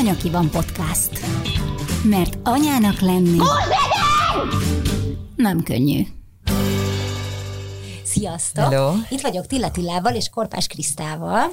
Anyaki 0.00 0.30
van 0.30 0.50
podcast. 0.50 1.10
Mert 2.04 2.38
anyának 2.42 3.00
lenni 3.00 3.38
nem 5.36 5.62
könnyű. 5.62 6.02
Sziasztok! 8.04 8.64
Hello. 8.64 8.92
Itt 9.08 9.20
vagyok 9.20 9.46
Tilla 9.46 9.70
Tillával 9.70 10.14
és 10.14 10.28
Korpás 10.28 10.66
Krisztával, 10.66 11.52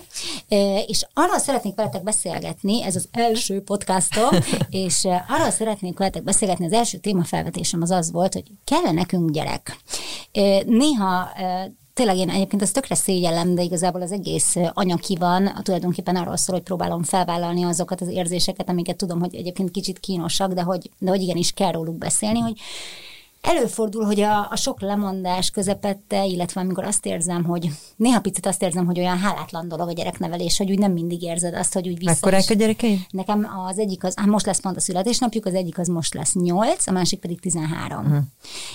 és 0.88 1.08
arról 1.14 1.40
szeretnék 1.40 1.76
veletek 1.76 2.04
beszélgetni, 2.04 2.84
ez 2.84 2.96
az 2.96 3.08
első 3.12 3.62
podcastom, 3.62 4.30
és 4.70 5.08
arról 5.28 5.50
szeretnék 5.50 5.98
veletek 5.98 6.24
beszélgetni, 6.24 6.66
az 6.66 6.74
első 6.74 6.98
témafelvetésem 6.98 7.82
az 7.82 7.92
az 7.92 8.12
volt, 8.12 8.34
hogy 8.34 8.52
kell 8.64 8.92
nekünk 8.92 9.32
gyerek. 9.32 9.78
Néha 10.66 11.30
tényleg 11.98 12.18
én 12.18 12.30
egyébként 12.30 12.62
ezt 12.62 12.74
tökre 12.74 12.96
szégyellem, 12.96 13.56
de 13.56 13.62
igazából 13.62 14.02
az 14.02 14.12
egész 14.12 14.56
anyaki 14.74 15.16
van, 15.16 15.60
tulajdonképpen 15.64 16.16
arról 16.16 16.38
szól, 16.38 16.56
hogy 16.56 16.64
próbálom 16.64 17.04
felvállalni 17.04 17.64
azokat 17.64 18.02
az 18.02 18.08
érzéseket, 18.08 18.70
amiket 18.70 18.98
tudom, 18.98 19.20
hogy 19.20 19.36
egyébként 19.36 19.72
kicsit 19.72 20.00
kínosak, 20.00 20.54
de 20.54 20.62
hogy, 20.62 20.90
de 20.98 21.10
hogy 21.10 21.22
igenis 21.22 21.52
kell 21.52 21.72
róluk 21.72 21.98
beszélni, 21.98 22.40
hogy 22.40 22.60
Előfordul, 23.42 24.04
hogy 24.04 24.20
a, 24.20 24.48
a 24.52 24.56
sok 24.56 24.82
lemondás 24.82 25.50
közepette, 25.50 26.26
illetve 26.26 26.62
amikor 26.62 26.84
azt 26.84 27.06
érzem, 27.06 27.44
hogy 27.44 27.70
néha 27.96 28.22
picit 28.22 28.46
azt 28.46 28.62
érzem, 28.62 28.86
hogy 28.86 29.00
olyan 29.00 29.18
hálátlan 29.18 29.68
dolog 29.68 29.90
a 29.90 29.94
gyereknevelés, 29.94 30.58
hogy 30.58 30.72
úgy 30.72 30.80
nem 30.80 30.92
mindig 30.92 31.22
érzed 31.22 31.54
azt, 31.54 31.74
hogy 31.74 31.88
úgy 31.88 31.98
vissza. 31.98 32.12
Mekkorák 32.12 32.50
a 32.50 32.54
gyerekeid? 32.54 33.00
Nekem 33.10 33.48
az 33.68 33.80
egyik 33.80 34.04
az, 34.04 34.14
hát 34.16 34.28
most 34.28 34.46
lesz 34.46 34.60
pont 34.60 34.76
a 34.78 34.80
születésnapjuk, 34.80 35.46
az 35.46 35.54
egyik 35.54 35.78
az 35.78 35.88
most 35.88 36.14
lesz 36.14 36.34
8, 36.34 36.88
a 36.88 36.92
másik 36.92 37.20
pedig 37.20 37.40
13. 37.40 38.06
Uh-huh. 38.06 38.18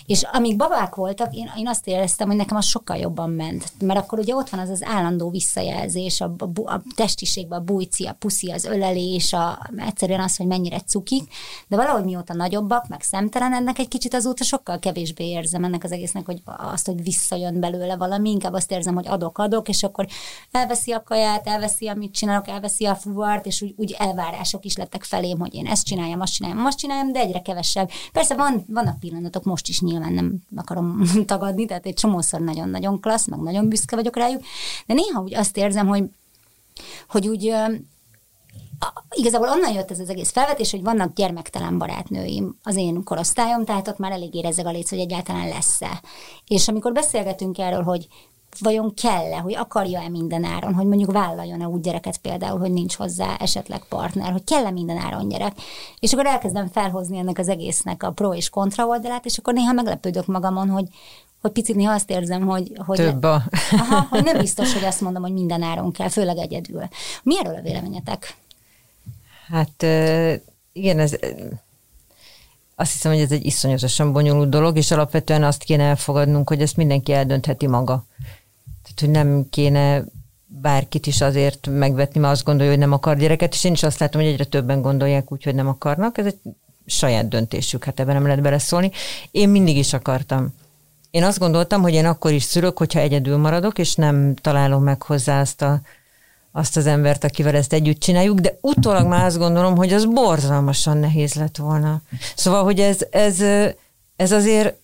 És 0.07 0.23
amíg 0.33 0.57
babák 0.57 0.95
voltak, 0.95 1.35
én, 1.35 1.53
én 1.57 1.69
azt 1.69 1.87
éreztem, 1.87 2.27
hogy 2.27 2.37
nekem 2.37 2.57
az 2.57 2.65
sokkal 2.65 2.97
jobban 2.97 3.31
ment. 3.31 3.73
Mert 3.81 3.99
akkor 3.99 4.19
ugye 4.19 4.35
ott 4.35 4.49
van 4.49 4.61
az 4.61 4.69
az 4.69 4.83
állandó 4.85 5.31
visszajelzés, 5.31 6.21
a, 6.21 6.35
a, 6.39 6.73
a 6.73 6.83
testiségben 6.95 7.59
a 7.59 7.65
bújci, 7.65 8.07
a 8.07 8.13
puszi, 8.13 8.51
az 8.51 8.65
ölelés, 8.65 9.33
a, 9.33 9.71
egyszerűen 9.77 10.21
az, 10.21 10.37
hogy 10.37 10.47
mennyire 10.47 10.81
cukik, 10.81 11.23
de 11.69 11.77
valahogy 11.77 12.05
mióta 12.05 12.35
nagyobbak, 12.35 12.89
meg 12.89 13.03
szemtelen, 13.03 13.53
ennek 13.53 13.79
egy 13.79 13.89
kicsit 13.89 14.15
azóta 14.15 14.45
sokkal 14.53 14.79
kevésbé 14.79 15.29
érzem 15.29 15.65
ennek 15.65 15.85
az 15.85 15.93
egésznek, 15.93 16.27
hogy 16.27 16.43
azt, 16.45 16.87
hogy 16.87 17.03
visszajön 17.03 17.61
belőle 17.61 17.97
valami, 17.97 18.31
inkább 18.31 18.53
azt 18.53 18.71
érzem, 18.71 18.95
hogy 18.95 19.09
adok, 19.09 19.39
adok, 19.39 19.69
és 19.69 19.83
akkor 19.83 20.07
elveszi 20.51 20.93
a 20.93 21.03
kaját, 21.03 21.47
elveszi, 21.47 21.89
amit 21.89 22.15
csinálok, 22.15 22.49
elveszi 22.49 22.85
a 22.85 22.95
fuvart, 22.95 23.47
és 23.47 23.63
úgy, 23.63 23.75
úgy 23.77 23.95
elvárások 23.99 24.65
is 24.65 24.77
lettek 24.77 25.05
felém, 25.05 25.39
hogy 25.39 25.55
én 25.55 25.67
ezt 25.67 25.87
csináljam, 25.87 26.21
azt 26.21 26.33
csináljam, 26.33 26.65
azt 26.65 26.79
csináljam, 26.79 27.13
de 27.13 27.19
egyre 27.19 27.43
kevesebb. 27.43 27.91
Persze 28.13 28.35
van, 28.35 28.65
vannak 28.69 28.99
pillanatok, 28.99 29.45
most 29.45 29.69
is 29.69 29.81
nyilván 29.81 30.13
nem 30.13 30.35
akarom 30.57 31.03
tagadni, 31.27 31.67
tehát 31.67 31.87
egy 31.87 31.95
csomószor 31.95 32.41
nagyon-nagyon 32.41 33.01
klassz, 33.01 33.27
meg 33.27 33.39
nagyon 33.39 33.69
büszke 33.69 33.97
vagyok 33.97 34.17
rájuk, 34.17 34.43
de 34.87 34.95
néha 34.95 35.21
úgy 35.21 35.35
azt 35.35 35.57
érzem, 35.57 35.87
hogy 35.87 36.05
hogy 37.09 37.29
úgy 37.29 37.55
igazából 39.11 39.49
onnan 39.49 39.73
jött 39.73 39.91
ez 39.91 39.99
az 39.99 40.09
egész 40.09 40.31
felvetés, 40.31 40.71
hogy 40.71 40.83
vannak 40.83 41.15
gyermektelen 41.15 41.79
barátnőim 41.79 42.59
az 42.63 42.77
én 42.77 43.05
korosztályom, 43.05 43.65
tehát 43.65 43.89
ott 43.89 43.99
már 43.99 44.13
elég 44.13 44.35
érezzeg 44.35 44.67
a 44.67 44.71
léc, 44.71 44.91
hogy 44.91 44.99
egyáltalán 44.99 45.49
lesz-e. 45.49 46.03
És 46.47 46.69
amikor 46.69 46.93
beszélgetünk 46.93 47.59
erről, 47.59 47.83
hogy 47.83 48.09
vajon 48.61 48.95
kell-e, 48.95 49.39
hogy 49.39 49.55
akarja-e 49.55 50.09
minden 50.09 50.45
áron, 50.45 50.75
hogy 50.75 50.87
mondjuk 50.87 51.13
vállaljon-e 51.13 51.69
úgy 51.69 51.81
gyereket 51.81 52.19
például, 52.19 52.59
hogy 52.59 52.73
nincs 52.73 52.95
hozzá 52.95 53.37
esetleg 53.37 53.85
partner, 53.89 54.33
hogy 54.33 54.45
kell-e 54.45 54.71
minden 54.71 54.97
áron 54.97 55.29
gyerek. 55.29 55.53
És 55.99 56.13
akkor 56.13 56.27
elkezdem 56.27 56.69
felhozni 56.69 57.19
ennek 57.19 57.39
az 57.39 57.49
egésznek 57.49 58.03
a 58.03 58.11
pro 58.11 58.35
és 58.35 58.49
kontra 58.49 58.87
oldalát, 58.87 59.25
és 59.25 59.39
akkor 59.39 59.55
néha 59.55 59.73
meglepődök 59.73 60.27
magamon, 60.27 60.69
hogy, 60.69 60.87
hogy 61.41 61.51
picit 61.51 61.77
néha 61.77 61.93
azt 61.93 62.11
érzem, 62.11 62.47
hogy, 62.47 62.73
hogy, 62.87 62.97
Több 62.97 63.23
a... 63.23 63.43
aha, 63.71 64.07
hogy 64.11 64.25
nem 64.25 64.39
biztos, 64.39 64.73
hogy 64.73 64.85
azt 64.85 65.01
mondom, 65.01 65.23
hogy 65.23 65.33
minden 65.33 65.63
áron 65.63 65.93
kell, 65.93 66.09
főleg 66.09 66.37
egyedül. 66.37 66.89
Mi 67.23 67.39
erről 67.39 67.55
a 67.55 67.63
véleményetek? 67.63 68.37
Hát 69.49 69.83
igen, 70.73 70.99
ez 70.99 71.17
azt 72.75 72.93
hiszem, 72.93 73.13
hogy 73.13 73.21
ez 73.21 73.33
egy 73.33 73.47
iszonyatosan 73.47 74.13
bonyolult 74.13 74.49
dolog, 74.49 74.77
és 74.77 74.91
alapvetően 74.91 75.45
azt 75.45 75.63
kéne 75.63 75.85
elfogadnunk, 75.85 76.49
hogy 76.49 76.63
ezt 76.63 76.77
mindenki 76.77 77.13
eldöntheti 77.13 77.67
maga. 77.67 78.05
Tehát, 78.83 79.01
hogy 79.01 79.11
nem 79.11 79.47
kéne 79.51 80.05
bárkit 80.47 81.07
is 81.07 81.21
azért 81.21 81.67
megvetni, 81.71 82.21
mert 82.21 82.33
azt 82.33 82.45
gondolja, 82.45 82.71
hogy 82.71 82.81
nem 82.81 82.93
akar 82.93 83.17
gyereket, 83.17 83.55
és 83.55 83.65
én 83.65 83.73
is 83.73 83.83
azt 83.83 83.99
látom, 83.99 84.23
hogy 84.23 84.31
egyre 84.31 84.45
többen 84.45 84.83
gondolják 84.83 85.33
úgy, 85.33 85.45
hogy 85.45 85.55
nem 85.55 85.69
akarnak. 85.69 86.19
Ez 86.19 86.27
egy 86.27 86.39
saját 86.87 87.29
döntésük, 87.29 87.85
hát 87.85 88.01
ebben 88.01 88.15
nem 88.15 88.27
lehet 88.27 88.43
beleszólni. 88.43 88.91
Én 89.31 89.49
mindig 89.49 89.77
is 89.77 89.93
akartam. 89.93 90.55
Én 91.11 91.25
azt 91.25 91.39
gondoltam, 91.39 91.83
hogy 91.83 91.93
én 91.93 92.07
akkor 92.07 92.33
is 92.33 92.43
szülök, 92.43 92.79
hogyha 92.79 93.01
egyedül 93.01 93.37
maradok, 93.37 93.79
és 93.79 93.95
nem 93.95 94.35
találom 94.35 94.83
meg 94.83 95.03
hozzá 95.03 95.41
azt 95.41 95.63
a 95.63 95.81
azt 96.53 96.77
az 96.77 96.87
embert, 96.87 97.25
akivel 97.25 97.55
ezt 97.55 97.73
együtt 97.73 98.01
csináljuk, 98.01 98.39
de 98.39 98.59
utólag 98.61 99.07
már 99.07 99.25
azt 99.25 99.39
gondolom, 99.39 99.77
hogy 99.77 99.93
az 99.93 100.05
borzalmasan 100.05 100.99
nehéz 100.99 101.35
lett 101.35 101.57
volna. 101.57 102.03
Szóval, 102.37 102.65
hogy 102.65 102.81
ez, 102.81 102.99
ez, 103.11 103.41
ez 104.17 104.33
azért 104.33 104.81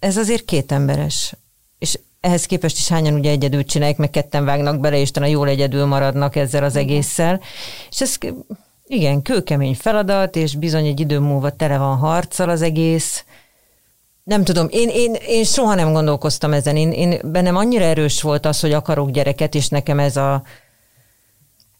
ez 0.00 0.16
azért 0.16 0.44
két 0.44 0.72
emberes. 0.72 1.34
És 1.78 1.98
ehhez 2.20 2.46
képest 2.46 2.76
is 2.76 2.88
hányan 2.88 3.14
ugye 3.14 3.30
egyedül 3.30 3.64
csinálják, 3.64 3.98
meg 3.98 4.10
ketten 4.10 4.44
vágnak 4.44 4.80
bele, 4.80 4.96
és 4.96 5.10
talán 5.10 5.28
jól 5.28 5.48
egyedül 5.48 5.84
maradnak 5.84 6.36
ezzel 6.36 6.64
az 6.64 6.76
egésszel. 6.76 7.40
És 7.90 8.00
ez 8.00 8.18
igen, 8.86 9.22
kőkemény 9.22 9.74
feladat, 9.74 10.36
és 10.36 10.56
bizony 10.56 10.86
egy 10.86 11.00
idő 11.00 11.18
múlva 11.18 11.50
tele 11.50 11.78
van 11.78 11.96
harccal 11.96 12.48
az 12.48 12.62
egész. 12.62 13.24
Nem 14.22 14.44
tudom, 14.44 14.66
én, 14.70 14.88
én, 14.88 15.14
én 15.26 15.44
soha 15.44 15.74
nem 15.74 15.92
gondolkoztam 15.92 16.52
ezen. 16.52 16.76
Én, 16.76 16.92
én 16.92 17.20
bennem 17.24 17.56
annyira 17.56 17.84
erős 17.84 18.22
volt 18.22 18.46
az, 18.46 18.60
hogy 18.60 18.72
akarok 18.72 19.10
gyereket, 19.10 19.54
és 19.54 19.68
nekem 19.68 19.98
ez 19.98 20.16
a, 20.16 20.42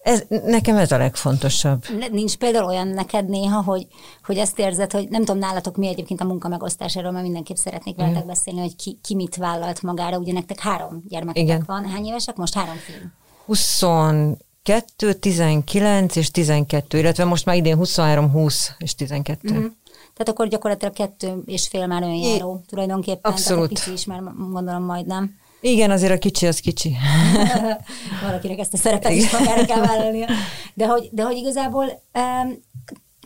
ez, 0.02 0.22
nekem 0.28 0.76
ez 0.76 0.92
a 0.92 0.96
legfontosabb. 0.96 1.84
Nincs 2.10 2.36
például 2.36 2.64
olyan 2.64 2.88
neked 2.88 3.28
néha, 3.28 3.62
hogy, 3.62 3.86
hogy 4.24 4.38
ezt 4.38 4.58
érzed, 4.58 4.92
hogy 4.92 5.08
nem 5.08 5.24
tudom 5.24 5.40
nálatok 5.40 5.76
mi 5.76 5.86
egyébként 5.86 6.20
a 6.20 6.24
munka 6.24 6.48
megosztás, 6.48 6.96
erről 6.96 7.10
mert 7.10 7.24
mindenképp 7.24 7.56
szeretnék 7.56 7.94
mm. 7.94 7.98
veletek 7.98 8.26
beszélni, 8.26 8.60
hogy 8.60 8.76
ki, 8.76 8.98
ki 9.02 9.14
mit 9.14 9.36
vállalt 9.36 9.82
magára. 9.82 10.18
Ugye 10.18 10.32
nektek 10.32 10.58
három 10.58 11.02
gyermeketek 11.08 11.48
Igen. 11.48 11.62
van. 11.66 11.84
Hány 11.88 12.06
évesek? 12.06 12.36
Most 12.36 12.54
három 12.54 12.76
film. 12.76 13.12
22, 13.46 15.12
19 15.12 16.16
és 16.16 16.30
12, 16.30 16.98
illetve 16.98 17.24
most 17.24 17.44
már 17.44 17.56
idén 17.56 17.76
23, 17.76 18.30
20 18.30 18.72
és 18.78 18.94
12. 18.94 19.52
Mm-hmm. 19.52 19.66
Tehát 20.14 20.28
akkor 20.28 20.48
gyakorlatilag 20.48 20.94
kettő 20.94 21.42
és 21.46 21.68
fél 21.68 21.86
már 21.86 22.02
önjáró 22.02 22.62
tulajdonképpen. 22.68 23.32
Abszolút. 23.32 23.68
Tehát 23.68 23.84
pici 23.84 23.92
is 23.92 24.04
már 24.04 24.22
gondolom 24.50 24.82
majdnem. 24.82 25.38
Igen, 25.60 25.90
azért 25.90 26.12
a 26.12 26.18
kicsi 26.18 26.46
az 26.46 26.60
kicsi. 26.60 26.96
Valakinek 28.22 28.58
ezt 28.58 28.72
a 28.72 28.76
szerepet 28.76 29.12
is 29.12 29.30
magára 29.30 29.64
kell 29.64 29.80
vállalnia. 29.80 30.26
De 30.74 30.86
hogy, 30.86 31.08
de 31.12 31.22
hogy 31.22 31.36
igazából 31.36 32.02
um, 32.14 32.62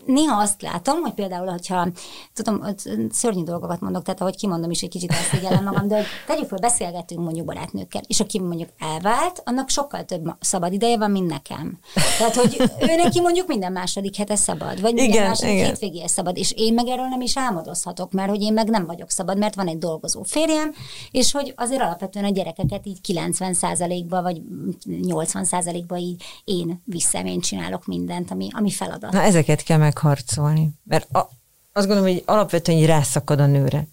néha 0.07 0.41
azt 0.41 0.63
látom, 0.63 1.01
hogy 1.01 1.13
például, 1.13 1.47
hogyha, 1.47 1.89
tudom, 2.33 2.63
szörnyű 3.11 3.43
dolgokat 3.43 3.81
mondok, 3.81 4.03
tehát 4.03 4.21
ahogy 4.21 4.37
kimondom 4.37 4.71
is, 4.71 4.83
egy 4.83 4.89
kicsit 4.89 5.13
elszégyellem 5.13 5.65
magam, 5.65 5.89
de 5.89 5.97
hogy 5.97 6.07
tegyük 6.27 6.49
fel, 6.49 6.59
beszélgetünk 6.59 7.21
mondjuk 7.21 7.47
barátnőkkel, 7.47 8.03
és 8.07 8.21
aki 8.21 8.41
mondjuk 8.41 8.69
elvált, 8.79 9.43
annak 9.45 9.69
sokkal 9.69 10.05
több 10.05 10.35
szabad 10.41 10.73
ideje 10.73 10.99
van, 10.99 11.11
mint 11.11 11.31
nekem. 11.31 11.79
Tehát, 12.19 12.35
hogy 12.35 12.57
ő 12.81 12.95
neki 12.97 13.21
mondjuk 13.21 13.47
minden 13.47 13.73
második 13.73 14.17
hete 14.17 14.37
szabad, 14.37 14.81
vagy 14.81 14.95
minden 14.95 15.05
igen, 15.05 15.27
második 15.27 15.53
igen. 15.55 15.67
hétvégéje 15.67 16.09
szabad, 16.09 16.37
és 16.37 16.53
én 16.57 16.75
meg 16.75 16.87
erről 16.87 17.07
nem 17.07 17.21
is 17.21 17.37
álmodozhatok, 17.39 18.13
mert 18.13 18.29
hogy 18.29 18.43
én 18.43 18.53
meg 18.53 18.69
nem 18.69 18.87
vagyok 18.87 19.11
szabad, 19.11 19.39
mert 19.39 19.55
van 19.55 19.69
egy 19.69 19.79
dolgozó 19.79 20.23
férjem, 20.23 20.73
és 21.11 21.33
hogy 21.33 21.53
azért 21.57 21.81
alapvetően 21.81 22.25
a 22.25 22.31
gyerekeket 22.31 22.87
így 22.87 22.99
90%-ba 23.09 24.23
vagy 24.23 24.43
80%-ba 24.87 25.97
így 25.97 26.23
én 26.45 26.83
vissza, 26.85 27.25
én 27.25 27.41
csinálok 27.41 27.87
mindent, 27.87 28.31
ami, 28.31 28.49
ami 28.53 28.71
feladat. 28.71 29.13
Na 29.13 29.23
ezeket 29.23 29.63
kell 29.63 29.79
meg 29.79 29.94
megharcolni. 29.95 30.71
Mert 30.85 31.15
a, 31.15 31.31
azt 31.73 31.87
gondolom, 31.87 32.13
hogy 32.13 32.23
alapvetően 32.27 32.79
így 32.79 32.87
rászakad 32.87 33.41
a 33.41 33.47
nőre. 33.47 33.87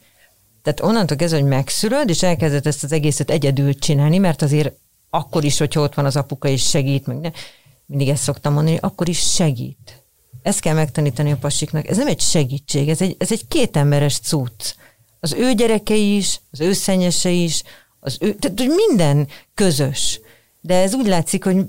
Tehát 0.62 0.82
onnantól 0.82 1.18
kezdve, 1.18 1.40
hogy 1.40 1.48
megszülöd, 1.48 2.10
és 2.10 2.24
elkezded 2.24 2.68
ezt 2.68 2.84
az 2.84 2.92
egészet 2.92 3.30
egyedül 3.30 3.76
csinálni, 3.76 4.18
mert 4.18 4.42
azért 4.42 4.76
akkor 5.10 5.44
is, 5.44 5.58
hogyha 5.58 5.82
ott 5.82 5.94
van 5.94 6.06
az 6.06 6.16
apuka, 6.16 6.48
és 6.48 6.70
segít, 6.70 7.06
meg 7.06 7.20
ne, 7.20 7.30
mindig 7.86 8.10
ezt 8.10 8.24
szoktam 8.24 8.54
mondani, 8.54 8.78
akkor 8.82 9.10
is 9.10 9.20
segít. 9.20 10.04
Ezt 10.42 10.60
kell 10.60 10.74
megtanítani 10.74 11.32
a 11.32 11.38
pasiknak. 11.38 11.88
Ez 11.88 11.98
nem 11.98 12.08
egy 12.08 12.20
segítség, 12.20 12.90
ez 12.90 13.02
egy, 13.02 13.16
ez 13.20 13.32
egy 13.32 13.48
kétemberes 13.48 14.20
cucc. 14.20 14.74
Az 15.20 15.34
ő 15.34 15.54
gyerekei 15.54 16.16
is, 16.16 16.42
az 16.52 16.60
ő 16.60 16.74
szennyese 16.74 17.30
is, 17.30 17.64
az 18.00 18.18
ő, 18.20 18.34
tehát 18.34 18.60
hogy 18.60 18.72
minden 18.88 19.28
közös. 19.54 20.20
De 20.62 20.82
ez 20.82 20.94
úgy 20.94 21.08
látszik, 21.08 21.44
hogy 21.44 21.66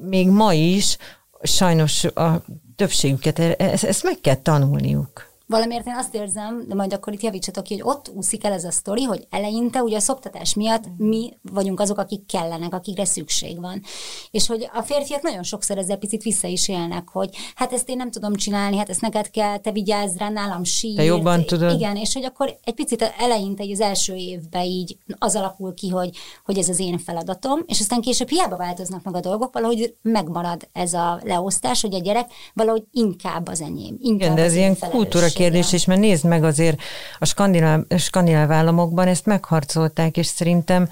még 0.00 0.28
ma 0.28 0.52
is 0.52 0.96
sajnos 1.42 2.04
a 2.04 2.44
többségüket, 2.82 3.38
e- 3.38 3.54
e- 3.58 3.70
ezt, 3.70 3.84
ezt 3.84 4.02
meg 4.02 4.18
kell 4.20 4.34
tanulniuk. 4.34 5.31
Valamiért 5.52 5.86
én 5.86 5.94
azt 5.96 6.14
érzem, 6.14 6.64
de 6.68 6.74
majd 6.74 6.92
akkor 6.92 7.12
itt 7.12 7.22
javítsatok 7.22 7.64
ki, 7.64 7.78
hogy 7.78 7.92
ott 7.94 8.10
úszik 8.14 8.44
el 8.44 8.52
ez 8.52 8.64
a 8.64 8.70
sztori, 8.70 9.02
hogy 9.02 9.26
eleinte 9.30 9.82
ugye 9.82 9.96
a 9.96 10.00
szoptatás 10.00 10.54
miatt 10.54 10.84
mi 10.96 11.36
vagyunk 11.52 11.80
azok, 11.80 11.98
akik 11.98 12.26
kellenek, 12.26 12.74
akikre 12.74 13.04
szükség 13.04 13.60
van. 13.60 13.82
És 14.30 14.46
hogy 14.46 14.68
a 14.72 14.82
férfiak 14.82 15.22
nagyon 15.22 15.42
sokszor 15.42 15.78
ezzel 15.78 15.96
picit 15.96 16.22
vissza 16.22 16.46
is 16.46 16.68
élnek, 16.68 17.08
hogy 17.08 17.30
hát 17.54 17.72
ezt 17.72 17.88
én 17.88 17.96
nem 17.96 18.10
tudom 18.10 18.34
csinálni, 18.34 18.76
hát 18.76 18.88
ezt 18.88 19.00
neked 19.00 19.30
kell, 19.30 19.58
te 19.58 19.72
vigyázz 19.72 20.16
rá, 20.16 20.28
nálam 20.28 20.64
sír. 20.64 20.96
Te 20.96 21.04
jobban 21.04 21.44
tudod. 21.44 21.72
Igen, 21.72 21.96
és 21.96 22.14
hogy 22.14 22.24
akkor 22.24 22.58
egy 22.64 22.74
picit 22.74 23.12
eleinte, 23.18 23.64
az 23.72 23.80
első 23.80 24.14
évben 24.14 24.64
így 24.64 24.96
az 25.18 25.36
alakul 25.36 25.74
ki, 25.74 25.88
hogy, 25.88 26.10
hogy 26.44 26.58
ez 26.58 26.68
az 26.68 26.78
én 26.78 26.98
feladatom, 26.98 27.60
és 27.66 27.80
aztán 27.80 28.00
később 28.00 28.28
hiába 28.28 28.56
változnak 28.56 29.02
meg 29.02 29.14
a 29.14 29.20
dolgok, 29.20 29.52
valahogy 29.52 29.94
megmarad 30.02 30.68
ez 30.72 30.92
a 30.94 31.20
leosztás, 31.24 31.80
hogy 31.80 31.94
a 31.94 31.98
gyerek 31.98 32.30
valahogy 32.54 32.82
inkább 32.92 33.48
az 33.48 33.60
enyém. 33.60 33.96
Inkább 34.00 34.20
Igen, 34.20 34.34
de 34.34 34.42
ez 34.42 34.54
ilyen 34.54 34.76
kultúra 34.90 35.28
kérdés, 35.42 35.72
és 35.72 35.84
mert 35.84 36.00
nézd 36.00 36.24
meg 36.24 36.44
azért 36.44 36.80
a 37.18 37.24
skandináv, 37.24 37.80
skandináv 37.98 38.50
államokban 38.50 39.08
ezt 39.08 39.26
megharcolták, 39.26 40.16
és 40.16 40.26
szerintem 40.26 40.88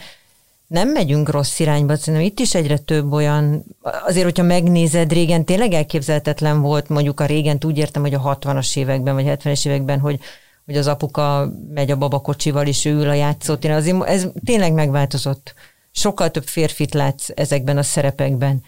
nem 0.67 0.88
megyünk 0.88 1.31
rossz 1.31 1.58
irányba, 1.58 1.97
szerintem 1.97 2.29
itt 2.29 2.38
is 2.38 2.55
egyre 2.55 2.79
több 2.79 3.12
olyan, 3.12 3.64
azért, 4.06 4.25
hogyha 4.25 4.43
megnézed, 4.43 5.12
régen 5.12 5.44
tényleg 5.44 5.73
elképzelhetetlen 5.73 6.61
volt, 6.61 6.88
mondjuk 6.88 7.20
a 7.20 7.26
régen 7.26 7.58
úgy 7.64 7.79
értem, 7.79 8.02
hogy 8.02 8.14
a 8.14 8.38
60-as 8.38 8.76
években, 8.76 9.14
vagy 9.14 9.26
70-es 9.29 9.67
években, 9.67 9.99
hogy 9.99 10.20
hogy 10.67 10.79
az 10.79 10.87
apuka 10.87 11.53
megy 11.75 11.91
a 11.91 11.96
babakocsival, 11.96 12.67
és 12.67 12.85
ő 12.85 12.94
ül 12.94 13.08
a 13.08 13.14
játszótéren. 13.14 13.76
Azért 13.76 14.05
ez 14.05 14.26
tényleg 14.44 14.73
megváltozott. 14.73 15.55
Sokkal 15.91 16.31
több 16.31 16.44
férfit 16.44 16.94
látsz 16.94 17.29
ezekben 17.35 17.76
a 17.79 17.82
szerepekben 17.82 18.62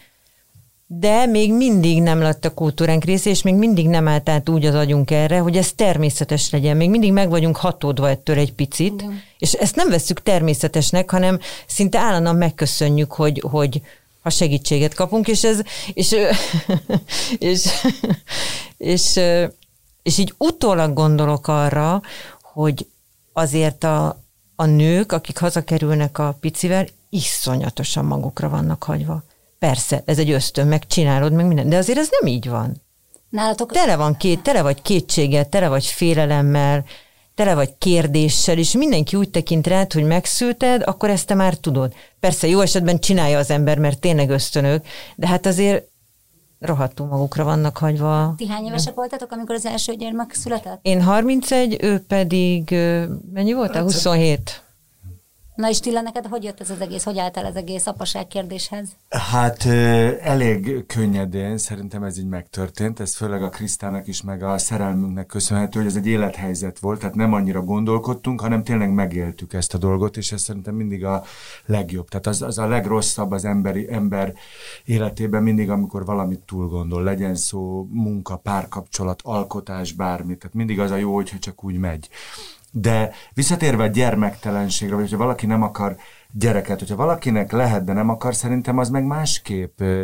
de 0.99 1.25
még 1.25 1.53
mindig 1.53 2.01
nem 2.01 2.21
lett 2.21 2.45
a 2.45 2.53
kultúránk 2.53 3.03
része, 3.03 3.29
és 3.29 3.41
még 3.41 3.55
mindig 3.55 3.87
nem 3.87 4.07
állt 4.07 4.29
át 4.29 4.49
úgy 4.49 4.65
az 4.65 4.75
agyunk 4.75 5.11
erre, 5.11 5.39
hogy 5.39 5.57
ez 5.57 5.73
természetes 5.73 6.49
legyen. 6.49 6.77
Még 6.77 6.89
mindig 6.89 7.11
meg 7.11 7.29
vagyunk 7.29 7.57
hatódva 7.57 8.09
ettől 8.09 8.37
egy 8.37 8.53
picit, 8.53 9.01
Igen. 9.01 9.21
és 9.37 9.53
ezt 9.53 9.75
nem 9.75 9.89
veszük 9.89 10.23
természetesnek, 10.23 11.09
hanem 11.09 11.39
szinte 11.67 11.99
állandóan 11.99 12.35
megköszönjük, 12.35 13.11
hogy, 13.11 13.43
hogy 13.51 13.81
ha 14.21 14.29
segítséget 14.29 14.93
kapunk, 14.93 15.27
és 15.27 15.43
ez, 15.43 15.61
és, 15.93 16.15
és, 17.37 17.69
és, 18.77 19.19
és 20.03 20.17
így 20.17 20.33
utólag 20.37 20.93
gondolok 20.93 21.47
arra, 21.47 22.01
hogy 22.41 22.87
azért 23.33 23.83
a, 23.83 24.21
a 24.55 24.65
nők, 24.65 25.11
akik 25.11 25.37
hazakerülnek 25.37 26.17
a 26.17 26.37
picivel, 26.39 26.87
iszonyatosan 27.09 28.05
magukra 28.05 28.49
vannak 28.49 28.83
hagyva. 28.83 29.23
Persze, 29.63 30.01
ez 30.05 30.19
egy 30.19 30.31
ösztön, 30.31 30.67
meg 30.67 30.87
csinálod, 30.87 31.31
meg 31.33 31.45
minden, 31.45 31.69
de 31.69 31.77
azért 31.77 31.97
ez 31.97 32.07
nem 32.19 32.31
így 32.31 32.49
van. 32.49 32.81
Nálatok... 33.29 33.71
Tele 33.71 33.95
van 33.95 34.17
két, 34.17 34.41
tele 34.41 34.61
vagy 34.61 34.81
kétséggel, 34.81 35.49
tele 35.49 35.67
vagy 35.67 35.85
félelemmel, 35.85 36.83
tele 37.35 37.55
vagy 37.55 37.77
kérdéssel, 37.77 38.57
és 38.57 38.71
mindenki 38.71 39.15
úgy 39.15 39.29
tekint 39.29 39.67
rád, 39.67 39.93
hogy 39.93 40.03
megszülted, 40.03 40.81
akkor 40.85 41.09
ezt 41.09 41.27
te 41.27 41.33
már 41.33 41.55
tudod. 41.55 41.93
Persze 42.19 42.47
jó 42.47 42.59
esetben 42.59 42.99
csinálja 42.99 43.37
az 43.37 43.49
ember, 43.49 43.77
mert 43.77 43.99
tényleg 43.99 44.29
ösztönök, 44.29 44.85
de 45.15 45.27
hát 45.27 45.45
azért 45.45 45.87
rohadtul 46.59 47.07
magukra 47.07 47.43
vannak 47.43 47.77
hagyva. 47.77 48.33
Ti 48.37 48.47
hány 48.47 48.65
évesek 48.65 48.93
voltatok, 48.93 49.31
amikor 49.31 49.55
az 49.55 49.65
első 49.65 49.93
gyermek 49.93 50.33
született? 50.33 50.79
Én 50.81 51.01
31, 51.01 51.77
ő 51.81 51.99
pedig, 51.99 52.69
mennyi 53.33 53.53
volt? 53.53 53.75
27. 53.75 54.62
Na 55.55 55.69
és 55.69 55.79
Tilla, 55.79 56.01
neked 56.01 56.25
hogy 56.25 56.43
jött 56.43 56.59
ez 56.59 56.69
az 56.69 56.81
egész, 56.81 57.03
hogy 57.03 57.17
állt 57.17 57.37
el 57.37 57.45
az 57.45 57.55
egész 57.55 57.87
apaság 57.87 58.27
kérdéshez? 58.27 58.89
Hát 59.09 59.65
elég 60.21 60.85
könnyedén, 60.85 61.57
szerintem 61.57 62.03
ez 62.03 62.17
így 62.17 62.27
megtörtént, 62.27 62.99
ez 62.99 63.15
főleg 63.15 63.43
a 63.43 63.49
Krisztának 63.49 64.07
is, 64.07 64.21
meg 64.21 64.43
a 64.43 64.57
szerelmünknek 64.57 65.25
köszönhető, 65.25 65.79
hogy 65.79 65.87
ez 65.87 65.95
egy 65.95 66.07
élethelyzet 66.07 66.79
volt, 66.79 66.99
tehát 66.99 67.15
nem 67.15 67.33
annyira 67.33 67.61
gondolkodtunk, 67.61 68.41
hanem 68.41 68.63
tényleg 68.63 68.93
megéltük 68.93 69.53
ezt 69.53 69.73
a 69.73 69.77
dolgot, 69.77 70.17
és 70.17 70.31
ez 70.31 70.41
szerintem 70.41 70.75
mindig 70.75 71.05
a 71.05 71.23
legjobb. 71.65 72.09
Tehát 72.09 72.27
az, 72.27 72.41
az 72.41 72.57
a 72.57 72.67
legrosszabb 72.67 73.31
az 73.31 73.45
emberi, 73.45 73.91
ember 73.91 74.33
életében 74.85 75.43
mindig, 75.43 75.69
amikor 75.69 76.05
valamit 76.05 76.39
túl 76.39 76.67
gondol, 76.67 77.03
legyen 77.03 77.35
szó 77.35 77.87
munka, 77.89 78.35
párkapcsolat, 78.35 79.21
alkotás, 79.23 79.91
bármi, 79.91 80.37
tehát 80.37 80.55
mindig 80.55 80.79
az 80.79 80.91
a 80.91 80.95
jó, 80.95 81.13
hogyha 81.13 81.37
csak 81.39 81.63
úgy 81.63 81.77
megy. 81.77 82.09
De 82.75 83.11
visszatérve 83.33 83.83
a 83.83 83.87
gyermektelenségre, 83.87 84.95
vagy 84.95 85.03
hogyha 85.03 85.23
valaki 85.23 85.45
nem 85.45 85.61
akar 85.61 85.95
gyereket, 86.31 86.79
hogyha 86.79 86.95
valakinek 86.95 87.51
lehet, 87.51 87.83
de 87.83 87.93
nem 87.93 88.09
akar, 88.09 88.35
szerintem 88.35 88.77
az 88.77 88.89
meg 88.89 89.05
másképp 89.05 89.79
ö, 89.79 90.03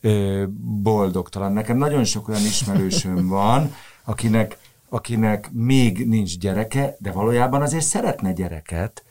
ö, 0.00 0.44
boldogtalan. 0.82 1.52
Nekem 1.52 1.76
nagyon 1.76 2.04
sok 2.04 2.28
olyan 2.28 2.40
ismerősöm 2.40 3.28
van, 3.38 3.74
akinek, 4.04 4.58
akinek 4.88 5.50
még 5.52 6.08
nincs 6.08 6.38
gyereke, 6.38 6.96
de 6.98 7.12
valójában 7.12 7.62
azért 7.62 7.84
szeretne 7.84 8.32
gyereket. 8.32 9.04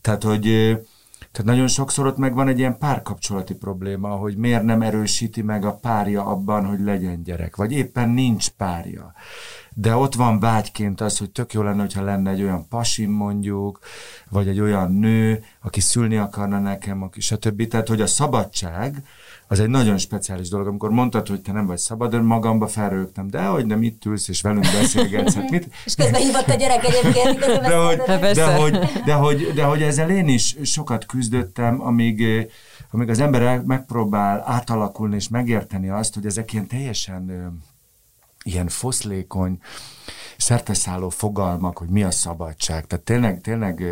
Tehát, 0.00 0.22
hogy 0.22 0.48
ö, 0.48 0.74
tehát 1.32 1.50
nagyon 1.50 1.68
sokszor 1.68 2.06
ott 2.06 2.16
megvan 2.16 2.48
egy 2.48 2.58
ilyen 2.58 2.78
párkapcsolati 2.78 3.54
probléma, 3.54 4.08
hogy 4.08 4.36
miért 4.36 4.62
nem 4.62 4.82
erősíti 4.82 5.42
meg 5.42 5.64
a 5.64 5.74
párja 5.74 6.24
abban, 6.24 6.66
hogy 6.66 6.80
legyen 6.80 7.22
gyerek, 7.22 7.56
vagy 7.56 7.72
éppen 7.72 8.08
nincs 8.08 8.48
párja 8.48 9.14
de 9.74 9.94
ott 9.94 10.14
van 10.14 10.40
vágyként 10.40 11.00
az, 11.00 11.18
hogy 11.18 11.30
tök 11.30 11.52
jó 11.52 11.62
lenne, 11.62 11.80
hogyha 11.80 12.02
lenne 12.02 12.30
egy 12.30 12.42
olyan 12.42 12.68
pasim 12.68 13.10
mondjuk, 13.10 13.78
vagy 14.30 14.48
egy 14.48 14.60
olyan 14.60 14.92
nő, 14.92 15.44
aki 15.62 15.80
szülni 15.80 16.16
akarna 16.16 16.58
nekem, 16.58 17.02
aki 17.02 17.20
stb. 17.20 17.68
Tehát, 17.68 17.88
hogy 17.88 18.00
a 18.00 18.06
szabadság, 18.06 19.02
az 19.48 19.60
egy 19.60 19.68
nagyon 19.68 19.98
speciális 19.98 20.48
dolog, 20.48 20.66
amikor 20.66 20.90
mondtad, 20.90 21.28
hogy 21.28 21.40
te 21.40 21.52
nem 21.52 21.66
vagy 21.66 21.78
szabad, 21.78 22.10
de 22.10 22.20
magamba 22.20 22.66
felrögtem, 22.66 23.30
de 23.30 23.44
hogy 23.44 23.66
nem 23.66 23.82
itt 23.82 24.04
ülsz 24.04 24.28
és 24.28 24.40
velünk 24.40 24.66
beszélgetsz, 24.80 25.34
hát 25.34 25.50
mit? 25.50 25.68
És 25.84 25.94
közben 25.94 26.20
hívott 26.20 26.48
a 26.48 26.54
gyerek 26.54 26.84
egyébként. 26.84 27.38
De 27.38 27.76
hogy, 27.76 27.96
de, 28.34 28.56
hogy, 28.56 28.78
de, 29.04 29.12
hogy, 29.12 29.52
de 29.54 29.64
hogy 29.64 29.82
ezzel 29.82 30.10
én 30.10 30.28
is 30.28 30.56
sokat 30.62 31.06
küzdöttem, 31.06 31.80
amíg, 31.80 32.46
amíg 32.90 33.08
az 33.08 33.20
ember 33.20 33.62
megpróbál 33.62 34.42
átalakulni 34.46 35.14
és 35.14 35.28
megérteni 35.28 35.88
azt, 35.88 36.14
hogy 36.14 36.26
ezek 36.26 36.52
ilyen 36.52 36.66
teljesen 36.66 37.52
ilyen 38.44 38.68
foszlékony, 38.68 39.58
szerteszálló 40.36 41.08
fogalmak, 41.08 41.78
hogy 41.78 41.88
mi 41.88 42.02
a 42.02 42.10
szabadság. 42.10 42.86
Tehát 42.86 43.04
tényleg, 43.04 43.40
tényleg 43.40 43.84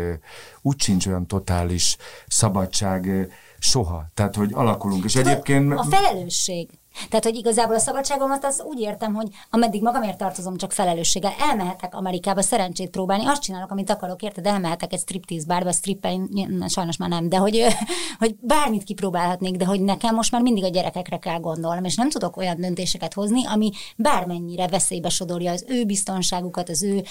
úgy 0.61 0.81
sincs 0.81 1.07
olyan 1.07 1.27
totális 1.27 1.97
szabadság 2.27 3.29
soha. 3.59 4.05
Tehát, 4.13 4.35
hogy 4.35 4.51
alakulunk. 4.53 5.03
És 5.03 5.15
egyébként... 5.15 5.73
A 5.73 5.83
felelősség. 5.83 6.69
Tehát, 7.09 7.23
hogy 7.23 7.35
igazából 7.35 7.75
a 7.75 7.79
szabadságomat 7.79 8.45
az 8.45 8.63
úgy 8.65 8.79
értem, 8.79 9.13
hogy 9.13 9.27
ameddig 9.49 9.81
magamért 9.81 10.17
tartozom, 10.17 10.57
csak 10.57 10.71
felelősséggel. 10.71 11.33
Elmehetek 11.49 11.95
Amerikába 11.95 12.41
szerencsét 12.41 12.89
próbálni, 12.89 13.25
azt 13.25 13.41
csinálok, 13.41 13.71
amit 13.71 13.89
akarok, 13.89 14.21
érted? 14.21 14.45
Elmehetek 14.45 14.93
egy 14.93 14.99
striptease 14.99 15.45
bárba, 15.47 15.71
strippel, 15.71 16.27
sajnos 16.67 16.97
már 16.97 17.09
nem, 17.09 17.29
de 17.29 17.37
hogy, 17.37 17.65
hogy 18.19 18.35
bármit 18.41 18.83
kipróbálhatnék, 18.83 19.55
de 19.55 19.65
hogy 19.65 19.81
nekem 19.81 20.15
most 20.15 20.31
már 20.31 20.41
mindig 20.41 20.63
a 20.63 20.67
gyerekekre 20.67 21.17
kell 21.17 21.39
gondolnom, 21.39 21.83
és 21.83 21.95
nem 21.95 22.09
tudok 22.09 22.37
olyan 22.37 22.59
döntéseket 22.59 23.13
hozni, 23.13 23.45
ami 23.45 23.71
bármennyire 23.97 24.67
veszélybe 24.67 25.09
sodorja 25.09 25.51
az 25.51 25.65
ő 25.67 25.85
biztonságukat, 25.85 26.69
az 26.69 26.83
ő... 26.83 27.03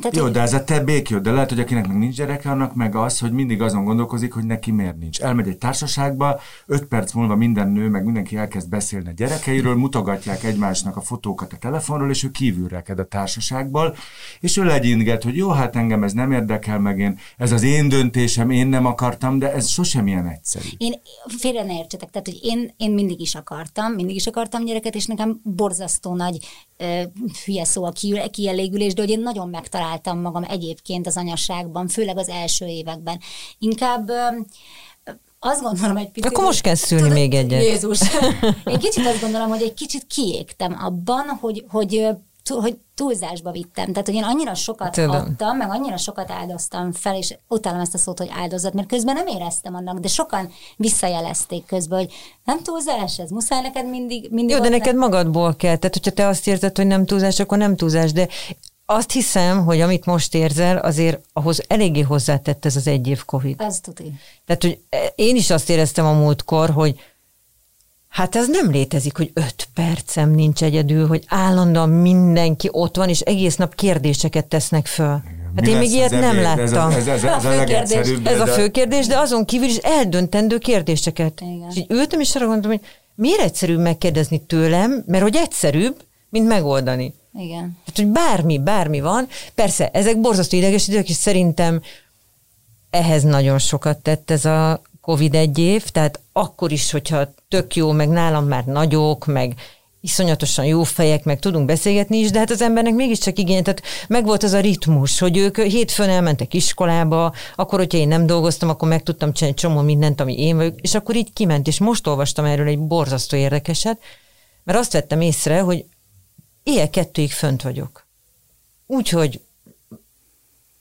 Tehát, 0.00 0.16
jó, 0.16 0.28
de 0.28 0.40
ez 0.40 0.52
a 0.52 0.64
te 0.64 0.80
békjó, 0.80 1.18
de 1.18 1.30
lehet, 1.30 1.48
hogy 1.48 1.60
akinek 1.60 1.86
meg 1.86 1.98
nincs 1.98 2.16
gyereke, 2.16 2.50
annak 2.50 2.74
meg 2.74 2.94
az, 2.94 3.18
hogy 3.18 3.32
mindig 3.32 3.62
azon 3.62 3.84
gondolkozik, 3.84 4.32
hogy 4.32 4.44
neki 4.44 4.70
miért 4.70 4.98
nincs. 4.98 5.20
Elmegy 5.20 5.48
egy 5.48 5.58
társaságba, 5.58 6.40
öt 6.66 6.84
perc 6.84 7.12
múlva 7.12 7.36
minden 7.36 7.68
nő, 7.68 7.88
meg 7.88 8.04
mindenki 8.04 8.36
elkezd 8.36 8.68
beszélni 8.68 9.07
a 9.08 9.12
gyerekeiről, 9.16 9.74
mutogatják 9.74 10.44
egymásnak 10.44 10.96
a 10.96 11.00
fotókat 11.00 11.52
a 11.52 11.56
telefonról, 11.56 12.10
és 12.10 12.22
ő 12.22 12.30
kívül 12.30 12.68
reked 12.68 12.98
a 12.98 13.04
társaságból, 13.04 13.96
és 14.40 14.56
ő 14.56 14.64
legyinget, 14.64 15.22
hogy 15.22 15.36
jó, 15.36 15.48
hát 15.48 15.76
engem 15.76 16.02
ez 16.02 16.12
nem 16.12 16.32
érdekel, 16.32 16.78
meg 16.78 16.98
én, 16.98 17.18
ez 17.36 17.52
az 17.52 17.62
én 17.62 17.88
döntésem, 17.88 18.50
én 18.50 18.66
nem 18.66 18.86
akartam, 18.86 19.38
de 19.38 19.52
ez 19.52 19.68
sosem 19.68 20.06
ilyen 20.06 20.28
egyszerű. 20.28 20.68
Én 20.76 20.94
félre 21.38 21.64
ne 21.64 21.76
értsetek, 21.76 22.10
tehát, 22.10 22.26
hogy 22.26 22.38
én, 22.42 22.74
én 22.76 22.90
mindig 22.90 23.20
is 23.20 23.34
akartam, 23.34 23.92
mindig 23.92 24.16
is 24.16 24.26
akartam 24.26 24.64
gyereket, 24.64 24.94
és 24.94 25.06
nekem 25.06 25.40
borzasztó 25.42 26.14
nagy 26.14 26.38
ö, 26.76 27.02
hülye 27.44 27.64
szó 27.64 27.84
a 27.84 27.92
kielégülés, 28.30 28.94
de 28.94 29.00
hogy 29.00 29.10
én 29.10 29.20
nagyon 29.20 29.48
megtaláltam 29.48 30.20
magam 30.20 30.44
egyébként 30.48 31.06
az 31.06 31.16
anyasságban, 31.16 31.88
főleg 31.88 32.18
az 32.18 32.28
első 32.28 32.66
években. 32.66 33.20
Inkább 33.58 34.08
ö, 34.08 34.14
azt 35.38 35.62
gondolom 35.62 35.96
egy 35.96 36.10
picit... 36.10 36.30
Akkor 36.30 36.44
most 36.44 36.60
kell 36.60 36.74
szülni 36.74 37.02
tudod, 37.02 37.18
még 37.18 37.34
egyet. 37.34 37.62
Jézus. 37.62 38.00
Én 38.64 38.78
kicsit 38.78 39.06
azt 39.06 39.20
gondolom, 39.20 39.48
hogy 39.48 39.62
egy 39.62 39.74
kicsit 39.74 40.06
kiégtem 40.06 40.76
abban, 40.80 41.38
hogy, 41.40 41.64
hogy 41.68 42.16
hogy 42.54 42.78
túlzásba 42.94 43.50
vittem. 43.50 43.92
Tehát, 43.92 44.06
hogy 44.06 44.14
én 44.14 44.24
annyira 44.24 44.54
sokat 44.54 44.92
Tudom. 44.92 45.10
adtam, 45.10 45.56
meg 45.56 45.70
annyira 45.70 45.96
sokat 45.96 46.30
áldoztam 46.30 46.92
fel, 46.92 47.16
és 47.16 47.36
utálom 47.48 47.80
ezt 47.80 47.94
a 47.94 47.98
szót, 47.98 48.18
hogy 48.18 48.30
áldozat, 48.32 48.72
mert 48.72 48.88
közben 48.88 49.14
nem 49.14 49.26
éreztem 49.26 49.74
annak, 49.74 49.98
de 49.98 50.08
sokan 50.08 50.50
visszajelezték 50.76 51.66
közben, 51.66 51.98
hogy 51.98 52.12
nem 52.44 52.62
túlzás, 52.62 53.18
ez 53.18 53.30
muszáj 53.30 53.62
neked 53.62 53.88
mindig, 53.88 54.28
mindig 54.30 54.56
Jó, 54.56 54.62
de 54.62 54.68
neked 54.68 54.96
magadból 54.96 55.56
kell. 55.56 55.76
Tehát, 55.76 55.94
hogyha 55.94 56.10
te 56.10 56.26
azt 56.26 56.46
érzed, 56.46 56.76
hogy 56.76 56.86
nem 56.86 57.06
túlzás, 57.06 57.40
akkor 57.40 57.58
nem 57.58 57.76
túlzás, 57.76 58.12
de 58.12 58.28
azt 58.90 59.12
hiszem, 59.12 59.64
hogy 59.64 59.80
amit 59.80 60.04
most 60.04 60.34
érzel, 60.34 60.76
azért 60.76 61.20
ahhoz 61.32 61.62
eléggé 61.66 62.00
hozzátett 62.00 62.64
ez 62.64 62.76
az 62.76 62.86
egy 62.86 63.06
év 63.06 63.24
Covid. 63.24 63.60
Ez 63.60 63.80
tuti. 63.80 64.12
Tehát, 64.46 64.62
hogy 64.62 64.78
én 65.14 65.36
is 65.36 65.50
azt 65.50 65.70
éreztem 65.70 66.06
a 66.06 66.12
múltkor, 66.12 66.70
hogy 66.70 67.00
Hát 68.08 68.36
ez 68.36 68.48
nem 68.48 68.70
létezik, 68.70 69.16
hogy 69.16 69.30
öt 69.34 69.68
percem 69.74 70.30
nincs 70.30 70.62
egyedül, 70.62 71.06
hogy 71.06 71.24
állandóan 71.26 71.88
mindenki 71.88 72.68
ott 72.72 72.96
van, 72.96 73.08
és 73.08 73.20
egész 73.20 73.56
nap 73.56 73.74
kérdéseket 73.74 74.46
tesznek 74.46 74.86
föl. 74.86 75.22
Hát 75.56 75.64
Mi 75.64 75.70
én 75.70 75.76
még 75.76 75.90
ilyet 75.90 76.10
nem 76.10 76.40
láttam. 76.40 76.90
Ez, 76.90 77.06
ez, 77.06 77.24
ez, 77.24 77.44
ez 77.44 77.44
a. 77.44 78.28
Ez 78.28 78.40
a 78.40 78.46
fő 78.46 78.68
kérdés, 78.68 79.06
de 79.06 79.18
azon 79.18 79.44
kívül 79.44 79.68
is 79.68 79.76
eldöntendő 79.76 80.58
kérdéseket. 80.58 81.40
Igen. 81.40 81.66
És 81.70 81.76
így 81.76 81.90
ültem, 81.90 82.20
és 82.20 82.34
arra 82.34 82.46
gondoltam, 82.46 82.70
hogy 82.70 82.88
miért 83.14 83.40
egyszerűbb 83.40 83.80
megkérdezni 83.80 84.40
tőlem, 84.46 85.04
mert 85.06 85.22
hogy 85.22 85.36
egyszerűbb, 85.36 85.96
mint 86.28 86.46
megoldani. 86.46 87.14
Igen. 87.38 87.76
Tehát, 87.84 87.94
hogy 87.94 88.06
bármi, 88.06 88.58
bármi 88.58 89.00
van. 89.00 89.28
Persze, 89.54 89.88
ezek 89.88 90.20
borzasztó 90.20 90.56
idegesítőek, 90.56 91.08
és 91.08 91.16
szerintem 91.16 91.80
ehhez 92.90 93.22
nagyon 93.22 93.58
sokat 93.58 93.98
tett 93.98 94.30
ez 94.30 94.44
a 94.44 94.82
Covid 95.00 95.34
egy 95.34 95.58
év, 95.58 95.84
tehát 95.84 96.20
akkor 96.32 96.72
is, 96.72 96.90
hogyha 96.90 97.32
tök 97.48 97.76
jó, 97.76 97.92
meg 97.92 98.08
nálam 98.08 98.46
már 98.46 98.64
nagyok, 98.64 99.26
meg 99.26 99.54
iszonyatosan 100.00 100.64
jó 100.64 100.82
fejek, 100.82 101.24
meg 101.24 101.38
tudunk 101.38 101.66
beszélgetni 101.66 102.16
is, 102.16 102.30
de 102.30 102.38
hát 102.38 102.50
az 102.50 102.62
embernek 102.62 102.94
mégiscsak 102.94 103.38
igény, 103.38 103.62
tehát 103.62 103.82
megvolt 104.08 104.42
az 104.42 104.52
a 104.52 104.60
ritmus, 104.60 105.18
hogy 105.18 105.36
ők 105.36 105.60
hétfőn 105.60 106.08
elmentek 106.08 106.54
iskolába, 106.54 107.34
akkor, 107.56 107.78
hogyha 107.78 107.98
én 107.98 108.08
nem 108.08 108.26
dolgoztam, 108.26 108.68
akkor 108.68 108.88
meg 108.88 109.02
tudtam 109.02 109.32
csinálni 109.32 109.58
csomó 109.58 109.80
mindent, 109.80 110.20
ami 110.20 110.40
én 110.40 110.56
vagyok, 110.56 110.80
és 110.80 110.94
akkor 110.94 111.16
így 111.16 111.32
kiment, 111.32 111.66
és 111.66 111.78
most 111.78 112.06
olvastam 112.06 112.44
erről 112.44 112.68
egy 112.68 112.78
borzasztó 112.78 113.36
érdekeset, 113.36 114.00
mert 114.64 114.78
azt 114.78 114.92
vettem 114.92 115.20
észre, 115.20 115.60
hogy 115.60 115.84
éjjel 116.68 116.90
kettőig 116.90 117.32
fönt 117.32 117.62
vagyok. 117.62 118.06
Úgyhogy 118.86 119.40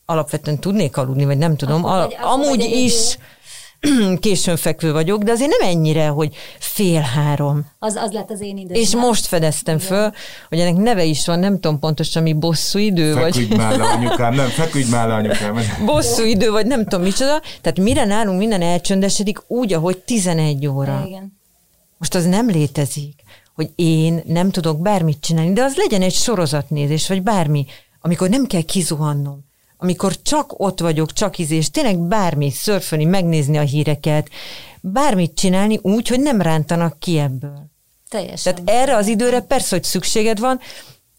alapvetően 0.06 0.60
tudnék 0.60 0.98
aludni, 0.98 1.26
vagy 1.26 1.38
nem 1.38 1.56
tudom. 1.56 1.86
Akkor 1.86 1.98
A, 2.00 2.06
vagy- 2.06 2.16
akkor 2.20 2.32
amúgy 2.32 2.58
vagy 2.58 2.72
is 2.72 3.18
későn 4.20 4.58
fekvő 4.58 4.92
vagyok, 4.92 5.24
de 5.24 5.32
azért 5.32 5.50
nem 5.60 5.70
ennyire, 5.70 6.08
hogy 6.08 6.36
fél 6.60 7.02
három. 7.02 7.66
Az, 7.80 7.96
az 7.96 8.12
lett 8.12 8.30
az 8.30 8.42
én 8.42 8.58
időm. 8.58 8.76
És 8.82 8.96
most 8.96 9.26
fedeztem 9.26 9.80
föl, 9.80 10.12
hogy 10.50 10.60
ennek 10.60 10.76
neve 10.76 11.04
is 11.04 11.26
van, 11.26 11.40
nem 11.40 11.60
tudom 11.60 11.80
pontosan 11.80 12.24
mi 12.24 12.34
bosszú 12.34 12.80
idő, 12.80 13.14
vagy 13.14 13.36
Feküdj 13.36 13.56
már 13.56 13.78
le, 13.78 13.84
anyukám, 13.84 14.34
nem, 14.34 14.48
feküdj 14.50 14.90
már 14.90 15.08
le, 15.08 15.14
anyukám. 15.14 15.56
bosszú 15.86 16.24
idő, 16.24 16.52
vagy 16.52 16.66
nem 16.66 16.84
tudom 16.84 17.02
micsoda. 17.02 17.42
Tehát 17.62 17.80
mire 17.80 18.06
nálunk 18.06 18.38
minden 18.40 18.62
elcsöndesedik 18.62 19.38
úgy, 19.48 19.74
ahogy 19.74 19.98
11 19.98 20.68
óra. 20.68 21.04
Igen. 21.08 21.40
Most 21.98 22.16
az 22.16 22.26
nem 22.26 22.50
létezik, 22.50 23.24
hogy 23.58 23.72
én 23.76 24.22
nem 24.26 24.52
tudok 24.52 24.82
bármit 24.82 25.20
csinálni, 25.20 25.54
de 25.54 25.64
az 25.64 25.76
legyen 25.76 26.02
egy 26.02 26.14
sorozatnézés, 26.14 27.08
vagy 27.08 27.24
bármi, 27.24 27.66
amikor 28.02 28.30
nem 28.30 28.46
kell 28.46 28.62
kizuhannom, 28.62 29.46
amikor 29.78 30.22
csak 30.22 30.60
ott 30.60 30.80
vagyok, 30.80 31.14
csak 31.14 31.38
izés, 31.38 31.72
tényleg 31.72 32.00
bármi, 32.00 32.52
szörfölni, 32.52 33.06
megnézni 33.06 33.58
a 33.58 33.62
híreket, 33.62 34.30
bármit 34.82 35.36
csinálni 35.36 35.80
úgy, 35.82 36.08
hogy 36.08 36.20
nem 36.20 36.42
rántanak 36.42 37.00
ki 37.00 37.18
ebből. 37.18 37.66
Teljesen. 38.10 38.56
Tehát 38.56 38.70
erre 38.82 38.96
az 38.96 39.08
időre 39.08 39.42
persze, 39.42 39.76
hogy 39.76 39.84
szükséged 39.84 40.40
van, 40.40 40.60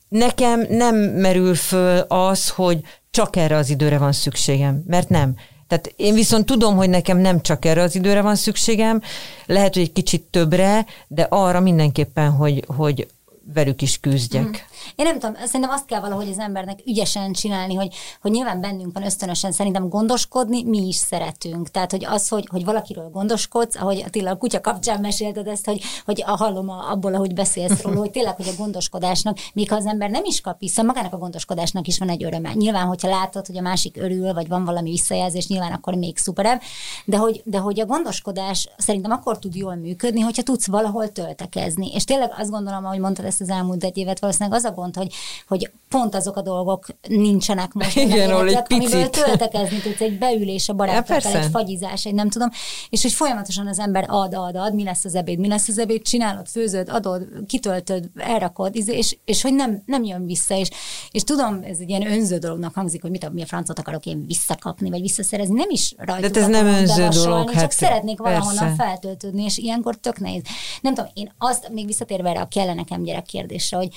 nekem 0.09 0.67
nem 0.69 0.97
merül 0.97 1.55
föl 1.55 1.99
az, 1.99 2.49
hogy 2.49 2.81
csak 3.11 3.37
erre 3.37 3.57
az 3.57 3.71
időre 3.71 3.99
van 3.99 4.13
szükségem, 4.13 4.83
mert 4.87 5.09
nem. 5.09 5.35
Tehát 5.69 5.93
én 5.97 6.15
viszont 6.15 6.47
tudom, 6.47 6.77
hogy 6.77 6.91
nekem 6.91 7.19
nem 7.19 7.41
csak 7.41 7.65
erre 7.65 7.83
az 7.83 7.95
időre 7.95 8.21
van 8.21 8.37
szükségem, 8.37 9.03
lehet, 9.47 9.75
hogy 9.75 9.83
egy 9.83 9.93
kicsit 9.93 10.23
többre, 10.31 10.87
de 11.09 11.27
arra 11.31 11.61
mindenképpen, 11.61 12.31
hogy, 12.31 12.65
hogy 12.67 13.07
velük 13.55 13.83
is 13.83 14.01
küzdjek. 14.01 14.67
Én 14.95 15.07
nem 15.07 15.19
tudom, 15.19 15.35
szerintem 15.45 15.71
azt 15.71 15.87
kell 15.87 16.01
valahogy 16.01 16.29
az 16.29 16.39
embernek 16.39 16.79
ügyesen 16.87 17.33
csinálni, 17.33 17.75
hogy, 17.75 17.95
hogy 18.21 18.31
nyilván 18.31 18.61
bennünk 18.61 18.93
van 18.93 19.05
ösztönösen 19.05 19.53
szerintem 19.53 19.89
gondoskodni, 19.89 20.63
mi 20.65 20.87
is 20.87 20.97
szeretünk. 20.97 21.71
Tehát, 21.71 21.91
hogy 21.91 22.05
az, 22.05 22.29
hogy, 22.29 22.47
hogy 22.51 22.65
valakiről 22.65 23.09
gondoskodsz, 23.11 23.77
ahogy 23.77 24.03
Attila 24.07 24.31
a 24.31 24.37
kutya 24.37 24.61
kapcsán 24.61 25.01
mesélted 25.01 25.47
ezt, 25.47 25.65
hogy, 25.65 25.81
hogy 26.05 26.23
a 26.27 26.37
hallom 26.37 26.69
a, 26.69 26.91
abból, 26.91 27.15
ahogy 27.15 27.35
beszélsz 27.35 27.83
róla, 27.83 27.99
hogy 27.99 28.11
tényleg, 28.11 28.37
hogy 28.37 28.49
a 28.49 28.57
gondoskodásnak, 28.59 29.39
még 29.53 29.69
ha 29.69 29.77
az 29.77 29.87
ember 29.87 30.11
nem 30.11 30.25
is 30.25 30.41
kap 30.41 30.59
vissza, 30.59 30.83
magának 30.83 31.13
a 31.13 31.19
gondoskodásnak 31.19 31.87
is 31.87 31.99
van 31.99 32.09
egy 32.09 32.25
öröme. 32.25 32.53
Nyilván, 32.53 32.87
hogyha 32.87 33.09
látod, 33.09 33.47
hogy 33.47 33.59
a 33.59 33.63
másik 33.63 33.97
örül, 33.97 34.33
vagy 34.33 34.49
van 34.49 34.65
valami 34.65 34.91
visszajelzés, 34.91 35.47
nyilván 35.47 35.73
akkor 35.73 35.95
még 35.95 36.19
szuperebb, 36.19 36.61
de 37.05 37.17
hogy, 37.17 37.43
de 37.45 37.59
hogy 37.59 37.81
a 37.81 37.87
gondoskodás 37.87 38.69
szerintem 38.77 39.11
akkor 39.11 39.39
tud 39.39 39.55
jól 39.55 39.75
működni, 39.75 40.21
hogyha 40.21 40.43
tudsz 40.43 40.67
valahol 40.67 41.13
töltekezni. 41.13 41.91
És 41.95 42.05
tényleg 42.05 42.33
azt 42.39 42.51
gondolom, 42.51 42.85
ahogy 42.85 42.99
mondtad 42.99 43.25
ezt 43.41 43.51
az 43.51 43.57
elmúlt 43.57 43.85
egy 43.85 43.97
évet, 43.97 44.19
valószínűleg 44.19 44.59
az 44.59 44.65
a 44.65 44.71
gond, 44.71 44.97
hogy, 44.97 45.15
hogy 45.49 45.71
pont 45.89 46.15
azok 46.15 46.37
a 46.37 46.43
dolgok 46.43 46.87
nincsenek 47.09 47.73
most. 47.73 47.97
Igen, 47.97 48.31
ahol 48.31 48.47
egy 48.47 48.53
életileg, 48.53 48.83
amiből 48.83 49.09
picit. 49.09 49.25
töltekezni 49.25 49.79
tudsz, 49.81 50.01
egy 50.01 50.19
beülés 50.19 50.69
a 50.69 50.73
Ja, 50.73 50.77
barátokkal, 50.79 51.21
persze. 51.21 51.39
egy 51.39 51.51
fagyizás, 51.51 52.05
egy 52.07 52.15
nem 52.15 52.29
tudom, 52.31 52.49
és 52.91 53.03
hogy 53.03 53.13
folyamatosan 53.13 53.67
az 53.67 53.79
ember 53.79 54.05
ad, 54.09 54.35
ad, 54.35 54.57
ad, 54.57 54.75
mi 54.75 54.85
lesz 54.85 55.05
az 55.05 55.15
ebéd, 55.15 55.39
mi 55.39 55.49
lesz 55.49 55.69
az 55.69 55.79
ebéd, 55.79 56.03
csinálod, 56.03 56.47
főzöd, 56.49 56.89
adod, 56.89 57.23
kitöltöd, 57.47 58.11
elrakod, 58.17 58.77
izé, 58.77 58.97
és, 58.97 59.17
és 59.25 59.43
hogy 59.43 59.55
nem, 59.55 59.83
nem 59.87 60.05
jön 60.05 60.27
vissza, 60.27 60.55
és, 60.57 60.69
és 61.11 61.25
tudom, 61.25 61.61
ez 61.63 61.79
egy 61.81 61.89
ilyen 61.89 62.07
önző 62.07 62.39
dolognak 62.39 62.75
hangzik, 62.75 63.03
hogy 63.03 63.11
mit, 63.11 63.25
a- 63.25 63.31
mi 63.31 63.43
a 63.43 63.47
francot 63.47 63.79
akarok 63.79 64.07
én 64.07 64.27
visszakapni, 64.27 64.91
vagy 64.91 65.01
visszaszerezni, 65.01 65.55
nem 65.55 65.71
is 65.71 65.95
rajtuk 65.97 66.33
De 66.33 66.41
ez 66.41 66.47
nem 66.49 66.67
önző 66.67 67.09
dolog, 67.09 67.51
csak 67.51 67.55
hát 67.61 67.73
szeretnék 67.73 68.19
valahonnan 68.19 68.75
feltöltődni, 68.75 69.43
és 69.45 69.57
ilyenkor 69.57 69.97
tök 69.97 70.19
nehéz. 70.19 70.43
Nem 70.81 70.95
tudom, 70.95 71.11
én 71.15 71.33
azt, 71.39 71.69
még 71.73 71.87
visszatérve 71.87 72.29
erre 72.29 72.41
a 72.41 72.49
kell 72.49 72.75
nekem 72.75 73.03
gyerek 73.03 73.25
kérdésre, 73.25 73.77
hogy 73.77 73.89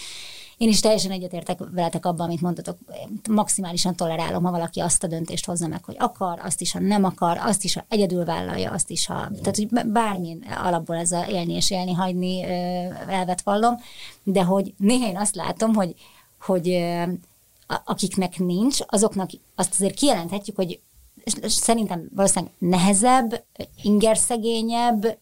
én 0.61 0.69
is 0.69 0.79
teljesen 0.79 1.11
egyetértek 1.11 1.59
veletek 1.71 2.05
abban, 2.05 2.25
amit 2.25 2.41
mondtatok. 2.41 2.77
Maximálisan 3.29 3.95
tolerálom, 3.95 4.43
ha 4.43 4.51
valaki 4.51 4.79
azt 4.79 5.03
a 5.03 5.07
döntést 5.07 5.45
hozza 5.45 5.67
meg, 5.67 5.83
hogy 5.83 5.95
akar, 5.99 6.39
azt 6.43 6.61
is, 6.61 6.71
ha 6.71 6.79
nem 6.79 7.03
akar, 7.03 7.37
azt 7.37 7.63
is, 7.63 7.73
ha 7.73 7.85
egyedül 7.89 8.25
vállalja, 8.25 8.71
azt 8.71 8.89
is, 8.89 9.05
ha... 9.05 9.13
Tehát, 9.13 9.55
hogy 9.55 9.67
bármilyen 9.85 10.41
alapból 10.63 10.95
ez 10.95 11.11
a 11.11 11.25
élni 11.29 11.53
és 11.53 11.71
élni, 11.71 11.93
hagyni 11.93 12.43
elvet 13.07 13.41
vallom, 13.41 13.75
de 14.23 14.43
hogy 14.43 14.73
néha 14.77 15.07
én 15.07 15.17
azt 15.17 15.35
látom, 15.35 15.73
hogy, 15.73 15.95
hogy 16.41 16.83
akiknek 17.85 18.37
nincs, 18.37 18.79
azoknak 18.85 19.29
azt 19.55 19.73
azért 19.73 19.95
kijelenthetjük, 19.95 20.55
hogy 20.55 20.79
szerintem 21.43 22.09
valószínűleg 22.15 22.53
nehezebb, 22.57 23.43
ingerszegényebb, 23.81 25.19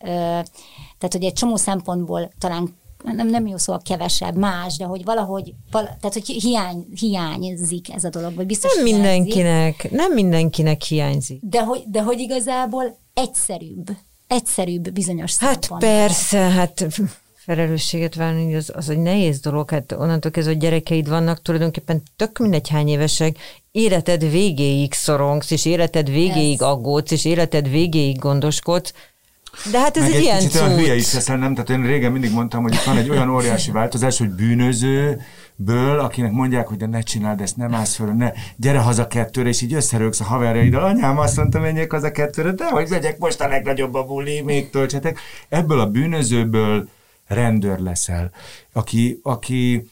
tehát 0.98 1.12
hogy 1.12 1.24
egy 1.24 1.34
csomó 1.34 1.56
szempontból 1.56 2.32
talán 2.40 2.78
nem, 3.04 3.28
nem 3.28 3.48
jó 3.48 3.58
szó 3.58 3.74
a 3.74 3.82
kevesebb, 3.84 4.36
más, 4.36 4.78
de 4.78 4.86
hogy 4.86 5.04
valahogy, 5.04 5.54
vala, 5.72 5.98
tehát 6.00 6.14
hogy 6.14 6.26
hiány, 6.26 6.86
hiányzik 7.00 7.94
ez 7.94 8.04
a 8.04 8.10
dolog, 8.10 8.36
vagy 8.36 8.46
biztos 8.46 8.76
Nem 8.76 8.86
hiányzik, 8.86 9.04
mindenkinek, 9.04 9.92
nem 9.92 10.14
mindenkinek 10.14 10.82
hiányzik. 10.82 11.40
de 11.42 11.64
hogy, 11.64 11.84
de 11.88 12.02
hogy 12.02 12.20
igazából 12.20 12.98
egyszerűbb, 13.14 13.90
egyszerűbb 14.28 14.92
bizonyos 14.92 15.38
Hát 15.38 15.70
persze, 15.80 16.38
hát 16.38 16.88
felelősséget 17.34 18.16
vállalni, 18.16 18.56
az, 18.56 18.72
az 18.76 18.90
egy 18.90 18.98
nehéz 18.98 19.40
dolog. 19.40 19.70
Hát 19.70 19.92
onnantól 19.92 20.32
kezdve, 20.32 20.54
hogy 20.54 20.62
gyerekeid 20.62 21.10
vannak, 21.10 21.42
tulajdonképpen 21.42 22.04
tök 22.16 22.38
mindegy 22.38 22.70
hány 22.70 22.88
évesek, 22.88 23.38
életed 23.72 24.30
végéig 24.30 24.94
szorongsz, 24.94 25.52
és 25.52 25.66
életed 25.66 26.10
végéig 26.10 26.62
Ez. 26.62 26.68
aggódsz, 26.68 27.12
és 27.12 27.26
életed 27.26 27.70
végéig 27.70 28.18
gondoskodsz. 28.18 28.94
De 29.72 29.80
hát 29.80 29.98
ez 29.98 30.04
Meg 30.04 30.14
egy, 30.14 30.22
ilyen 30.22 30.40
kicsit 30.40 30.62
olyan 30.62 30.78
hülye 30.78 30.96
is 30.96 31.14
leszel, 31.14 31.38
nem? 31.38 31.54
Tehát 31.54 31.70
én 31.70 31.86
régen 31.86 32.12
mindig 32.12 32.32
mondtam, 32.32 32.62
hogy 32.64 32.74
itt 32.74 32.84
van 32.84 32.98
egy 32.98 33.10
olyan 33.10 33.30
óriási 33.30 33.72
változás, 33.72 34.18
hogy 34.18 34.30
bűnözőből, 34.30 36.00
akinek 36.00 36.32
mondják, 36.32 36.68
hogy 36.68 36.78
de 36.78 36.86
ne 36.86 37.02
csináld 37.02 37.42
ezt, 37.42 37.58
nem 37.58 37.74
állsz 37.74 37.96
föl, 37.96 38.14
ne, 38.14 38.32
gyere 38.56 38.80
haza 38.80 39.08
kettőre, 39.08 39.50
és 39.50 39.62
így 39.62 39.74
összerőgsz 39.74 40.20
a 40.20 40.24
haverjaiddal, 40.24 40.84
anyám 40.84 41.18
azt 41.18 41.38
mondta, 41.38 41.60
menjek 41.60 41.92
haza 41.92 42.12
kettőre, 42.12 42.52
de 42.52 42.70
hogy 42.70 42.88
megyek 42.90 43.18
most 43.18 43.42
a 43.42 43.48
legnagyobb 43.48 43.94
a 43.94 44.04
buli, 44.04 44.42
még 44.42 44.70
töltsetek. 44.70 45.20
Ebből 45.50 45.80
a 45.80 45.90
bűnözőből 45.90 46.90
rendőr 47.28 47.80
leszel, 47.80 48.32
aki, 48.74 49.20
aki, 49.24 49.90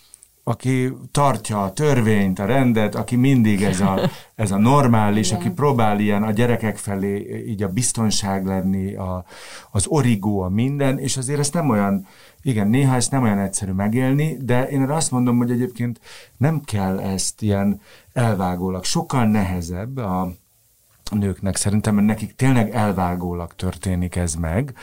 aki 0.47 0.93
tartja 1.11 1.63
a 1.63 1.71
törvényt, 1.71 2.39
a 2.39 2.45
rendet, 2.45 2.95
aki 2.95 3.15
mindig 3.15 3.63
ez 3.63 3.79
a, 3.79 3.99
ez 4.35 4.51
a 4.51 4.57
normális, 4.57 5.31
aki 5.31 5.49
próbál 5.49 5.99
ilyen 5.99 6.23
a 6.23 6.31
gyerekek 6.31 6.77
felé 6.77 7.43
így 7.47 7.63
a 7.63 7.67
biztonság 7.67 8.45
lenni, 8.45 8.95
a, 8.95 9.25
az 9.71 9.85
origó, 9.87 10.41
a 10.41 10.49
minden, 10.49 10.99
és 10.99 11.17
azért 11.17 11.39
ezt 11.39 11.53
nem 11.53 11.69
olyan, 11.69 12.07
igen, 12.41 12.67
néha 12.67 12.95
ezt 12.95 13.11
nem 13.11 13.23
olyan 13.23 13.39
egyszerű 13.39 13.71
megélni, 13.71 14.37
de 14.41 14.67
én 14.69 14.81
erre 14.81 14.93
azt 14.93 15.11
mondom, 15.11 15.37
hogy 15.37 15.51
egyébként 15.51 15.99
nem 16.37 16.61
kell 16.61 16.99
ezt 16.99 17.41
ilyen 17.41 17.81
elvágólag, 18.13 18.83
sokkal 18.83 19.25
nehezebb 19.25 19.97
a, 19.97 20.31
nőknek 21.11 21.55
szerintem, 21.55 21.95
mert 21.95 22.07
nekik 22.07 22.35
tényleg 22.35 22.75
elvágólag 22.75 23.53
történik 23.55 24.15
ez 24.15 24.33
meg. 24.35 24.73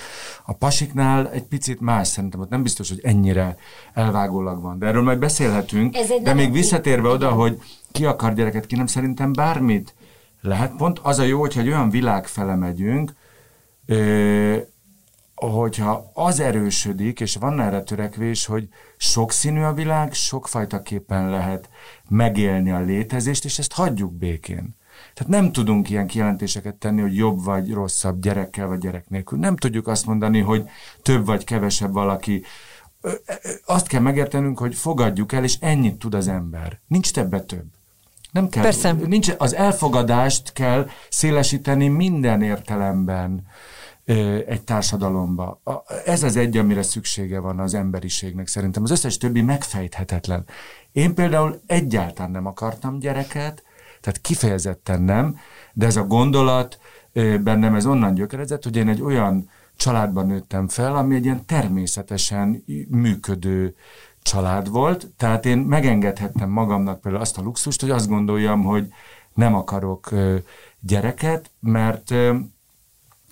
A 0.45 0.53
pasiknál 0.53 1.31
egy 1.31 1.43
picit 1.43 1.81
más 1.81 2.09
szerintem, 2.09 2.41
ott 2.41 2.51
nem 2.51 2.63
biztos, 2.63 2.89
hogy 2.89 3.01
ennyire 3.03 3.57
elvágólag 3.95 4.63
van. 4.63 4.79
De 4.79 4.87
erről 4.87 5.03
majd 5.03 5.19
beszélhetünk. 5.19 5.97
De 6.23 6.35
még 6.35 6.53
visszatérve 6.53 7.09
oda, 7.09 7.31
hogy 7.31 7.61
ki 7.93 8.05
akar 8.05 8.35
gyereket, 8.35 8.67
ki 8.67 8.77
nem, 8.77 8.87
szerintem 8.87 9.33
bármit 9.33 9.95
lehet. 10.41 10.77
Pont 10.77 10.99
az 11.03 11.19
a 11.19 11.23
jó, 11.23 11.41
hogyha 11.41 11.61
egy 11.61 11.69
olyan 11.69 11.91
világ 11.91 12.27
fele 12.27 12.55
megyünk, 12.55 13.13
ö, 13.87 14.57
hogyha 15.35 16.11
az 16.15 16.41
erősödik, 16.41 17.21
és 17.21 17.35
van 17.37 17.61
erre 17.61 17.83
törekvés, 17.83 18.47
hogy 18.47 18.69
sokszínű 18.97 19.63
a 19.63 19.73
világ, 19.73 20.13
sokfajta 20.13 20.83
képen 20.83 21.31
lehet 21.31 21.69
megélni 22.09 22.71
a 22.71 22.81
létezést, 22.81 23.45
és 23.45 23.59
ezt 23.59 23.73
hagyjuk 23.73 24.13
békén. 24.13 24.77
Tehát 25.15 25.33
nem 25.33 25.53
tudunk 25.53 25.91
ilyen 25.91 26.07
kijelentéseket 26.07 26.75
tenni, 26.75 27.01
hogy 27.01 27.17
jobb 27.17 27.45
vagy 27.45 27.73
rosszabb 27.73 28.21
gyerekkel 28.21 28.67
vagy 28.67 28.79
gyerek 28.79 29.09
nélkül. 29.09 29.39
Nem 29.39 29.57
tudjuk 29.57 29.87
azt 29.87 30.07
mondani, 30.07 30.41
hogy 30.41 30.69
több 31.03 31.27
vagy 31.27 31.45
kevesebb 31.45 31.93
valaki. 31.93 32.43
Azt 33.67 33.87
kell 33.87 34.01
megértenünk, 34.01 34.59
hogy 34.59 34.75
fogadjuk 34.75 35.33
el, 35.33 35.45
és 35.45 35.57
ennyit 35.61 35.99
tud 35.99 36.15
az 36.15 36.29
ember. 36.29 36.81
Nincs 36.87 37.13
többe 37.13 37.43
több. 37.43 37.65
Nem 38.33 38.49
kell. 38.49 38.63
Persze. 38.63 38.93
Nincs, 38.93 39.33
az 39.39 39.55
elfogadást 39.55 40.53
kell 40.53 40.89
szélesíteni 41.09 41.89
minden 41.89 42.43
értelemben 42.43 43.47
egy 44.47 44.63
társadalomba. 44.63 45.61
Ez 46.05 46.23
az 46.23 46.37
egy, 46.37 46.57
amire 46.57 46.83
szüksége 46.83 47.39
van 47.39 47.59
az 47.59 47.75
emberiségnek 47.75 48.47
szerintem. 48.47 48.83
Az 48.83 48.91
összes 48.91 49.17
többi 49.17 49.43
megfejthetetlen. 49.43 50.45
Én 50.93 51.15
például 51.15 51.61
egyáltalán 51.67 52.31
nem 52.31 52.47
akartam 52.47 52.99
gyereket, 52.99 53.63
tehát 54.05 54.21
kifejezetten 54.21 55.03
nem, 55.03 55.37
de 55.73 55.87
ez 55.87 55.97
a 55.97 56.05
gondolat 56.05 56.79
bennem 57.41 57.75
ez 57.75 57.87
onnan 57.87 58.15
gyökerezett, 58.15 58.63
hogy 58.63 58.77
én 58.77 58.89
egy 58.89 59.03
olyan 59.03 59.51
családban 59.77 60.27
nőttem 60.27 60.69
fel, 60.69 60.97
ami 60.97 61.15
egy 61.15 61.25
ilyen 61.25 61.47
természetesen 61.47 62.65
működő 62.89 63.75
család 64.23 64.71
volt, 64.71 65.11
tehát 65.17 65.47
én 65.47 65.59
megengedhettem 65.59 66.51
magamnak 66.51 67.01
például 67.01 67.23
azt 67.23 67.39
a 67.39 67.43
luxust, 67.43 67.81
hogy 67.81 67.91
azt 67.91 68.09
gondoljam, 68.09 68.63
hogy 68.63 68.89
nem 69.35 69.55
akarok 69.55 70.11
gyereket, 70.81 71.51
mert 71.61 72.15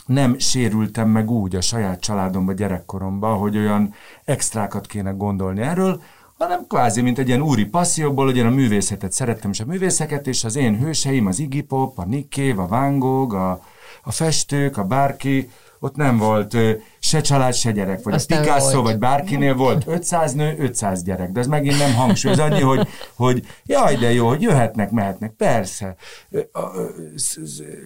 nem 0.06 0.38
sérültem 0.38 1.08
meg 1.08 1.30
úgy 1.30 1.56
a 1.56 1.60
saját 1.60 2.00
családomba, 2.00 2.52
gyerekkoromban, 2.52 3.38
hogy 3.38 3.56
olyan 3.56 3.94
extrákat 4.24 4.86
kéne 4.86 5.10
gondolni 5.10 5.60
erről, 5.60 6.02
hanem 6.42 6.66
kvázi, 6.66 7.00
mint 7.00 7.18
egy 7.18 7.28
ilyen 7.28 7.42
úri 7.42 7.64
passzióból, 7.64 8.24
hogy 8.24 8.36
én 8.36 8.46
a 8.46 8.50
művészetet 8.50 9.12
szerettem, 9.12 9.50
és 9.50 9.60
a 9.60 9.64
művészeket, 9.64 10.26
és 10.26 10.44
az 10.44 10.56
én 10.56 10.78
hőseim, 10.78 11.26
az 11.26 11.38
Iggy 11.38 11.62
Pop, 11.62 11.98
a 11.98 12.04
Nick 12.04 12.32
Cave, 12.32 12.62
a 12.62 12.66
Van 12.66 12.98
Gogh, 12.98 13.34
a, 13.34 13.60
a 14.02 14.12
festők, 14.12 14.76
a 14.76 14.84
bárki, 14.84 15.50
ott 15.80 15.96
nem 15.96 16.18
volt 16.18 16.56
se 16.98 17.20
család, 17.20 17.54
se 17.54 17.70
gyerek, 17.70 18.02
vagy. 18.02 18.14
Aztán 18.14 18.38
a 18.38 18.42
Picasso, 18.42 18.72
volt. 18.72 18.84
vagy 18.84 18.98
bárkinél 18.98 19.54
volt. 19.54 19.84
500 19.86 20.32
nő, 20.34 20.54
500 20.58 21.02
gyerek, 21.02 21.32
de 21.32 21.40
ez 21.40 21.46
megint 21.46 21.78
nem 21.78 21.94
hangsúly, 21.94 22.32
ez 22.32 22.38
annyi, 22.38 22.60
hogy, 22.60 22.88
hogy 23.14 23.46
jaj, 23.64 23.96
de 23.96 24.12
jó, 24.12 24.28
hogy 24.28 24.42
jöhetnek, 24.42 24.90
mehetnek, 24.90 25.30
persze, 25.30 25.96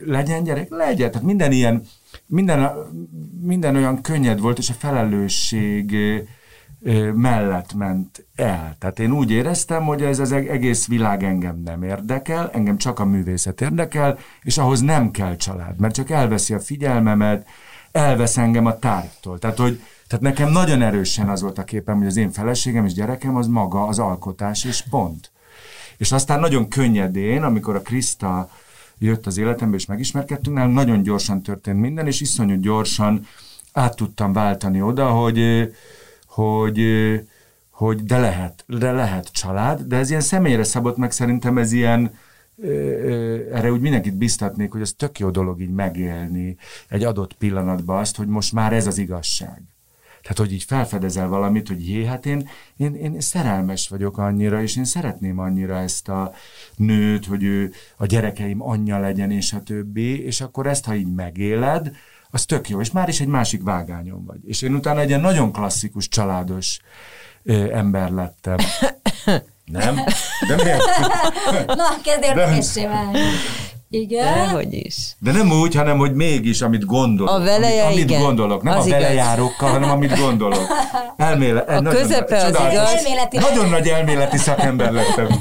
legyen 0.04 0.42
gyerek, 0.42 0.68
legyen, 0.70 1.10
tehát 1.10 1.26
minden 1.26 1.52
ilyen, 1.52 1.82
minden, 2.26 2.72
minden 3.40 3.76
olyan 3.76 4.00
könnyed 4.00 4.40
volt, 4.40 4.58
és 4.58 4.70
a 4.70 4.75
felelősség 4.78 5.96
mellett 7.14 7.74
ment 7.74 8.26
el. 8.34 8.76
Tehát 8.78 8.98
én 8.98 9.12
úgy 9.12 9.30
éreztem, 9.30 9.84
hogy 9.84 10.02
ez 10.02 10.18
az 10.18 10.32
egész 10.32 10.86
világ 10.86 11.22
engem 11.22 11.62
nem 11.64 11.82
érdekel, 11.82 12.50
engem 12.52 12.76
csak 12.76 12.98
a 12.98 13.04
művészet 13.04 13.60
érdekel, 13.60 14.18
és 14.42 14.58
ahhoz 14.58 14.80
nem 14.80 15.10
kell 15.10 15.36
család, 15.36 15.80
mert 15.80 15.94
csak 15.94 16.10
elveszi 16.10 16.54
a 16.54 16.60
figyelmemet, 16.60 17.46
elvesz 17.92 18.36
engem 18.36 18.66
a 18.66 18.78
tárgytól. 18.78 19.38
Tehát, 19.38 19.58
hogy, 19.58 19.80
tehát 20.06 20.24
nekem 20.24 20.50
nagyon 20.50 20.82
erősen 20.82 21.28
az 21.28 21.42
volt 21.42 21.58
a 21.58 21.64
képem, 21.64 21.98
hogy 21.98 22.06
az 22.06 22.16
én 22.16 22.30
feleségem 22.30 22.84
és 22.84 22.92
gyerekem 22.92 23.36
az 23.36 23.46
maga 23.46 23.86
az 23.86 23.98
alkotás, 23.98 24.64
és 24.64 24.84
pont. 24.90 25.30
És 25.96 26.12
aztán 26.12 26.40
nagyon 26.40 26.68
könnyedén, 26.68 27.42
amikor 27.42 27.74
a 27.74 27.82
Kriszta 27.82 28.50
jött 28.98 29.26
az 29.26 29.38
életembe, 29.38 29.76
és 29.76 29.86
megismerkedtünk, 29.86 30.56
nálunk 30.56 30.74
nagyon 30.74 31.02
gyorsan 31.02 31.42
történt 31.42 31.80
minden, 31.80 32.06
és 32.06 32.20
iszonyú 32.20 32.60
gyorsan 32.60 33.26
át 33.72 33.96
tudtam 33.96 34.32
váltani 34.32 34.82
oda, 34.82 35.08
hogy, 35.08 35.70
hogy, 36.36 36.80
hogy 37.70 38.02
de 38.02 38.18
lehet, 38.18 38.64
de 38.66 38.92
lehet 38.92 39.32
család, 39.32 39.80
de 39.80 39.96
ez 39.96 40.08
ilyen 40.08 40.20
személyre 40.20 40.64
szabott 40.64 40.96
meg, 40.96 41.10
szerintem 41.10 41.58
ez 41.58 41.72
ilyen, 41.72 42.14
erre 43.52 43.72
úgy 43.72 43.80
mindenkit 43.80 44.16
biztatnék, 44.16 44.72
hogy 44.72 44.80
ez 44.80 44.92
tök 44.92 45.18
jó 45.18 45.30
dolog 45.30 45.60
így 45.60 45.70
megélni 45.70 46.56
egy 46.88 47.04
adott 47.04 47.32
pillanatban 47.32 47.98
azt, 47.98 48.16
hogy 48.16 48.26
most 48.26 48.52
már 48.52 48.72
ez 48.72 48.86
az 48.86 48.98
igazság. 48.98 49.62
Tehát, 50.22 50.38
hogy 50.38 50.52
így 50.52 50.62
felfedezel 50.62 51.28
valamit, 51.28 51.68
hogy 51.68 51.88
jé, 51.88 52.04
hát 52.04 52.26
én, 52.26 52.48
én, 52.76 52.94
én 52.94 53.20
szerelmes 53.20 53.88
vagyok 53.88 54.18
annyira, 54.18 54.62
és 54.62 54.76
én 54.76 54.84
szeretném 54.84 55.38
annyira 55.38 55.76
ezt 55.76 56.08
a 56.08 56.32
nőt, 56.76 57.26
hogy 57.26 57.42
ő 57.42 57.72
a 57.96 58.06
gyerekeim 58.06 58.62
anyja 58.62 58.98
legyen, 58.98 59.30
és 59.30 59.52
a 59.52 59.62
többi, 59.62 60.24
és 60.24 60.40
akkor 60.40 60.66
ezt, 60.66 60.84
ha 60.84 60.94
így 60.94 61.14
megéled, 61.14 61.96
az 62.30 62.45
tök 62.45 62.68
jó, 62.68 62.80
és 62.80 62.90
már 62.90 63.09
is 63.09 63.21
egy 63.21 63.26
másik 63.26 63.62
vágányon 63.62 64.25
vagy. 64.26 64.38
És 64.47 64.62
én 64.62 64.75
utána 64.75 65.00
egy 65.00 65.09
ilyen 65.09 65.21
nagyon 65.21 65.52
klasszikus, 65.52 66.09
családos 66.09 66.78
ö, 67.42 67.73
ember 67.75 68.11
lettem. 68.11 68.56
Nem? 69.64 69.95
De 70.49 70.54
miért? 70.54 70.83
Na, 71.80 71.85
kezd 72.02 72.23
érdekessé 72.23 72.87
válni. 72.87 73.18
Igen. 73.90 74.35
Dehogy 74.35 74.73
is. 74.73 75.16
De 75.18 75.33
nem 75.33 75.50
úgy, 75.50 75.75
hanem 75.75 75.99
hogy 75.99 76.14
mégis, 76.14 76.61
amit 76.61 76.85
gondolok. 76.85 77.35
A 77.35 77.38
veleje, 77.40 77.83
amit, 77.85 77.95
amit 77.97 78.11
igen. 78.11 78.21
gondolok. 78.23 78.62
Nem 78.62 78.78
Az 78.78 78.87
a 78.87 78.90
velejárókkal, 78.90 79.71
hanem 79.71 79.90
amit 79.90 80.18
gondolok. 80.18 80.66
Elméle, 81.16 81.61
A 81.61 81.80
nagyon 81.80 82.00
közepe 82.00 82.37
az 82.37 82.42
csodálatos. 82.45 82.73
igaz. 82.73 82.95
Elméleti 82.95 83.38
Nagyon 83.38 83.68
nagy 83.68 83.88
elméleti 83.88 84.37
szakember 84.37 84.92
lettem. 84.92 85.26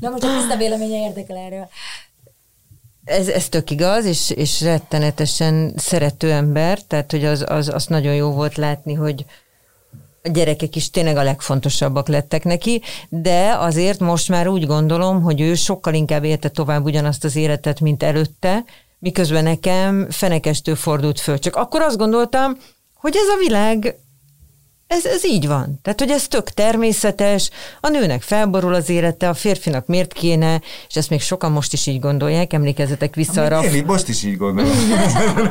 Na 0.00 0.10
most 0.10 0.22
a 0.24 0.28
tiszta 0.38 0.56
véleménye 0.56 1.06
érdekel 1.06 1.36
erről. 1.36 1.68
Ez, 3.04 3.28
ez 3.28 3.48
tök 3.48 3.70
igaz, 3.70 4.04
és, 4.04 4.30
és 4.30 4.60
rettenetesen 4.60 5.72
szerető 5.76 6.32
ember, 6.32 6.82
tehát 6.82 7.10
hogy 7.10 7.24
az, 7.24 7.44
az, 7.48 7.68
az 7.68 7.86
nagyon 7.86 8.14
jó 8.14 8.30
volt 8.30 8.56
látni, 8.56 8.94
hogy 8.94 9.24
a 10.22 10.28
gyerekek 10.28 10.76
is 10.76 10.90
tényleg 10.90 11.16
a 11.16 11.22
legfontosabbak 11.22 12.08
lettek 12.08 12.44
neki, 12.44 12.82
de 13.08 13.54
azért 13.58 14.00
most 14.00 14.28
már 14.28 14.48
úgy 14.48 14.66
gondolom, 14.66 15.22
hogy 15.22 15.40
ő 15.40 15.54
sokkal 15.54 15.94
inkább 15.94 16.24
élte 16.24 16.48
tovább 16.48 16.84
ugyanazt 16.84 17.24
az 17.24 17.36
életet, 17.36 17.80
mint 17.80 18.02
előtte, 18.02 18.64
miközben 18.98 19.44
nekem 19.44 20.06
fenekestől 20.10 20.76
fordult 20.76 21.20
föl. 21.20 21.38
Csak 21.38 21.56
akkor 21.56 21.80
azt 21.80 21.98
gondoltam, 21.98 22.56
hogy 22.94 23.16
ez 23.16 23.28
a 23.28 23.38
világ 23.38 23.96
ez, 24.92 25.04
ez 25.04 25.24
így 25.24 25.46
van. 25.46 25.78
Tehát, 25.82 26.00
hogy 26.00 26.10
ez 26.10 26.28
tök 26.28 26.50
természetes, 26.50 27.50
a 27.80 27.88
nőnek 27.88 28.22
felborul 28.22 28.74
az 28.74 28.88
élete, 28.88 29.28
a 29.28 29.34
férfinak 29.34 29.86
miért 29.86 30.12
kéne, 30.12 30.60
és 30.88 30.96
ezt 30.96 31.10
még 31.10 31.20
sokan 31.20 31.52
most 31.52 31.72
is 31.72 31.86
így 31.86 32.00
gondolják, 32.00 32.52
emlékezzetek 32.52 33.14
vissza 33.14 33.42
arra 33.42 33.64
Én 33.64 33.84
most 33.84 34.08
is 34.08 34.22
így 34.22 34.36
gondolom. 34.36 34.72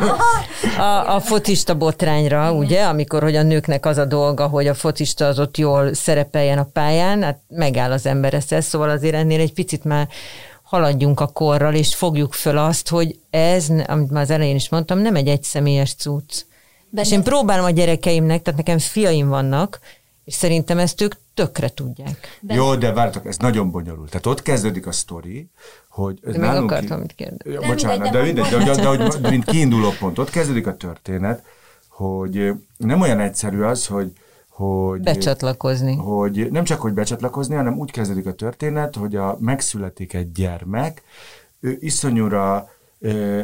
a, 0.77 1.15
a 1.15 1.19
fotista 1.19 1.75
botrányra, 1.75 2.53
ugye, 2.53 2.83
amikor 2.83 3.21
hogy 3.21 3.35
a 3.35 3.43
nőknek 3.43 3.85
az 3.85 3.97
a 3.97 4.05
dolga, 4.05 4.47
hogy 4.47 4.67
a 4.67 4.73
fotista 4.73 5.25
az 5.25 5.39
ott 5.39 5.57
jól 5.57 5.93
szerepeljen 5.93 6.57
a 6.57 6.69
pályán, 6.73 7.23
hát 7.23 7.39
megáll 7.47 7.91
az 7.91 8.05
ember 8.05 8.33
ezzel, 8.33 8.61
szóval 8.61 8.89
azért 8.89 9.15
ennél 9.15 9.39
egy 9.39 9.53
picit 9.53 9.83
már 9.83 10.07
haladjunk 10.63 11.19
a 11.19 11.27
korral, 11.27 11.73
és 11.73 11.95
fogjuk 11.95 12.33
föl 12.33 12.57
azt, 12.57 12.89
hogy 12.89 13.19
ez, 13.29 13.67
amit 13.87 14.11
már 14.11 14.23
az 14.23 14.29
elején 14.29 14.55
is 14.55 14.69
mondtam, 14.69 14.99
nem 14.99 15.15
egy 15.15 15.27
egyszemélyes 15.27 15.93
cucc. 15.93 16.45
Benned- 16.91 17.11
És 17.11 17.17
én 17.17 17.23
próbálom 17.23 17.65
a 17.65 17.69
gyerekeimnek, 17.69 18.41
tehát 18.41 18.59
nekem 18.59 18.77
fiaim 18.77 19.27
vannak, 19.27 19.79
és 20.23 20.33
szerintem 20.33 20.77
ezt 20.77 21.01
ők 21.01 21.13
tökre 21.33 21.69
tudják. 21.69 22.39
Jó, 22.47 22.75
de 22.75 22.93
várjatok, 22.93 23.25
ez 23.25 23.37
nagyon 23.37 23.71
bonyolult. 23.71 24.09
Tehát 24.09 24.25
ott 24.25 24.41
kezdődik 24.41 24.87
a 24.87 24.91
sztori, 24.91 25.47
hogy... 25.89 26.19
Ez 26.23 26.31
De 26.33 26.39
még 26.39 26.47
nálunk 26.49 26.71
akartam, 26.71 26.95
ki- 26.97 27.01
mit 27.01 27.15
kérdezni. 27.15 27.51
Ja, 27.53 27.59
Nem 27.59 27.69
bocsánat, 27.69 27.99
mindegy, 28.01 28.11
de, 28.11 28.19
de 28.19 28.25
mindegy, 28.25 28.49
de, 28.65 28.73
de, 28.81 28.97
de, 28.97 29.09
de, 29.09 29.17
de, 29.19 29.29
mint 29.29 29.45
kiinduló 29.45 29.89
pont, 29.99 30.17
ott 30.19 30.29
kezdődik 30.29 30.67
a 30.67 30.77
történet, 30.77 31.43
hogy 31.87 32.51
nem 32.77 33.01
olyan 33.01 33.19
egyszerű 33.19 33.61
az, 33.61 33.85
hogy 33.87 34.11
hogy, 34.49 35.01
Becsatlakozni. 35.01 35.95
hogy 35.95 36.51
nem 36.51 36.63
csak, 36.63 36.81
hogy 36.81 36.93
becsatlakozni, 36.93 37.55
hanem 37.55 37.77
úgy 37.77 37.91
kezdődik 37.91 38.25
a 38.25 38.33
történet, 38.33 38.95
hogy 38.95 39.15
a 39.15 39.37
megszületik 39.39 40.13
egy 40.13 40.31
gyermek, 40.31 41.01
ő 41.59 41.77
iszonyúra, 41.79 42.69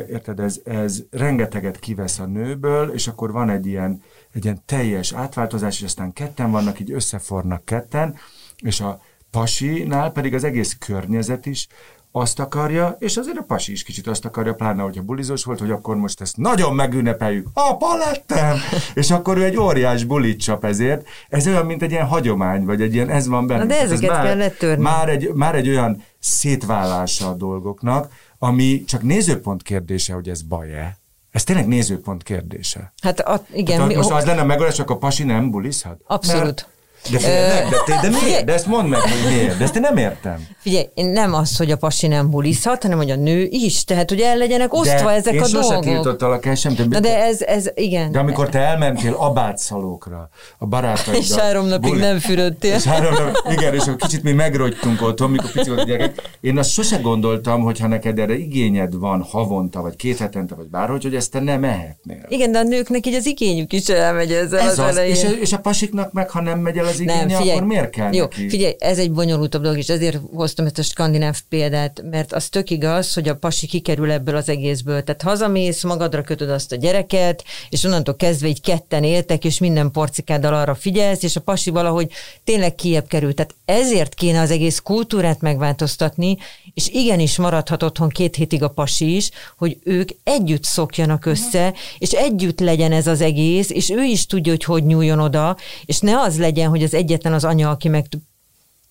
érted, 0.10 0.40
ez, 0.40 0.60
ez 0.64 1.04
rengeteget 1.12 1.80
kivesz 1.80 2.20
a 2.20 2.26
nőből, 2.26 2.90
és 2.90 3.08
akkor 3.08 3.32
van 3.32 3.50
egy 3.50 3.66
ilyen, 3.66 4.02
egy 4.34 4.44
ilyen 4.44 4.62
teljes 4.66 5.14
átváltozás, 5.14 5.78
és 5.80 5.86
aztán 5.86 6.14
ketten 6.14 6.52
vannak, 6.52 6.80
így 6.80 6.92
összefornak 6.92 7.66
ketten, 7.66 8.16
és 8.58 8.82
a 8.82 9.02
pasinál 9.32 10.12
pedig 10.12 10.34
az 10.34 10.44
egész 10.44 10.78
környezet 10.80 11.46
is 11.46 11.68
azt 12.12 12.40
akarja, 12.40 12.96
és 13.00 13.18
azért 13.18 13.38
a 13.38 13.44
pasi 13.44 13.72
is 13.72 13.84
kicsit 13.84 14.08
azt 14.08 14.26
akarja, 14.26 14.54
pláne, 14.54 14.82
hogyha 14.82 15.02
bulizós 15.02 15.44
volt, 15.44 15.60
hogy 15.60 15.72
akkor 15.72 15.96
most 15.96 16.22
ezt 16.22 16.38
nagyon 16.38 16.76
megünnepeljük. 16.76 17.48
Apa 17.54 17.96
lettem! 17.96 18.58
és 18.94 19.12
akkor 19.12 19.38
ő 19.38 19.44
egy 19.44 19.58
óriás 19.58 20.04
bulit 20.04 20.40
csap 20.42 20.66
ezért. 20.66 21.08
Ez 21.30 21.48
olyan, 21.48 21.66
mint 21.66 21.82
egy 21.82 21.92
ilyen 21.92 22.06
hagyomány, 22.06 22.66
vagy 22.66 22.82
egy 22.82 22.94
ilyen, 22.94 23.10
ez 23.10 23.28
van 23.28 23.48
benne. 23.48 23.60
Na 23.60 23.66
de 23.66 23.74
Tehát 23.74 23.86
ez 23.86 23.92
ezeket 23.92 24.22
kell 24.22 24.38
letörni. 24.38 24.84
Már 24.84 25.10
egy, 25.10 25.34
már 25.34 25.56
egy 25.56 25.70
olyan 25.70 26.04
szétválása 26.20 27.30
a 27.30 27.34
dolgoknak, 27.34 28.12
ami 28.40 28.84
csak 28.84 29.02
nézőpont 29.02 29.64
kérdése, 29.64 30.14
hogy 30.14 30.30
ez 30.30 30.42
baj-e. 30.42 30.98
Ez 31.32 31.44
tényleg 31.44 31.68
nézőpont 31.68 32.24
kérdése. 32.24 32.94
Hát 33.02 33.20
a, 33.20 33.46
igen, 33.54 33.76
Tehát 33.76 33.88
mi, 33.88 33.96
most 33.96 34.12
az 34.12 34.26
lenne 34.26 34.42
a 34.42 34.46
megoldás, 34.46 34.76
csak 34.76 34.90
a 34.90 34.98
pasi 34.98 35.24
nem 35.24 35.52
bulizhat? 35.52 36.02
Abszolút. 36.06 36.44
Mert 36.44 36.68
De, 37.12 37.18
figyelj, 37.18 37.70
de, 37.70 37.78
de, 38.02 38.10
de 38.10 38.18
miért? 38.24 38.46
De 38.46 38.54
ezt 38.54 38.66
mondd 38.68 38.88
meg, 38.88 39.00
hogy 39.00 39.34
miért. 39.34 39.58
De 39.58 39.64
ezt 39.64 39.76
én 39.76 39.82
nem 39.82 39.98
értem. 39.98 40.48
Figyelj, 40.60 40.86
nem 40.96 41.34
az, 41.34 41.58
hogy 41.58 41.72
a 41.72 41.78
pasi 41.78 42.08
nem 42.08 42.30
bulizhat, 42.30 42.82
hanem 42.82 42.98
hogy 42.98 43.12
a 43.12 43.16
nő 43.16 43.48
is. 43.50 43.84
Tehát, 43.84 44.10
hogy 44.10 44.20
el 44.20 44.38
legyenek 44.38 44.74
osztva 44.74 45.10
de 45.10 45.16
ezek 45.16 45.34
én 45.34 45.42
a 45.42 45.46
sose 45.46 45.60
dolgok. 45.68 45.84
tiltottalak 45.84 46.46
el 46.46 46.56
sem. 46.56 46.76
De, 46.88 47.00
de 47.00 47.24
ez, 47.24 47.42
ez 47.42 47.66
igen. 47.76 48.12
de 48.12 48.20
amikor 48.20 48.50
te 48.50 48.60
elmentél 48.60 49.14
abátszalókra, 49.14 50.30
a 50.58 50.66
barátaiddal. 50.66 51.22
És 51.22 51.32
három 51.36 51.66
napig 51.66 51.90
buli- 51.90 52.02
nem 52.02 52.20
fürödtél. 52.20 52.74
És 52.76 52.84
három 52.84 53.14
nap, 53.14 53.52
igen, 53.52 53.74
és 53.74 53.84
kicsit 53.98 54.24
mi 54.24 54.32
megrogytunk 54.32 55.02
otthon, 55.02 55.30
mikor 55.30 55.52
pici 55.52 55.70
volt 55.70 55.82
a 55.82 55.84
gyerek. 55.84 56.22
Én 56.42 56.58
azt 56.58 56.70
sose 56.72 56.98
gondoltam, 56.98 57.62
hogy 57.62 57.80
ha 57.80 57.88
neked 57.88 58.20
erre 58.20 58.38
igényed 58.38 58.96
van 58.96 59.22
havonta, 59.32 59.82
vagy 59.82 59.96
két 59.96 60.18
hetente, 60.18 60.56
vagy 60.56 60.68
bárhogy, 60.68 61.04
hogy 61.04 61.16
ezt 61.16 61.32
te 61.32 61.40
nem 61.40 61.60
mehetnél. 61.60 62.26
Igen, 62.30 62.52
de 62.52 62.58
a 62.60 62.64
nőknek 62.64 63.06
így 63.08 63.14
az 63.14 63.26
igényük 63.26 63.74
is 63.74 63.88
elmegy 63.88 64.32
ezzel 64.32 64.60
Ez 64.60 64.68
az, 64.72 64.80
az, 64.80 64.90
elején. 64.98 65.16
és, 65.16 65.24
a, 65.24 65.30
és 65.30 65.54
a 65.54 65.58
pasiknak 65.58 66.12
meg, 66.12 66.30
ha 66.30 66.42
nem 66.42 66.60
megy 66.60 66.78
el 66.78 66.86
az 66.86 66.97
igénye, 67.00 67.38
akkor 67.38 67.64
miért 67.64 67.90
kell 67.90 68.14
Jó, 68.14 68.22
neki? 68.22 68.50
figyelj, 68.50 68.76
ez 68.80 68.98
egy 68.98 69.12
bonyolultabb 69.12 69.62
dolog, 69.62 69.78
és 69.78 69.90
ezért 69.90 70.20
hoztam 70.34 70.66
ezt 70.66 70.78
a 70.78 70.82
skandináv 70.84 71.40
példát, 71.50 72.04
mert 72.10 72.34
az 72.34 72.50
tök 72.50 72.70
igaz, 72.70 73.14
hogy 73.14 73.28
a 73.28 73.36
pasi 73.36 73.68
kikerül 73.68 74.12
ebből 74.12 74.36
az 74.36 74.50
egészből. 74.50 75.04
Tehát 75.04 75.22
hazamész, 75.22 75.84
magadra 75.84 76.22
kötöd 76.22 76.50
azt 76.50 76.72
a 76.72 76.76
gyereket, 76.76 77.44
és 77.70 77.84
onnantól 77.84 78.16
kezdve 78.16 78.48
így 78.48 78.62
ketten 78.62 79.04
éltek, 79.04 79.46
és 79.46 79.60
minden 79.60 79.92
porcikáddal 79.92 80.54
arra 80.54 80.76
figyelsz, 80.76 81.24
és 81.24 81.36
a 81.36 81.42
pasi 81.42 81.70
valahogy 81.70 82.12
tényleg 82.44 82.76
kiebb 82.76 83.08
kerül. 83.08 83.34
Tehát 83.34 83.56
ezért 83.66 84.14
kéne 84.14 84.42
az 84.42 84.52
egész 84.52 84.80
kultúrát 84.80 85.42
megváltoztatni, 85.42 86.38
és 86.74 86.88
igenis 86.88 87.38
maradhat 87.38 87.84
otthon 87.84 88.10
két 88.10 88.36
hétig 88.36 88.64
a 88.64 88.70
pasi 88.70 89.16
is, 89.16 89.30
hogy 89.58 89.78
ők 89.84 90.10
együtt 90.24 90.64
szokjanak 90.64 91.26
össze, 91.26 91.74
és 91.98 92.12
együtt 92.12 92.60
legyen 92.60 92.92
ez 92.92 93.08
az 93.08 93.22
egész, 93.22 93.70
és 93.70 93.90
ő 93.90 94.04
is 94.04 94.26
tudja, 94.26 94.52
hogy 94.52 94.64
hogy 94.64 94.86
nyúljon 94.86 95.20
oda, 95.20 95.58
és 95.86 96.00
ne 96.00 96.20
az 96.20 96.40
legyen, 96.40 96.70
hogy 96.70 96.77
az 96.84 96.94
egyetlen 96.94 97.34
az 97.34 97.44
anya, 97.44 97.70
aki 97.70 97.88
meg 97.90 98.06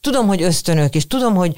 tudom, 0.01 0.27
hogy 0.27 0.43
ösztönök, 0.43 0.95
és 0.95 1.07
tudom, 1.07 1.35
hogy 1.35 1.57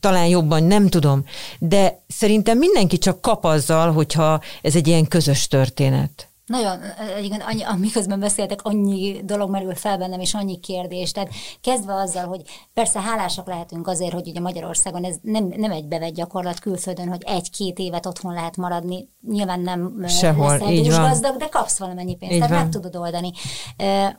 talán 0.00 0.26
jobban, 0.26 0.62
nem 0.62 0.88
tudom, 0.88 1.24
de 1.58 2.04
szerintem 2.08 2.58
mindenki 2.58 2.98
csak 2.98 3.20
kap 3.20 3.44
azzal, 3.44 3.92
hogyha 3.92 4.40
ez 4.62 4.76
egy 4.76 4.86
ilyen 4.86 5.08
közös 5.08 5.46
történet. 5.46 6.28
Nagyon, 6.46 6.80
igen, 7.22 7.40
annyi, 7.40 7.62
miközben 7.78 8.20
beszéltek, 8.20 8.62
annyi 8.62 9.20
dolog 9.24 9.50
merül 9.50 9.74
fel 9.74 9.98
bennem, 9.98 10.20
és 10.20 10.34
annyi 10.34 10.60
kérdés. 10.60 11.12
Tehát 11.12 11.30
kezdve 11.60 11.94
azzal, 11.94 12.26
hogy 12.26 12.42
persze 12.74 13.00
hálásak 13.00 13.46
lehetünk 13.46 13.88
azért, 13.88 14.12
hogy 14.12 14.28
ugye 14.28 14.40
Magyarországon 14.40 15.04
ez 15.04 15.16
nem, 15.22 15.52
nem 15.56 15.70
egy 15.70 15.84
bevett 15.84 16.14
gyakorlat 16.14 16.58
külföldön, 16.58 17.08
hogy 17.08 17.22
egy-két 17.26 17.78
évet 17.78 18.06
otthon 18.06 18.32
lehet 18.32 18.56
maradni. 18.56 19.08
Nyilván 19.28 19.60
nem 19.60 20.04
Sehol, 20.08 20.70
így 20.70 20.90
van. 20.90 21.08
gazdag, 21.08 21.36
de 21.36 21.48
kapsz 21.48 21.78
valamennyi 21.78 22.16
pénzt, 22.16 22.34
Így 22.34 22.40
tehát 22.40 22.54
van. 22.54 22.62
meg 22.62 22.72
tudod 22.72 22.96
oldani. 22.96 23.30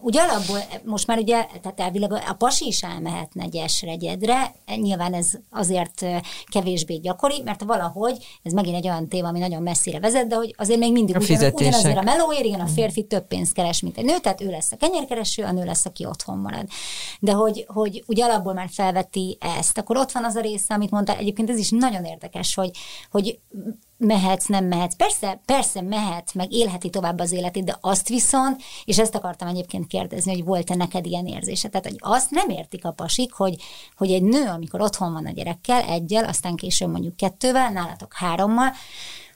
Ugye 0.01 0.21
alapból 0.21 0.59
most 0.83 1.07
már 1.07 1.17
ugye, 1.17 1.45
tehát 1.61 1.79
elvileg 1.79 2.11
a 2.11 2.33
pasi 2.37 2.67
is 2.67 2.83
elmehetne 2.83 3.45
gyesre, 3.47 3.95
gyedre, 3.95 4.55
nyilván 4.75 5.13
ez 5.13 5.31
azért 5.51 6.05
kevésbé 6.51 6.95
gyakori, 6.95 7.41
mert 7.43 7.63
valahogy, 7.63 8.25
ez 8.43 8.53
megint 8.53 8.75
egy 8.75 8.87
olyan 8.87 9.07
téma, 9.07 9.27
ami 9.27 9.39
nagyon 9.39 9.63
messzire 9.63 9.99
vezet, 9.99 10.27
de 10.27 10.35
hogy 10.35 10.55
azért 10.57 10.79
még 10.79 10.91
mindig 10.91 11.15
A 11.15 11.19
ugyan, 11.19 11.51
ugyanazért 11.53 11.97
a 11.97 12.01
melóért, 12.15 12.45
igen, 12.45 12.59
a 12.59 12.67
férfi 12.67 13.03
több 13.03 13.27
pénzt 13.27 13.53
keres, 13.53 13.81
mint 13.81 13.97
egy 13.97 14.05
nő, 14.05 14.19
tehát 14.19 14.41
ő 14.41 14.49
lesz 14.49 14.71
a 14.71 14.77
kenyérkereső, 14.77 15.43
a 15.43 15.51
nő 15.51 15.63
lesz, 15.63 15.85
aki 15.85 16.05
otthon 16.05 16.37
marad. 16.37 16.67
De 17.19 17.31
hogy, 17.31 17.65
hogy 17.67 18.03
ugye 18.07 18.23
alapból 18.23 18.53
már 18.53 18.69
felveti 18.71 19.37
ezt, 19.57 19.77
akkor 19.77 19.97
ott 19.97 20.11
van 20.11 20.23
az 20.23 20.35
a 20.35 20.41
része, 20.41 20.73
amit 20.73 20.91
mondtál, 20.91 21.17
egyébként 21.17 21.49
ez 21.49 21.57
is 21.57 21.69
nagyon 21.69 22.05
érdekes, 22.05 22.55
hogy, 22.55 22.71
hogy 23.11 23.39
mehetsz, 23.97 24.45
nem 24.45 24.65
mehetsz. 24.65 24.95
Persze, 24.95 25.41
persze 25.45 25.81
mehet, 25.81 26.33
meg 26.33 26.51
élheti 26.51 26.89
tovább 26.89 27.19
az 27.19 27.31
életét, 27.31 27.63
de 27.63 27.77
azt 27.81 28.07
viszont, 28.07 28.61
és 28.85 28.99
ezt 28.99 29.15
akartam 29.15 29.47
egyébként 29.47 29.87
kérdezni, 29.87 30.33
hogy 30.33 30.43
volt-e 30.43 30.75
neked 30.75 31.05
ilyen 31.05 31.27
érzése. 31.27 31.69
Tehát, 31.69 31.87
hogy 31.87 31.97
azt 31.99 32.31
nem 32.31 32.49
értik 32.49 32.85
a 32.85 32.91
pasik, 32.91 33.33
hogy, 33.33 33.55
hogy 33.97 34.11
egy 34.11 34.23
nő, 34.23 34.45
amikor 34.47 34.81
otthon 34.81 35.13
van 35.13 35.25
a 35.25 35.31
gyerekkel, 35.31 35.81
egyel, 35.81 36.25
aztán 36.25 36.55
később 36.55 36.89
mondjuk 36.89 37.15
kettővel, 37.15 37.71
nálatok 37.71 38.13
hárommal, 38.13 38.71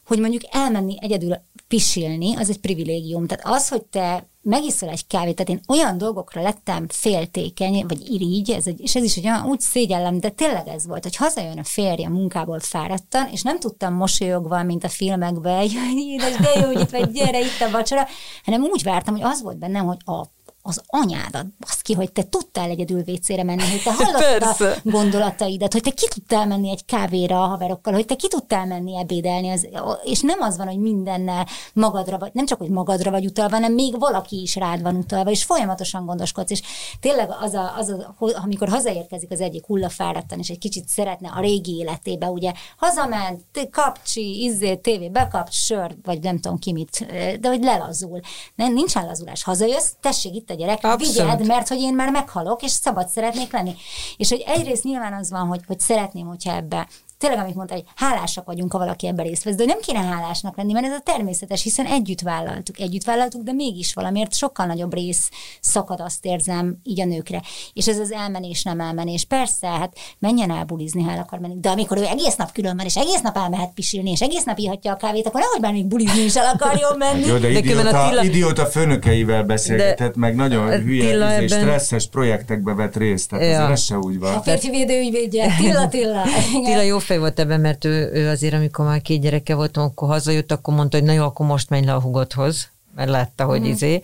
hogy 0.09 0.19
mondjuk 0.19 0.41
elmenni 0.51 0.97
egyedül 0.99 1.35
pisilni, 1.69 2.35
az 2.35 2.49
egy 2.49 2.59
privilégium. 2.59 3.27
Tehát 3.27 3.45
az, 3.47 3.69
hogy 3.69 3.83
te 3.83 4.27
megiszol 4.41 4.89
egy 4.89 5.07
kávét, 5.07 5.35
tehát 5.35 5.49
én 5.49 5.61
olyan 5.67 5.97
dolgokra 5.97 6.41
lettem 6.41 6.85
féltékeny, 6.87 7.85
vagy 7.87 8.09
irigy, 8.09 8.51
ez 8.51 8.67
egy, 8.67 8.79
és 8.79 8.95
ez 8.95 9.03
is 9.03 9.15
egy 9.15 9.25
olyan, 9.25 9.45
úgy 9.45 9.59
szégyellem, 9.59 10.19
de 10.19 10.29
tényleg 10.29 10.67
ez 10.67 10.87
volt, 10.87 11.03
hogy 11.03 11.15
hazajön 11.15 11.57
a 11.57 11.63
férje 11.63 12.09
munkából 12.09 12.59
fáradtan, 12.59 13.27
és 13.31 13.41
nem 13.41 13.59
tudtam 13.59 13.93
mosolyogva, 13.93 14.63
mint 14.63 14.83
a 14.83 14.89
filmekben, 14.89 15.59
hogy 15.59 15.97
édes, 15.97 16.35
de 16.35 16.59
jó, 16.59 16.65
hogy 16.65 16.79
itt 16.79 16.89
vagy, 16.89 17.11
gyere, 17.11 17.39
itt 17.39 17.61
a 17.67 17.71
vacsora, 17.71 18.07
hanem 18.43 18.61
úgy 18.61 18.83
vártam, 18.83 19.13
hogy 19.13 19.23
az 19.23 19.41
volt 19.41 19.57
bennem, 19.57 19.85
hogy 19.85 19.99
a 20.05 20.25
az 20.61 20.81
anyádat, 20.87 21.45
baszki, 21.59 21.93
hogy 21.93 22.11
te 22.11 22.23
tudtál 22.23 22.69
egyedül 22.69 23.03
vécére 23.03 23.43
menni, 23.43 23.61
hogy 23.61 23.81
te 23.83 23.93
hallottad 24.03 24.41
a 24.41 24.45
Persze. 24.45 24.81
gondolataidat, 24.83 25.73
hogy 25.73 25.81
te 25.81 25.89
ki 25.89 26.07
tudtál 26.07 26.45
menni 26.45 26.69
egy 26.69 26.85
kávéra 26.85 27.43
a 27.43 27.47
haverokkal, 27.47 27.93
hogy 27.93 28.05
te 28.05 28.15
ki 28.15 28.27
tudtál 28.27 28.65
menni 28.65 28.97
ebédelni, 28.97 29.49
az, 29.49 29.67
és 30.03 30.21
nem 30.21 30.41
az 30.41 30.57
van, 30.57 30.67
hogy 30.67 30.79
mindennel 30.79 31.47
magadra 31.73 32.17
vagy, 32.17 32.31
nem 32.33 32.45
csak, 32.45 32.57
hogy 32.57 32.69
magadra 32.69 33.11
vagy 33.11 33.25
utalva, 33.25 33.55
hanem 33.55 33.73
még 33.73 33.99
valaki 33.99 34.41
is 34.41 34.55
rád 34.55 34.81
van 34.81 34.95
utalva, 34.95 35.29
és 35.29 35.43
folyamatosan 35.43 36.05
gondoskodsz, 36.05 36.51
és 36.51 36.61
tényleg 36.99 37.29
az, 37.39 37.53
a, 37.53 37.73
az 37.77 37.89
a, 37.89 38.15
amikor 38.43 38.69
hazaérkezik 38.69 39.31
az 39.31 39.41
egyik 39.41 39.65
hullafáradtan, 39.65 40.39
és 40.39 40.49
egy 40.49 40.57
kicsit 40.57 40.87
szeretne 40.87 41.29
a 41.29 41.39
régi 41.39 41.77
életébe, 41.77 42.27
ugye 42.27 42.53
hazament, 42.77 43.41
kapcsi, 43.71 44.43
izzé, 44.43 44.75
tévé, 44.75 45.09
bekapt, 45.09 45.51
sör, 45.51 45.95
vagy 46.03 46.19
nem 46.21 46.39
tudom 46.39 46.57
ki 46.57 46.71
mit, 46.71 47.05
de 47.39 47.47
hogy 47.47 47.63
lelazul. 47.63 48.19
Nem, 48.55 48.73
nincsen 48.73 49.05
lazulás. 49.05 49.43
Hazajössz, 49.43 49.91
tessék 49.99 50.35
itt 50.49 50.55
a 50.55 50.59
gyerek, 50.59 50.83
Abszolút. 50.83 51.31
vigyed, 51.31 51.47
mert 51.47 51.67
hogy 51.67 51.79
én 51.79 51.95
már 51.95 52.11
meghalok, 52.11 52.61
és 52.61 52.71
szabad 52.71 53.07
szeretnék 53.07 53.51
lenni. 53.51 53.75
És 54.17 54.29
hogy 54.29 54.43
egyrészt 54.47 54.83
nyilván 54.83 55.13
az 55.13 55.29
van, 55.29 55.47
hogy, 55.47 55.61
hogy 55.67 55.79
szeretném, 55.79 56.27
hogyha 56.27 56.55
ebbe 56.55 56.87
tényleg, 57.19 57.39
amit 57.39 57.55
mondta, 57.55 57.73
hogy 57.73 57.83
hálásak 57.95 58.45
vagyunk, 58.45 58.71
ha 58.71 58.77
valaki 58.77 59.07
ebben 59.07 59.25
részt 59.25 59.43
vesz, 59.43 59.55
de 59.55 59.65
nem 59.65 59.79
kéne 59.79 59.99
hálásnak 59.99 60.57
lenni, 60.57 60.71
mert 60.73 60.85
ez 60.85 60.91
a 60.93 60.99
természetes, 61.03 61.63
hiszen 61.63 61.85
együtt 61.85 62.21
vállaltuk, 62.21 62.79
együtt 62.79 63.03
vállaltuk, 63.03 63.43
de 63.43 63.51
mégis 63.51 63.93
valamiért 63.93 64.33
sokkal 64.33 64.65
nagyobb 64.65 64.93
rész 64.93 65.29
szakad, 65.61 65.99
azt 66.01 66.25
érzem, 66.25 66.77
így 66.83 67.01
a 67.01 67.05
nőkre. 67.05 67.41
És 67.73 67.87
ez 67.87 67.99
az 67.99 68.11
elmenés, 68.11 68.63
nem 68.63 68.79
elmenés. 68.79 69.25
Persze, 69.25 69.67
hát 69.67 69.97
menjen 70.19 70.51
el 70.51 70.63
bulizni, 70.63 71.01
ha 71.03 71.11
el 71.11 71.19
akar 71.19 71.39
menni, 71.39 71.59
de 71.59 71.69
amikor 71.69 71.97
ő 71.97 72.05
egész 72.05 72.35
nap 72.35 72.51
külön 72.51 72.75
van, 72.77 72.85
és 72.85 72.95
egész 72.95 73.21
nap 73.21 73.37
elmehet 73.37 73.71
pisilni, 73.73 74.11
és 74.11 74.21
egész 74.21 74.43
nap 74.43 74.57
ihatja 74.57 74.91
a 74.91 74.95
kávét, 74.95 75.27
akkor 75.27 75.41
nehogy 75.41 75.61
már 75.61 75.71
még 75.71 75.85
bulizni 75.85 76.21
is 76.21 76.35
el 76.35 76.51
akarjon 76.53 76.97
menni. 77.07 77.25
Jó, 77.25 77.37
de, 77.37 77.51
De 77.51 77.61
különben 77.61 77.85
a 77.85 77.89
idióta, 77.89 78.05
Attila- 78.05 78.23
idióta 78.23 78.65
főnökeivel 78.65 79.43
beszélgetett, 79.43 80.15
meg 80.15 80.35
nagyon 80.35 80.69
hülye, 80.81 81.03
és 81.09 81.11
ebben- 81.11 81.47
stresszes 81.49 82.07
projektekbe 82.07 82.73
vett 82.73 82.95
részt, 82.95 83.29
tehát 83.29 83.45
Ja. 83.45 83.71
ez 83.71 83.81
se 83.83 83.97
úgy 83.97 84.19
van. 84.19 84.33
A 84.35 84.41
férfi 84.41 84.69
védőügyvédje, 84.69 85.55
Tilla, 85.57 85.87
Tilla. 85.87 86.23
Tila 86.63 86.81
jó 86.81 86.99
fej 87.09 87.17
volt 87.17 87.39
ebben, 87.39 87.59
mert 87.59 87.85
ő, 87.85 88.09
ő 88.13 88.27
azért, 88.29 88.53
amikor 88.53 88.85
már 88.85 89.01
két 89.01 89.21
gyereke 89.21 89.55
volt, 89.55 89.77
akkor 89.77 90.07
hazajött, 90.07 90.51
akkor 90.51 90.73
mondta, 90.73 90.97
hogy 90.97 91.05
na 91.05 91.11
jó, 91.13 91.23
akkor 91.23 91.45
most 91.45 91.69
menj 91.69 91.85
le 91.85 91.93
a 91.93 92.01
hugodhoz, 92.01 92.69
mert 92.95 93.09
látta, 93.09 93.45
hogy 93.45 93.59
Mhm. 93.61 93.69
izé. 93.69 94.01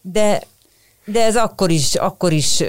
De 0.00 0.42
de 1.04 1.24
ez 1.24 1.36
akkor 1.36 1.70
is, 1.70 1.94
akkor 1.94 2.32
is 2.32 2.62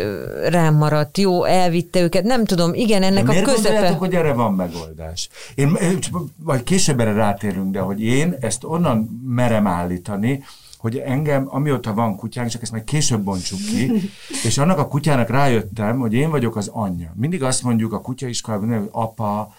rám 0.47 0.75
maradt. 0.75 1.17
Jó, 1.17 1.43
elvitte 1.43 2.01
őket. 2.01 2.23
Nem 2.23 2.45
tudom, 2.45 2.73
igen, 2.73 3.03
ennek 3.03 3.23
De 3.23 3.29
a 3.29 3.33
miért 3.33 3.45
közepe... 3.53 3.89
hogy 3.91 4.13
erre 4.15 4.33
van 4.33 4.53
megoldás? 4.53 5.29
Én, 5.55 5.77
vagy 6.43 6.63
később 6.63 6.99
erre 6.99 7.13
rátérünk, 7.13 7.71
de 7.71 7.79
hogy 7.79 8.01
én 8.01 8.35
ezt 8.39 8.63
onnan 8.63 9.21
merem 9.25 9.67
állítani, 9.67 10.43
hogy 10.79 10.97
engem, 10.97 11.45
amióta 11.49 11.93
van 11.93 12.15
kutyánk, 12.15 12.49
csak 12.49 12.61
ezt 12.61 12.71
majd 12.71 12.83
később 12.83 13.21
bontsuk 13.21 13.59
ki, 13.59 13.91
és 14.47 14.57
annak 14.57 14.77
a 14.77 14.87
kutyának 14.87 15.29
rájöttem, 15.29 15.99
hogy 15.99 16.13
én 16.13 16.29
vagyok 16.29 16.55
az 16.55 16.67
anyja. 16.73 17.13
Mindig 17.15 17.43
azt 17.43 17.63
mondjuk 17.63 17.93
a 17.93 18.01
kutyaiskolában, 18.01 18.79
hogy 18.79 18.89
apa, 18.91 19.53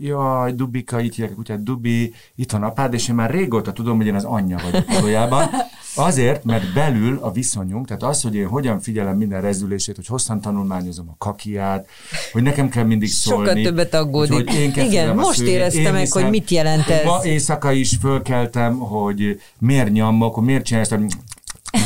jaj, 0.00 0.52
Dubika, 0.52 1.00
itt 1.00 1.14
hívják 1.14 1.34
kutyát, 1.34 1.62
Dubi, 1.62 2.14
itt 2.34 2.50
van 2.50 2.62
apád, 2.62 2.94
és 2.94 3.08
én 3.08 3.14
már 3.14 3.30
régóta 3.30 3.72
tudom, 3.72 3.96
hogy 3.96 4.06
én 4.06 4.14
az 4.14 4.24
anyja 4.24 4.58
vagyok 4.62 4.92
valójában. 4.92 5.50
Azért, 5.94 6.44
mert 6.44 6.72
belül 6.72 7.18
a 7.22 7.32
viszonyunk, 7.32 7.86
tehát 7.86 8.02
az, 8.02 8.22
hogy 8.22 8.34
én 8.34 8.46
hogyan 8.46 8.80
figyelem 8.80 9.16
minden 9.16 9.40
rezdülését, 9.40 9.96
hogy 9.96 10.06
hosszan 10.06 10.40
tanulmányozom 10.40 11.08
a 11.08 11.14
kakiát, 11.18 11.88
hogy 12.32 12.42
nekem 12.42 12.68
kell 12.68 12.84
mindig 12.84 13.08
szólni. 13.08 13.62
többet 13.62 13.94
aggódik. 13.94 14.32
hogy 14.32 14.54
én 14.54 14.72
Igen, 14.74 15.16
most 15.16 15.38
szőnyeg, 15.38 15.54
érezte 15.54 15.80
én 15.80 15.92
meg, 15.92 16.12
hogy 16.12 16.28
mit 16.28 16.50
jelent 16.50 16.88
ez. 16.88 17.04
Ma 17.04 17.24
éjszaka 17.24 17.72
is 17.72 17.96
fölkeltem, 18.00 18.78
hogy 18.78 19.40
miért 19.58 19.92
nyomok, 19.92 20.34
hogy 20.34 20.44
miért 20.44 20.64
csinálsz, 20.64 20.88
hogy 20.88 21.04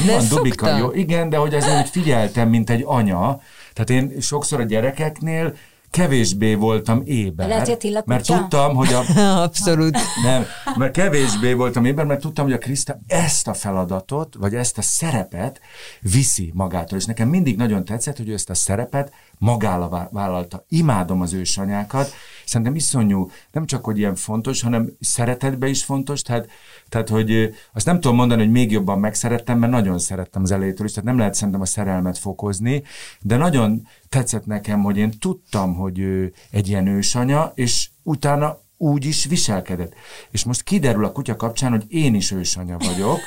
De 0.06 0.12
van 0.12 0.28
Dubika, 0.28 0.76
jó? 0.76 0.92
Igen, 0.92 1.28
de 1.28 1.36
hogy 1.36 1.54
azért 1.54 1.80
úgy 1.80 1.88
figyeltem, 1.88 2.48
mint 2.48 2.70
egy 2.70 2.82
anya. 2.86 3.40
Tehát 3.72 3.90
én 3.90 4.20
sokszor 4.20 4.60
a 4.60 4.64
gyerekeknél 4.64 5.54
kevésbé 5.96 6.54
voltam 6.54 7.02
éber. 7.04 7.48
Lehet, 7.48 7.82
hogy 7.82 7.98
mert 8.04 8.26
tudtam, 8.26 8.74
hogy 8.74 8.92
a, 8.92 9.20
Abszolút. 9.42 9.96
nem, 10.24 10.44
mert 10.76 10.92
kevésbé 10.92 11.52
voltam 11.52 11.84
éber, 11.84 12.04
mert 12.04 12.20
tudtam, 12.20 12.44
hogy 12.44 12.54
a 12.54 12.58
Kriszta 12.58 12.98
ezt 13.06 13.48
a 13.48 13.54
feladatot, 13.54 14.34
vagy 14.38 14.54
ezt 14.54 14.78
a 14.78 14.82
szerepet 14.82 15.60
viszi 16.00 16.50
magától. 16.54 16.98
És 16.98 17.04
nekem 17.04 17.28
mindig 17.28 17.56
nagyon 17.56 17.84
tetszett, 17.84 18.16
hogy 18.16 18.28
ő 18.28 18.32
ezt 18.32 18.50
a 18.50 18.54
szerepet 18.54 19.12
magára 19.38 20.08
vállalta. 20.12 20.64
Imádom 20.68 21.20
az 21.20 21.32
ősanyákat, 21.32 22.10
szerintem 22.44 22.74
iszonyú, 22.74 23.30
nem 23.52 23.66
csak, 23.66 23.84
hogy 23.84 23.98
ilyen 23.98 24.14
fontos, 24.14 24.62
hanem 24.62 24.90
szeretetbe 25.00 25.68
is 25.68 25.84
fontos, 25.84 26.22
tehát, 26.22 26.48
tehát 26.88 27.08
hogy 27.08 27.54
azt 27.72 27.86
nem 27.86 28.00
tudom 28.00 28.16
mondani, 28.16 28.42
hogy 28.42 28.50
még 28.50 28.70
jobban 28.70 28.98
megszerettem, 28.98 29.58
mert 29.58 29.72
nagyon 29.72 29.98
szerettem 29.98 30.42
az 30.42 30.50
elejétől 30.50 30.86
is, 30.86 30.92
tehát 30.92 31.08
nem 31.08 31.18
lehet 31.18 31.34
szerintem 31.34 31.60
a 31.60 31.66
szerelmet 31.66 32.18
fokozni, 32.18 32.82
de 33.20 33.36
nagyon 33.36 33.86
tetszett 34.08 34.46
nekem, 34.46 34.82
hogy 34.82 34.96
én 34.96 35.18
tudtam, 35.18 35.74
hogy 35.74 35.98
ő 35.98 36.32
egy 36.50 36.68
ilyen 36.68 36.86
ősanya, 36.86 37.52
és 37.54 37.88
utána 38.02 38.58
úgy 38.78 39.04
is 39.04 39.24
viselkedett. 39.24 39.92
És 40.30 40.44
most 40.44 40.62
kiderül 40.62 41.04
a 41.04 41.12
kutya 41.12 41.36
kapcsán, 41.36 41.70
hogy 41.70 41.84
én 41.88 42.14
is 42.14 42.30
ősanya 42.32 42.76
vagyok, 42.78 43.18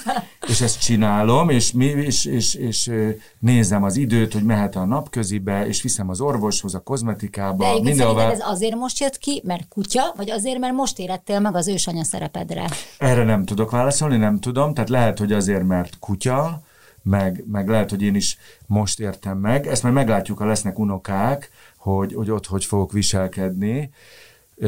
és 0.48 0.60
ezt 0.60 0.80
csinálom, 0.80 1.48
és, 1.48 1.72
mi, 1.72 1.84
és, 1.84 2.24
és, 2.24 2.54
és 2.54 2.90
nézem 3.38 3.82
az 3.82 3.96
időt, 3.96 4.32
hogy 4.32 4.42
mehet 4.42 4.76
a 4.76 4.84
napközibe, 4.84 5.66
és 5.66 5.82
viszem 5.82 6.08
az 6.08 6.20
orvoshoz, 6.20 6.74
a 6.74 6.80
kozmetikába, 6.80 7.74
De 7.74 7.82
mindenhová. 7.82 8.30
ez 8.30 8.40
azért 8.42 8.74
most 8.74 9.00
jött 9.00 9.18
ki, 9.18 9.42
mert 9.44 9.68
kutya, 9.68 10.12
vagy 10.16 10.30
azért, 10.30 10.58
mert 10.58 10.74
most 10.74 10.98
érettél 10.98 11.40
meg 11.40 11.56
az 11.56 11.68
ősanya 11.68 12.04
szerepedre? 12.04 12.70
Erre 12.98 13.24
nem 13.24 13.44
tudok 13.44 13.70
válaszolni, 13.70 14.16
nem 14.16 14.40
tudom, 14.40 14.74
tehát 14.74 14.90
lehet, 14.90 15.18
hogy 15.18 15.32
azért, 15.32 15.66
mert 15.66 15.98
kutya, 15.98 16.62
meg, 17.02 17.44
meg 17.50 17.68
lehet, 17.68 17.90
hogy 17.90 18.02
én 18.02 18.14
is 18.14 18.38
most 18.66 19.00
értem 19.00 19.38
meg. 19.38 19.66
Ezt 19.66 19.82
majd 19.82 19.94
meglátjuk, 19.94 20.38
ha 20.38 20.44
lesznek 20.44 20.78
unokák, 20.78 21.50
hogy, 21.76 22.14
hogy 22.14 22.30
ott 22.30 22.46
hogy 22.46 22.64
fogok 22.64 22.92
viselkedni. 22.92 23.90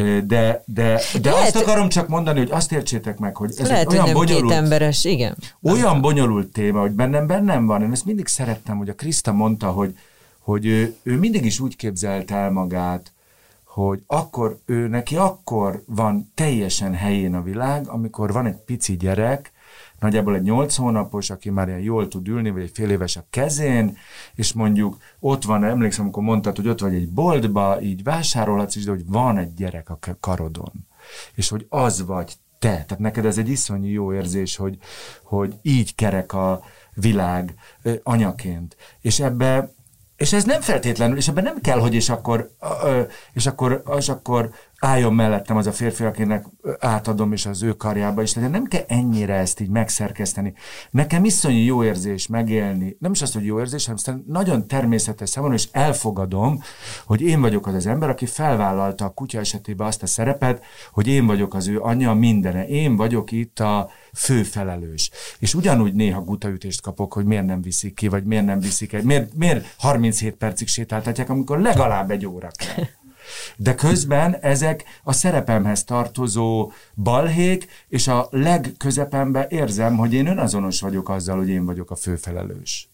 De, 0.00 0.22
de, 0.26 0.62
de 0.66 1.00
Lehet, 1.22 1.54
azt 1.54 1.56
akarom 1.56 1.88
csak 1.88 2.08
mondani, 2.08 2.38
hogy 2.38 2.50
azt 2.50 2.72
értsétek 2.72 3.18
meg, 3.18 3.36
hogy 3.36 3.50
ez 3.56 3.68
Lehet, 3.68 3.92
olyan 3.92 4.04
hogy 4.04 4.12
bonyolult, 4.12 4.52
emberes, 4.52 5.04
igen. 5.04 5.36
Olyan 5.62 6.00
bonyolult 6.00 6.52
téma, 6.52 6.80
hogy 6.80 6.90
bennem 6.90 7.26
bennem 7.26 7.66
van. 7.66 7.82
Én 7.82 7.92
ezt 7.92 8.04
mindig 8.04 8.26
szerettem, 8.26 8.76
hogy 8.76 8.88
a 8.88 8.94
Kriszta 8.94 9.32
mondta, 9.32 9.70
hogy, 9.70 9.98
hogy 10.38 10.66
ő, 10.66 10.94
ő 11.02 11.18
mindig 11.18 11.44
is 11.44 11.60
úgy 11.60 11.76
képzelt 11.76 12.30
el 12.30 12.50
magát, 12.50 13.12
hogy 13.64 14.02
akkor 14.06 14.58
ő 14.66 14.88
neki 14.88 15.16
akkor 15.16 15.82
van 15.86 16.32
teljesen 16.34 16.94
helyén 16.94 17.34
a 17.34 17.42
világ, 17.42 17.88
amikor 17.88 18.32
van 18.32 18.46
egy 18.46 18.56
pici 18.56 18.96
gyerek, 18.96 19.52
nagyjából 20.04 20.34
egy 20.34 20.42
nyolc 20.42 20.74
hónapos, 20.76 21.30
aki 21.30 21.50
már 21.50 21.68
ilyen 21.68 21.80
jól 21.80 22.08
tud 22.08 22.28
ülni, 22.28 22.50
vagy 22.50 22.62
egy 22.62 22.70
fél 22.74 22.90
éves 22.90 23.16
a 23.16 23.26
kezén, 23.30 23.96
és 24.34 24.52
mondjuk 24.52 24.96
ott 25.20 25.44
van, 25.44 25.64
emlékszem, 25.64 26.04
amikor 26.04 26.22
mondtad, 26.22 26.56
hogy 26.56 26.68
ott 26.68 26.80
vagy 26.80 26.94
egy 26.94 27.08
boltba, 27.08 27.80
így 27.80 28.02
vásárolhatsz 28.02 28.76
is, 28.76 28.84
de 28.84 28.90
hogy 28.90 29.06
van 29.06 29.38
egy 29.38 29.54
gyerek 29.54 29.90
a 29.90 29.98
karodon, 30.20 30.86
és 31.34 31.48
hogy 31.48 31.66
az 31.68 32.06
vagy 32.06 32.32
te. 32.58 32.68
Tehát 32.68 32.98
neked 32.98 33.24
ez 33.24 33.38
egy 33.38 33.48
iszonyú 33.48 33.92
jó 33.92 34.14
érzés, 34.14 34.56
hogy, 34.56 34.78
hogy 35.22 35.54
így 35.62 35.94
kerek 35.94 36.32
a 36.32 36.62
világ 36.94 37.54
anyaként. 38.02 38.76
És 39.00 39.20
ebbe 39.20 39.72
és 40.16 40.32
ez 40.32 40.44
nem 40.44 40.60
feltétlenül, 40.60 41.16
és 41.16 41.28
ebben 41.28 41.44
nem 41.44 41.60
kell, 41.60 41.78
hogy 41.78 41.94
és 41.94 42.08
akkor, 42.08 42.50
és 43.32 43.46
akkor, 43.46 43.82
és 43.96 44.08
akkor 44.08 44.50
álljon 44.84 45.14
mellettem 45.14 45.56
az 45.56 45.66
a 45.66 45.72
férfi, 45.72 46.04
akinek 46.04 46.46
átadom, 46.78 47.32
és 47.32 47.46
az 47.46 47.62
ő 47.62 47.72
karjába 47.72 48.22
is 48.22 48.34
legyen. 48.34 48.50
Nem 48.50 48.64
kell 48.64 48.84
ennyire 48.88 49.34
ezt 49.34 49.60
így 49.60 49.68
megszerkeszteni. 49.68 50.54
Nekem 50.90 51.24
iszonyú 51.24 51.64
jó 51.64 51.84
érzés 51.84 52.26
megélni, 52.26 52.96
nem 52.98 53.12
is 53.12 53.22
az, 53.22 53.32
hogy 53.32 53.44
jó 53.44 53.58
érzés, 53.58 53.86
hanem 53.86 54.22
nagyon 54.26 54.66
természetes 54.66 55.28
számomra, 55.28 55.56
és 55.56 55.68
elfogadom, 55.72 56.62
hogy 57.06 57.20
én 57.20 57.40
vagyok 57.40 57.66
az 57.66 57.74
az 57.74 57.86
ember, 57.86 58.08
aki 58.08 58.26
felvállalta 58.26 59.04
a 59.04 59.10
kutya 59.10 59.38
esetében 59.38 59.86
azt 59.86 60.02
a 60.02 60.06
szerepet, 60.06 60.64
hogy 60.92 61.06
én 61.06 61.26
vagyok 61.26 61.54
az 61.54 61.68
ő 61.68 61.80
anyja 61.80 62.14
mindene. 62.14 62.66
Én 62.66 62.96
vagyok 62.96 63.32
itt 63.32 63.60
a 63.60 63.90
fő 64.14 64.42
felelős. 64.42 65.10
És 65.38 65.54
ugyanúgy 65.54 65.94
néha 65.94 66.20
gutaütést 66.20 66.80
kapok, 66.80 67.12
hogy 67.12 67.24
miért 67.24 67.46
nem 67.46 67.62
viszik 67.62 67.94
ki, 67.94 68.08
vagy 68.08 68.24
miért 68.24 68.44
nem 68.44 68.60
viszik 68.60 68.92
el, 68.92 69.02
miért, 69.02 69.34
miért 69.34 69.74
37 69.78 70.34
percig 70.34 70.68
sétáltatják, 70.68 71.28
amikor 71.28 71.60
legalább 71.60 72.10
egy 72.10 72.26
óra 72.26 72.48
kell. 72.56 72.84
De 73.56 73.74
közben 73.74 74.36
ezek 74.40 74.84
a 75.02 75.12
szerepemhez 75.12 75.84
tartozó 75.84 76.72
balhék, 76.94 77.66
és 77.88 78.08
a 78.08 78.28
legközepembe 78.30 79.46
érzem, 79.50 79.96
hogy 79.96 80.12
én 80.12 80.26
önazonos 80.26 80.80
vagyok 80.80 81.08
azzal, 81.08 81.36
hogy 81.36 81.48
én 81.48 81.64
vagyok 81.64 81.90
a 81.90 81.96
főfelelős. 81.96 82.88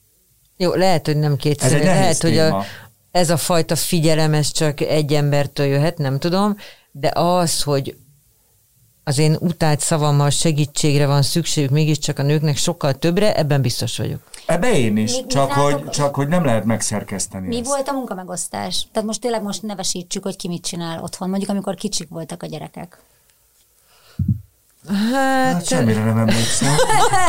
Jó, 0.57 0.75
lehet, 0.75 1.07
hogy 1.07 1.17
nem 1.17 1.37
kétszer. 1.37 1.83
Lehet, 1.83 2.23
hogy 2.23 2.39
a, 2.39 2.65
ez 3.11 3.31
a 3.31 3.37
fajta 3.37 3.77
figyelem, 3.77 4.35
ez 4.35 4.51
csak 4.51 4.81
egy 4.81 5.13
embertől 5.13 5.67
jöhet, 5.67 5.99
nem 5.99 6.19
tudom, 6.19 6.57
de 6.93 7.11
az, 7.15 7.63
hogy 7.63 7.97
az 9.11 9.19
én 9.19 9.37
utált 9.41 9.81
szavammal 9.81 10.31
segítségre 10.31 11.07
van 11.07 11.23
szükségük 11.23 11.71
mégiscsak 11.71 12.19
a 12.19 12.23
nőknek 12.23 12.57
sokkal 12.57 12.95
többre, 12.95 13.37
ebben 13.37 13.63
biztos 13.63 13.97
vagyok. 13.97 14.21
Ebbe 14.47 14.79
én 14.79 14.97
is, 14.97 15.13
mi, 15.13 15.27
csak, 15.27 15.55
mi 15.55 15.61
hogy, 15.63 15.89
csak 15.89 16.15
hogy 16.15 16.29
nem 16.29 16.45
lehet 16.45 16.65
megszerkeszteni 16.65 17.47
Mi 17.47 17.59
ezt. 17.59 17.67
volt 17.67 17.89
a 17.89 17.93
munkamegosztás? 17.93 18.87
Tehát 18.93 19.09
most 19.09 19.21
tényleg 19.21 19.43
most 19.43 19.63
nevesítsük, 19.63 20.23
hogy 20.23 20.37
ki 20.37 20.49
mit 20.49 20.65
csinál 20.65 21.03
otthon, 21.03 21.29
mondjuk 21.29 21.51
amikor 21.51 21.75
kicsik 21.75 22.09
voltak 22.09 22.43
a 22.43 22.47
gyerekek. 22.47 22.99
Hát, 24.89 25.53
hát 25.53 25.67
semmire 25.67 26.05
nem 26.05 26.19
emlékszem. 26.19 26.75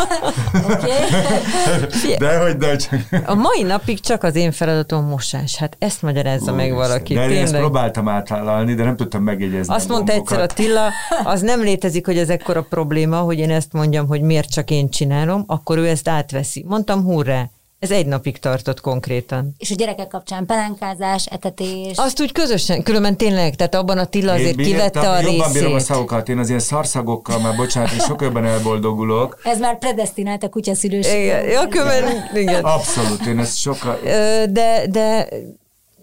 okay. 0.72 2.18
De 2.18 2.40
hogy 2.40 2.58
de 2.58 2.76
csak. 2.76 3.00
A 3.26 3.36
mai 3.36 3.62
napig 3.64 4.00
csak 4.00 4.24
az 4.24 4.36
én 4.36 4.52
feladatom 4.52 5.06
mosás. 5.06 5.58
Hát 5.58 5.76
ezt 5.80 6.02
magyarázza 6.02 6.52
Ó, 6.52 6.56
meg 6.56 6.74
valaki. 6.74 7.14
De 7.14 7.30
én 7.30 7.42
ezt 7.42 7.58
próbáltam 7.58 8.08
átvállalni, 8.08 8.74
de 8.74 8.84
nem 8.84 8.96
tudtam 8.96 9.24
megjegyezni. 9.24 9.74
Azt 9.74 9.88
mondta 9.88 10.12
egyszer 10.12 10.40
Attila, 10.40 10.90
az 11.24 11.42
nem 11.42 11.62
létezik, 11.62 12.06
hogy 12.06 12.18
ez 12.18 12.30
ekkora 12.30 12.62
probléma, 12.62 13.18
hogy 13.18 13.38
én 13.38 13.52
ezt 13.52 13.74
mondjam, 13.74 14.08
hogy 14.08 14.22
miért 14.22 14.52
csak 14.52 14.70
én 14.70 14.90
csinálom, 14.90 15.44
akkor 15.48 15.78
ő 15.78 15.88
ezt 15.88 16.10
átveszi. 16.10 16.66
Mondtam, 16.68 17.04
hurrá. 17.04 17.50
Ez 17.82 17.92
egy 17.92 18.06
napig 18.06 18.40
tartott 18.40 18.82
konkrétan. 18.82 19.56
És 19.58 19.72
a 19.72 19.76
gyerekek 19.76 20.08
kapcsán 20.08 20.46
pelenkázás, 20.46 21.26
etetés. 21.26 21.98
Azt 21.98 22.22
úgy 22.22 22.32
közösen, 22.32 22.84
különben 22.84 23.18
tényleg, 23.18 23.56
tehát 23.56 23.76
abban 23.76 23.98
a 23.98 24.06
Tilla 24.06 24.32
azért 24.32 24.60
én 24.60 24.66
kivette 24.66 25.10
a 25.10 25.20
részét. 25.20 25.38
Jobban 25.38 25.54
bírom 25.54 25.74
a 25.74 25.80
szagokat, 25.80 26.30
én 26.30 26.38
az 26.38 26.48
ilyen 26.48 26.60
szarszagokkal 26.60 27.40
már, 27.40 27.56
bocsánat, 27.56 27.92
és 27.92 28.04
sok 28.04 28.22
jobban 28.22 28.46
elboldogulok. 28.46 29.40
Ez 29.44 29.60
már 29.60 29.78
predestinált 29.78 30.44
a 30.44 30.50
kutyaszülőség. 30.50 31.24
Igen, 31.24 31.46
ja, 31.46 31.68
különben, 31.68 32.30
igen. 32.34 32.64
Abszolút, 32.64 33.26
én 33.26 33.40
ezt 33.40 33.58
sokkal... 33.58 34.00
De, 34.50 34.88
de 34.90 35.28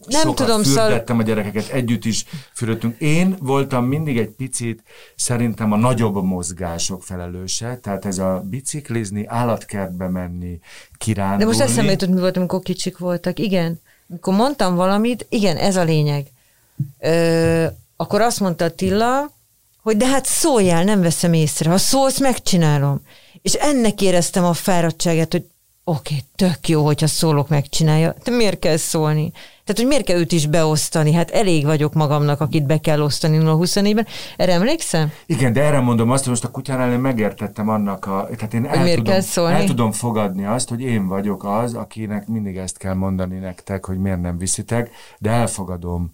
nem 0.09 0.21
sokat 0.21 0.37
tudom, 0.37 0.63
fürdettem 0.63 1.17
szal... 1.17 1.19
a 1.19 1.23
gyerekeket, 1.23 1.69
együtt 1.69 2.05
is 2.05 2.25
fürdöttünk. 2.55 3.01
Én 3.01 3.37
voltam 3.41 3.85
mindig 3.85 4.19
egy 4.19 4.29
picit 4.29 4.83
szerintem 5.17 5.73
a 5.73 5.77
nagyobb 5.77 6.25
mozgások 6.25 7.03
felelőse, 7.03 7.79
tehát 7.83 8.05
ez 8.05 8.19
a 8.19 8.43
biciklizni, 8.45 9.27
állatkertbe 9.27 10.09
menni, 10.09 10.59
kirándulni. 10.99 11.43
De 11.43 11.49
most 11.49 11.61
eszembe 11.61 11.91
jutott, 11.91 12.09
mi 12.09 12.21
volt, 12.21 12.37
amikor 12.37 12.61
kicsik 12.61 12.99
voltak. 12.99 13.39
Igen, 13.39 13.81
amikor 14.11 14.35
mondtam 14.35 14.75
valamit, 14.75 15.27
igen, 15.29 15.57
ez 15.57 15.77
a 15.77 15.83
lényeg. 15.83 16.27
Ö, 16.99 17.67
akkor 17.97 18.21
azt 18.21 18.41
mondta 18.41 18.65
Attila, 18.65 19.31
hogy 19.83 19.97
de 19.97 20.07
hát 20.07 20.25
szóljál, 20.25 20.85
nem 20.85 21.01
veszem 21.01 21.33
észre. 21.33 21.71
Ha 21.71 21.79
szólsz, 21.79 22.21
megcsinálom. 22.21 23.01
És 23.43 23.53
ennek 23.53 24.03
éreztem 24.03 24.45
a 24.45 24.53
fáradtságát, 24.53 25.33
hogy 25.33 25.45
oké, 25.85 26.15
okay, 26.15 26.25
tök 26.37 26.69
jó, 26.69 26.85
hogyha 26.85 27.07
szólok, 27.07 27.49
megcsinálja. 27.49 28.15
De 28.25 28.31
miért 28.31 28.59
kell 28.59 28.77
szólni? 28.77 29.33
Tehát, 29.69 29.83
hogy 29.83 29.93
miért 29.93 30.05
kell 30.05 30.19
őt 30.19 30.33
is 30.33 30.47
beosztani? 30.47 31.13
Hát 31.13 31.31
elég 31.31 31.65
vagyok 31.65 31.95
magamnak, 31.95 32.41
akit 32.41 32.67
be 32.67 32.79
kell 32.79 33.01
osztani 33.01 33.39
0-24-ben. 33.43 34.07
Erre 34.37 34.53
emlékszem? 34.53 35.13
Igen, 35.27 35.53
de 35.53 35.63
erre 35.63 35.81
mondom 35.81 36.11
azt, 36.11 36.23
hogy 36.23 36.31
most 36.31 36.45
a 36.45 36.51
kutyánál 36.51 36.93
én 36.93 36.99
megértettem 36.99 37.69
annak 37.69 38.07
a... 38.07 38.29
Tehát 38.37 38.55
én 38.55 38.67
el, 38.67 38.95
tudom, 38.95 39.05
kell 39.05 39.47
el 39.47 39.65
tudom 39.65 39.93
fogadni 39.93 40.45
azt, 40.45 40.69
hogy 40.69 40.81
én 40.81 41.07
vagyok 41.07 41.45
az, 41.45 41.75
akinek 41.75 42.27
mindig 42.27 42.57
ezt 42.57 42.79
kell 42.79 42.95
mondani 42.95 43.39
nektek, 43.39 43.85
hogy 43.85 43.99
miért 43.99 44.21
nem 44.21 44.39
viszitek, 44.39 44.91
de 45.19 45.31
elfogadom, 45.31 46.11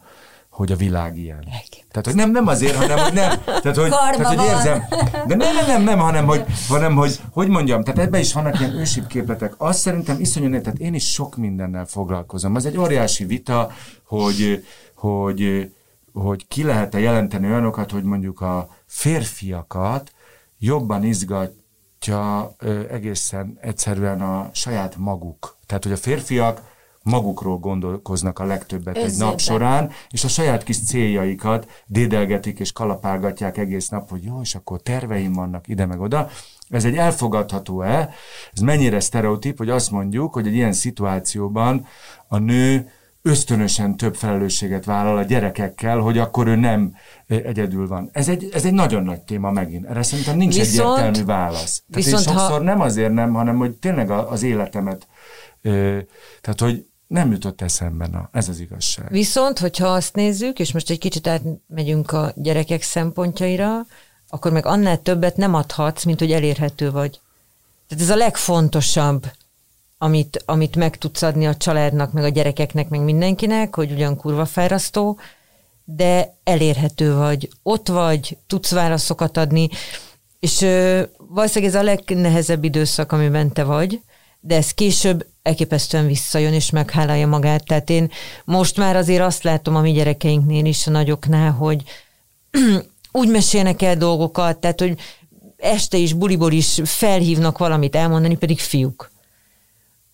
hogy 0.54 0.72
a 0.72 0.76
világ 0.76 1.16
ilyen. 1.16 1.44
Tehát, 1.90 2.06
hogy 2.06 2.14
nem, 2.14 2.30
nem 2.30 2.46
azért, 2.46 2.74
hanem, 2.74 2.98
hogy 2.98 3.12
nem. 3.12 3.42
Tehát, 3.44 3.76
hogy, 3.76 3.88
tehát, 3.88 4.26
hogy 4.26 4.46
érzem. 4.46 4.84
De 5.26 5.34
nem, 5.34 5.54
nem, 5.54 5.66
nem, 5.66 5.82
nem, 5.82 5.98
hanem, 5.98 6.26
hogy, 6.26 6.44
hanem, 6.68 6.94
hogy, 6.94 7.20
hogy 7.30 7.48
mondjam, 7.48 7.82
tehát 7.82 8.00
ebben 8.00 8.20
is 8.20 8.32
vannak 8.32 8.60
ilyen 8.60 8.74
ősibb 8.74 9.06
képletek. 9.06 9.54
Azt 9.56 9.78
szerintem 9.78 10.20
iszonyú, 10.20 10.60
tehát 10.60 10.78
én 10.78 10.94
is 10.94 11.12
sok 11.12 11.36
mindennel 11.36 11.84
foglalkozom. 11.84 12.56
Ez 12.56 12.64
egy 12.64 12.78
óriási 12.78 13.24
vita, 13.24 13.70
hogy, 14.04 14.64
hogy, 14.94 15.70
hogy 16.12 16.48
ki 16.48 16.62
lehet-e 16.62 16.98
jelenteni 16.98 17.46
olyanokat, 17.46 17.90
hogy 17.90 18.04
mondjuk 18.04 18.40
a 18.40 18.68
férfiakat 18.86 20.12
jobban 20.58 21.04
izgatja 21.04 22.54
egészen 22.90 23.58
egyszerűen 23.60 24.20
a 24.20 24.50
saját 24.52 24.96
maguk. 24.96 25.56
Tehát, 25.66 25.82
hogy 25.82 25.92
a 25.92 25.96
férfiak 25.96 26.72
magukról 27.04 27.58
gondolkoznak 27.58 28.38
a 28.38 28.44
legtöbbet 28.44 28.96
Összében. 28.96 29.12
egy 29.12 29.18
nap 29.18 29.40
során, 29.40 29.90
és 30.08 30.24
a 30.24 30.28
saját 30.28 30.62
kis 30.62 30.84
céljaikat 30.84 31.82
dédelgetik 31.86 32.58
és 32.58 32.72
kalapálgatják 32.72 33.58
egész 33.58 33.88
nap, 33.88 34.10
hogy 34.10 34.24
jó, 34.24 34.40
és 34.40 34.54
akkor 34.54 34.82
terveim 34.82 35.32
vannak 35.32 35.68
ide 35.68 35.86
meg 35.86 36.00
oda. 36.00 36.28
Ez 36.68 36.84
egy 36.84 36.96
elfogadható-e? 36.96 38.10
Ez 38.52 38.60
mennyire 38.60 39.00
sztereotíp, 39.00 39.58
hogy 39.58 39.70
azt 39.70 39.90
mondjuk, 39.90 40.32
hogy 40.32 40.46
egy 40.46 40.54
ilyen 40.54 40.72
szituációban 40.72 41.86
a 42.28 42.38
nő 42.38 42.90
ösztönösen 43.22 43.96
több 43.96 44.14
felelősséget 44.14 44.84
vállal 44.84 45.16
a 45.16 45.22
gyerekekkel, 45.22 45.98
hogy 45.98 46.18
akkor 46.18 46.46
ő 46.46 46.54
nem 46.54 46.94
egyedül 47.26 47.88
van. 47.88 48.08
Ez 48.12 48.28
egy, 48.28 48.48
ez 48.52 48.64
egy 48.64 48.72
nagyon 48.72 49.02
nagy 49.02 49.20
téma 49.20 49.50
megint. 49.50 49.86
Erre 49.86 50.02
szerintem 50.02 50.36
nincs 50.36 50.54
viszont, 50.54 50.98
egyértelmű 50.98 51.26
válasz. 51.26 51.82
Tehát 51.90 52.04
viszont 52.04 52.26
én 52.26 52.32
sokszor 52.32 52.58
ha... 52.58 52.64
nem 52.64 52.80
azért 52.80 53.12
nem, 53.12 53.32
hanem 53.32 53.56
hogy 53.56 53.72
tényleg 53.72 54.10
az 54.10 54.42
életemet, 54.42 55.06
tehát 56.40 56.60
hogy 56.60 56.86
Nem 57.14 57.32
jutott 57.32 57.60
eszembe, 57.60 58.06
na, 58.06 58.28
ez 58.32 58.48
az 58.48 58.60
igazság. 58.60 59.10
Viszont, 59.10 59.58
hogyha 59.58 59.86
azt 59.86 60.14
nézzük, 60.14 60.58
és 60.58 60.72
most 60.72 60.90
egy 60.90 60.98
kicsit 60.98 61.26
átmegyünk 61.26 62.12
a 62.12 62.32
gyerekek 62.36 62.82
szempontjaira, 62.82 63.86
akkor 64.28 64.52
meg 64.52 64.66
annál 64.66 65.02
többet 65.02 65.36
nem 65.36 65.54
adhatsz, 65.54 66.04
mint 66.04 66.18
hogy 66.18 66.32
elérhető 66.32 66.90
vagy. 66.90 67.20
Tehát 67.88 68.04
ez 68.04 68.10
a 68.10 68.16
legfontosabb, 68.16 69.26
amit, 69.98 70.42
amit 70.44 70.76
meg 70.76 70.98
tudsz 70.98 71.22
adni 71.22 71.46
a 71.46 71.56
családnak, 71.56 72.12
meg 72.12 72.24
a 72.24 72.28
gyerekeknek, 72.28 72.88
meg 72.88 73.00
mindenkinek, 73.00 73.74
hogy 73.74 73.92
ugyan 73.92 74.16
kurva 74.16 74.44
fárasztó, 74.44 75.18
de 75.84 76.34
elérhető 76.44 77.14
vagy, 77.14 77.48
ott 77.62 77.88
vagy, 77.88 78.38
tudsz 78.46 78.70
válaszokat 78.70 79.36
adni, 79.36 79.68
és 80.40 80.60
ö, 80.60 81.02
valószínűleg 81.16 81.74
ez 81.74 81.80
a 81.80 81.84
legnehezebb 81.84 82.64
időszak, 82.64 83.12
amiben 83.12 83.52
te 83.52 83.64
vagy, 83.64 84.00
de 84.40 84.56
ez 84.56 84.70
később 84.70 85.26
elképesztően 85.44 86.06
visszajön 86.06 86.52
és 86.52 86.70
meghálálja 86.70 87.26
magát. 87.26 87.64
Tehát 87.64 87.90
én 87.90 88.10
most 88.44 88.76
már 88.76 88.96
azért 88.96 89.22
azt 89.22 89.42
látom 89.42 89.76
a 89.76 89.80
mi 89.80 89.92
gyerekeinknél 89.92 90.64
is, 90.64 90.86
a 90.86 90.90
nagyoknál, 90.90 91.50
hogy 91.50 91.82
úgy 93.12 93.28
mesélnek 93.28 93.82
el 93.82 93.96
dolgokat, 93.96 94.58
tehát 94.58 94.80
hogy 94.80 94.98
este 95.56 95.96
is, 95.96 96.12
buliból 96.12 96.52
is 96.52 96.80
felhívnak 96.84 97.58
valamit 97.58 97.96
elmondani, 97.96 98.36
pedig 98.36 98.58
fiúk. 98.58 99.10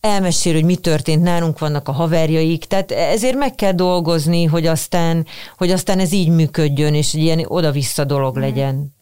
Elmesél, 0.01 0.53
hogy 0.53 0.65
mi 0.65 0.77
történt, 0.77 1.23
nálunk 1.23 1.59
vannak 1.59 1.89
a 1.89 1.93
haverjaik, 1.93 2.65
tehát 2.65 2.91
ezért 2.91 3.37
meg 3.37 3.55
kell 3.55 3.73
dolgozni, 3.73 4.45
hogy 4.45 4.67
aztán, 4.67 5.27
hogy 5.57 5.71
aztán 5.71 5.99
ez 5.99 6.13
így 6.13 6.29
működjön, 6.29 6.95
és 6.95 7.15
egy 7.15 7.21
ilyen 7.21 7.45
oda-vissza 7.47 8.05
dolog 8.05 8.37
legyen. 8.37 8.95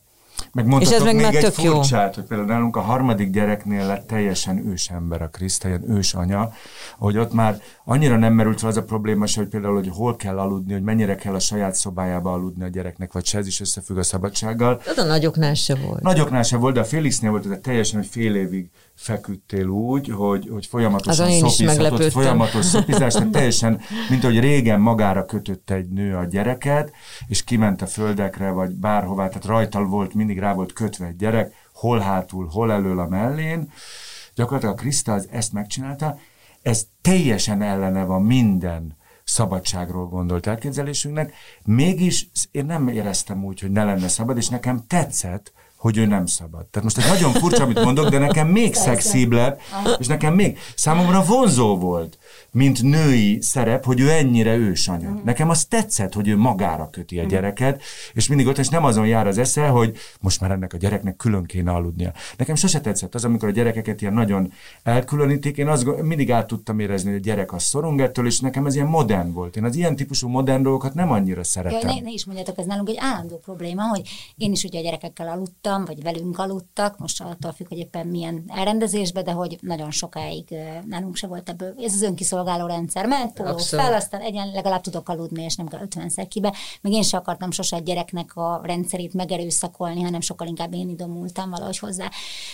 Meg 0.52 0.80
és 0.80 0.90
ez 0.90 1.02
meg 1.02 1.14
még 1.14 1.24
már 1.24 1.34
egy 1.34 1.40
tök 1.40 1.52
furcsát, 1.52 2.14
jó. 2.14 2.20
hogy 2.20 2.28
például 2.28 2.48
nálunk 2.48 2.76
a 2.76 2.80
harmadik 2.80 3.30
gyereknél 3.30 3.86
lett 3.86 4.06
teljesen 4.06 4.66
ősember 4.66 5.22
a 5.22 5.28
Kriszt, 5.28 5.64
ilyen 5.64 5.90
ősanya, 5.90 6.52
hogy 6.98 7.18
ott 7.18 7.32
már 7.32 7.60
annyira 7.84 8.16
nem 8.16 8.32
merült 8.32 8.60
fel 8.60 8.68
az 8.68 8.76
a 8.76 8.82
probléma 8.82 9.26
se, 9.26 9.40
hogy 9.40 9.48
például, 9.48 9.74
hogy 9.74 9.90
hol 9.92 10.16
kell 10.16 10.38
aludni, 10.38 10.72
hogy 10.72 10.82
mennyire 10.82 11.14
kell 11.14 11.34
a 11.34 11.38
saját 11.38 11.74
szobájába 11.74 12.32
aludni 12.32 12.64
a 12.64 12.68
gyereknek, 12.68 13.12
vagy 13.12 13.24
se 13.24 13.38
ez 13.38 13.46
is 13.46 13.60
összefügg 13.60 13.96
a 13.96 14.02
szabadsággal. 14.02 14.80
Az 14.86 14.98
a 14.98 15.04
nagyoknál 15.04 15.54
se 15.54 15.74
volt. 15.74 16.02
Nagyoknál 16.02 16.42
se 16.42 16.56
volt, 16.56 16.74
de 16.74 16.80
a 16.80 16.84
Félixnél 16.84 17.30
volt, 17.30 17.46
ez 17.46 17.58
teljesen, 17.62 17.98
hogy 17.98 18.08
fél 18.08 18.34
évig 18.34 18.70
feküdtél 18.98 19.66
úgy, 19.66 20.08
hogy, 20.08 20.48
hogy 20.52 20.66
folyamatosan 20.66 21.30
szopizhatott, 21.30 22.12
folyamatos 22.12 22.64
szopizás, 22.64 23.12
tehát 23.12 23.30
teljesen, 23.30 23.80
mint 24.08 24.22
hogy 24.22 24.40
régen 24.40 24.80
magára 24.80 25.24
kötött 25.24 25.70
egy 25.70 25.88
nő 25.88 26.16
a 26.16 26.24
gyereket, 26.24 26.92
és 27.26 27.44
kiment 27.44 27.82
a 27.82 27.86
földekre, 27.86 28.50
vagy 28.50 28.70
bárhová, 28.70 29.28
tehát 29.28 29.44
rajtal 29.44 29.86
volt, 29.86 30.14
mindig 30.14 30.38
rá 30.38 30.52
volt 30.54 30.72
kötve 30.72 31.06
egy 31.06 31.16
gyerek, 31.16 31.52
hol 31.72 31.98
hátul, 31.98 32.46
hol 32.46 32.72
elől 32.72 32.98
a 32.98 33.08
mellén. 33.08 33.72
Gyakorlatilag 34.34 34.74
a 34.74 34.80
Kriszta 34.80 35.12
az 35.12 35.28
ezt 35.30 35.52
megcsinálta, 35.52 36.18
ez 36.62 36.86
teljesen 37.02 37.62
ellene 37.62 38.04
van 38.04 38.22
minden 38.22 38.96
szabadságról 39.24 40.06
gondolt 40.06 40.46
elképzelésünknek, 40.46 41.32
mégis 41.64 42.28
én 42.50 42.64
nem 42.64 42.88
éreztem 42.88 43.44
úgy, 43.44 43.60
hogy 43.60 43.70
ne 43.70 43.84
lenne 43.84 44.08
szabad, 44.08 44.36
és 44.36 44.48
nekem 44.48 44.84
tetszett, 44.86 45.52
hogy 45.78 45.96
ő 45.96 46.06
nem 46.06 46.26
szabad. 46.26 46.66
Tehát 46.66 46.82
most 46.82 46.98
ez 46.98 47.08
nagyon 47.08 47.32
furcsa, 47.32 47.62
amit 47.62 47.84
mondok, 47.84 48.08
de 48.08 48.18
nekem 48.18 48.48
még 48.48 48.74
szexibb 48.74 49.32
lett, 49.32 49.60
és 49.98 50.06
nekem 50.06 50.34
még 50.34 50.58
számomra 50.74 51.24
vonzó 51.24 51.76
volt, 51.78 52.17
mint 52.50 52.82
női 52.82 53.38
szerep, 53.40 53.84
hogy 53.84 54.00
ő 54.00 54.10
ennyire 54.10 54.56
ősanya. 54.56 55.10
Mm. 55.10 55.16
Nekem 55.24 55.48
az 55.48 55.64
tetszett, 55.64 56.12
hogy 56.12 56.28
ő 56.28 56.36
magára 56.36 56.90
köti 56.90 57.18
a 57.18 57.24
mm. 57.24 57.26
gyereket, 57.26 57.82
és 58.12 58.28
mindig 58.28 58.46
ott, 58.46 58.58
és 58.58 58.68
nem 58.68 58.84
azon 58.84 59.06
jár 59.06 59.26
az 59.26 59.38
esze, 59.38 59.66
hogy 59.68 59.96
most 60.20 60.40
már 60.40 60.50
ennek 60.50 60.72
a 60.72 60.76
gyereknek 60.76 61.16
külön 61.16 61.44
kéne 61.44 61.72
aludnia. 61.72 62.12
Nekem 62.36 62.54
sose 62.54 62.80
tetszett 62.80 63.14
az, 63.14 63.24
amikor 63.24 63.48
a 63.48 63.52
gyerekeket 63.52 64.00
ilyen 64.00 64.12
nagyon 64.12 64.52
elkülönítik. 64.82 65.56
Én 65.56 65.68
azt 65.68 66.02
mindig 66.02 66.32
át 66.32 66.46
tudtam 66.46 66.78
érezni, 66.78 67.10
hogy 67.10 67.18
a 67.18 67.22
gyerek 67.22 67.52
az 67.52 67.62
szorong 67.62 68.00
ettől, 68.00 68.26
és 68.26 68.40
nekem 68.40 68.66
ez 68.66 68.74
ilyen 68.74 68.86
modern 68.86 69.32
volt. 69.32 69.56
Én 69.56 69.64
az 69.64 69.76
ilyen 69.76 69.96
típusú 69.96 70.28
modern 70.28 70.62
dolgokat 70.62 70.94
nem 70.94 71.10
annyira 71.10 71.44
szeretem. 71.44 71.88
Ja, 71.88 71.94
ne, 71.94 72.00
ne 72.00 72.10
is 72.10 72.24
mondjátok, 72.24 72.58
ez 72.58 72.66
nálunk 72.66 72.88
egy 72.88 72.98
állandó 72.98 73.36
probléma, 73.36 73.82
hogy 73.88 74.02
én 74.36 74.52
is 74.52 74.64
ugye 74.64 74.78
a 74.78 74.82
gyerekekkel 74.82 75.28
aludtam, 75.28 75.84
vagy 75.84 76.02
velünk 76.02 76.38
aludtak, 76.38 76.98
most 76.98 77.22
attól 77.22 77.52
függ, 77.52 77.68
hogy 77.68 77.78
éppen 77.78 78.06
milyen 78.06 78.44
elrendezésbe, 78.46 79.22
de 79.22 79.32
hogy 79.32 79.58
nagyon 79.60 79.90
sokáig 79.90 80.54
nálunk 80.86 81.16
se 81.16 81.26
volt 81.26 81.48
ebből. 81.48 81.74
Ez 81.84 81.94
az 81.94 82.02
önkiszolgáló 82.18 82.46
szolgáló 82.48 82.74
rendszer. 82.74 83.06
Ment, 83.06 83.32
póló 83.32 83.56
fel, 83.56 83.94
aztán 83.94 84.20
egyen 84.20 84.50
legalább 84.50 84.80
tudok 84.80 85.08
aludni, 85.08 85.42
és 85.42 85.56
nem 85.56 85.68
kell 85.68 85.80
50 85.80 86.28
kibe. 86.28 86.54
Meg 86.80 86.92
én 86.92 87.02
sem 87.02 87.20
akartam 87.20 87.50
sose 87.50 87.76
a 87.76 87.78
gyereknek 87.78 88.36
a 88.36 88.60
rendszerét 88.64 89.14
megerőszakolni, 89.14 90.02
hanem 90.02 90.20
sokkal 90.20 90.46
inkább 90.46 90.74
én 90.74 90.88
idomultam 90.88 91.50
valahogy 91.50 91.78
hozzá. 91.78 92.10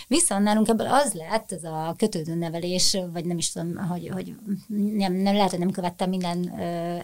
Viszont 0.09 0.43
nálunk 0.43 0.69
ebből 0.69 0.87
az 0.87 1.13
lett, 1.13 1.53
ez 1.53 1.65
a 1.65 1.95
kötődő 1.97 2.35
nevelés, 2.35 2.99
vagy 3.13 3.25
nem 3.25 3.39
is 3.39 3.53
tudom, 3.53 3.77
hogy, 3.77 4.09
hogy 4.13 4.35
nem, 4.97 5.13
nem 5.13 5.35
lehet, 5.35 5.51
hogy 5.51 5.59
nem 5.59 5.71
követtem 5.71 6.09
minden 6.09 6.61
ö, 6.61 6.97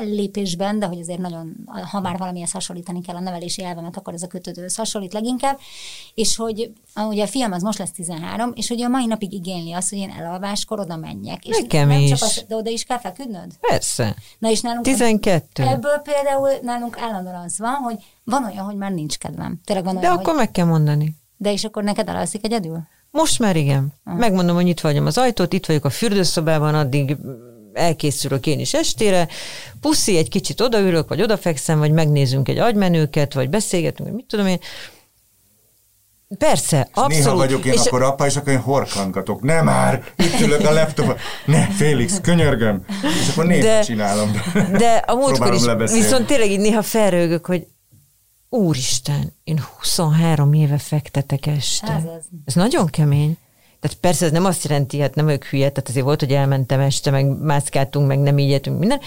lépésben, 0.00 0.78
de 0.78 0.86
hogy 0.86 0.98
azért 1.00 1.20
nagyon, 1.20 1.56
ha 1.90 2.00
már 2.00 2.18
valamihez 2.18 2.52
hasonlítani 2.52 3.00
kell 3.00 3.16
a 3.16 3.20
nevelési 3.20 3.64
elvemet, 3.64 3.96
akkor 3.96 4.14
ez 4.14 4.22
a 4.22 4.26
kötődő 4.26 4.66
hasonlít 4.76 5.12
leginkább. 5.12 5.58
És 6.14 6.36
hogy 6.36 6.72
ugye 7.08 7.22
a 7.22 7.26
fiam 7.26 7.52
az 7.52 7.62
most 7.62 7.78
lesz 7.78 7.92
13, 7.92 8.52
és 8.54 8.68
hogy 8.68 8.82
a 8.82 8.88
mai 8.88 9.06
napig 9.06 9.32
igényli 9.32 9.72
azt, 9.72 9.90
hogy 9.90 9.98
én 9.98 10.10
elalváskor 10.10 10.80
oda 10.80 10.96
menjek. 10.96 11.46
És 11.46 11.56
Nekem 11.72 11.88
nem 11.88 12.00
is. 12.00 12.08
Csak 12.08 12.22
az, 12.22 12.44
de 12.48 12.54
oda 12.54 12.70
is 12.70 12.84
kell 12.84 12.98
feküdnöd? 12.98 13.52
Persze. 13.60 14.16
Na 14.38 14.50
és 14.50 14.60
nálunk 14.60 14.84
12. 14.84 15.62
Ebből 15.62 15.98
például 15.98 16.50
nálunk 16.62 16.98
állandóan 16.98 17.42
az 17.44 17.58
van, 17.58 17.74
hogy 17.74 17.96
van 18.24 18.44
olyan, 18.44 18.64
hogy 18.64 18.76
már 18.76 18.92
nincs 18.92 19.18
kedvem. 19.18 19.60
Tényleg 19.64 19.84
van 19.84 19.94
de 19.94 20.00
olyan, 20.00 20.12
akkor 20.12 20.26
hogy... 20.26 20.36
meg 20.36 20.50
kell 20.50 20.66
mondani. 20.66 21.14
De 21.36 21.52
és 21.52 21.64
akkor 21.64 21.82
neked 21.82 22.08
elalszik 22.08 22.44
egyedül? 22.44 22.80
Most 23.10 23.38
már 23.38 23.56
igen. 23.56 23.92
Uh. 24.04 24.16
Megmondom, 24.16 24.54
hogy 24.54 24.68
itt 24.68 24.80
vagyom 24.80 25.06
az 25.06 25.18
ajtót, 25.18 25.52
itt 25.52 25.66
vagyok 25.66 25.84
a 25.84 25.90
fürdőszobában, 25.90 26.74
addig 26.74 27.16
elkészülök 27.72 28.46
én 28.46 28.60
is 28.60 28.74
estére, 28.74 29.28
puszi, 29.80 30.16
egy 30.16 30.28
kicsit 30.28 30.60
odaülök, 30.60 31.08
vagy 31.08 31.22
odafekszem, 31.22 31.78
vagy 31.78 31.92
megnézünk 31.92 32.48
egy 32.48 32.58
agymenőket, 32.58 33.34
vagy 33.34 33.50
beszélgetünk, 33.50 34.08
vagy 34.08 34.16
mit 34.16 34.26
tudom 34.26 34.46
én, 34.46 34.58
Persze, 36.38 36.78
és 36.80 36.86
abszolút. 36.94 37.24
Néha 37.24 37.36
vagyok 37.36 37.64
én 37.64 37.72
és 37.72 37.86
akkor 37.86 38.02
apa, 38.02 38.26
és 38.26 38.36
akkor 38.36 38.52
én 38.52 38.60
horkangatok. 38.60 39.42
Nem 39.42 39.64
már, 39.64 40.04
itt 40.16 40.40
ülök 40.40 40.66
a 40.66 40.72
laptopon. 40.72 41.16
Ne, 41.46 41.66
Félix, 41.66 42.20
könyörgöm. 42.22 42.84
És 43.02 43.28
akkor 43.30 43.46
néha 43.46 43.62
de, 43.62 43.80
csinálom. 43.80 44.30
De 44.72 45.04
a 45.06 45.14
múltkor 45.14 45.54
is, 45.54 45.64
lebeszélni. 45.64 46.02
viszont 46.02 46.26
tényleg 46.26 46.50
így 46.50 46.60
néha 46.60 46.82
felrőgök, 46.82 47.46
hogy 47.46 47.66
úristen, 48.48 49.32
én 49.44 49.62
23 49.78 50.52
éve 50.52 50.78
fektetek 50.78 51.46
este. 51.46 51.92
Ez, 51.92 52.02
ez. 52.02 52.24
ez 52.44 52.54
nagyon 52.54 52.86
kemény. 52.86 53.36
Tehát 53.80 53.96
persze 53.96 54.24
ez 54.24 54.32
nem 54.32 54.44
azt 54.44 54.64
jelenti, 54.64 55.00
hát 55.00 55.14
nem 55.14 55.28
ők 55.28 55.44
hülye, 55.44 55.68
tehát 55.68 55.88
azért 55.88 56.04
volt, 56.04 56.20
hogy 56.20 56.32
elmentem 56.32 56.80
este, 56.80 57.10
meg 57.10 57.26
mászkáltunk, 57.26 58.06
meg 58.06 58.18
nem 58.18 58.38
így 58.38 58.70
minden, 58.78 59.00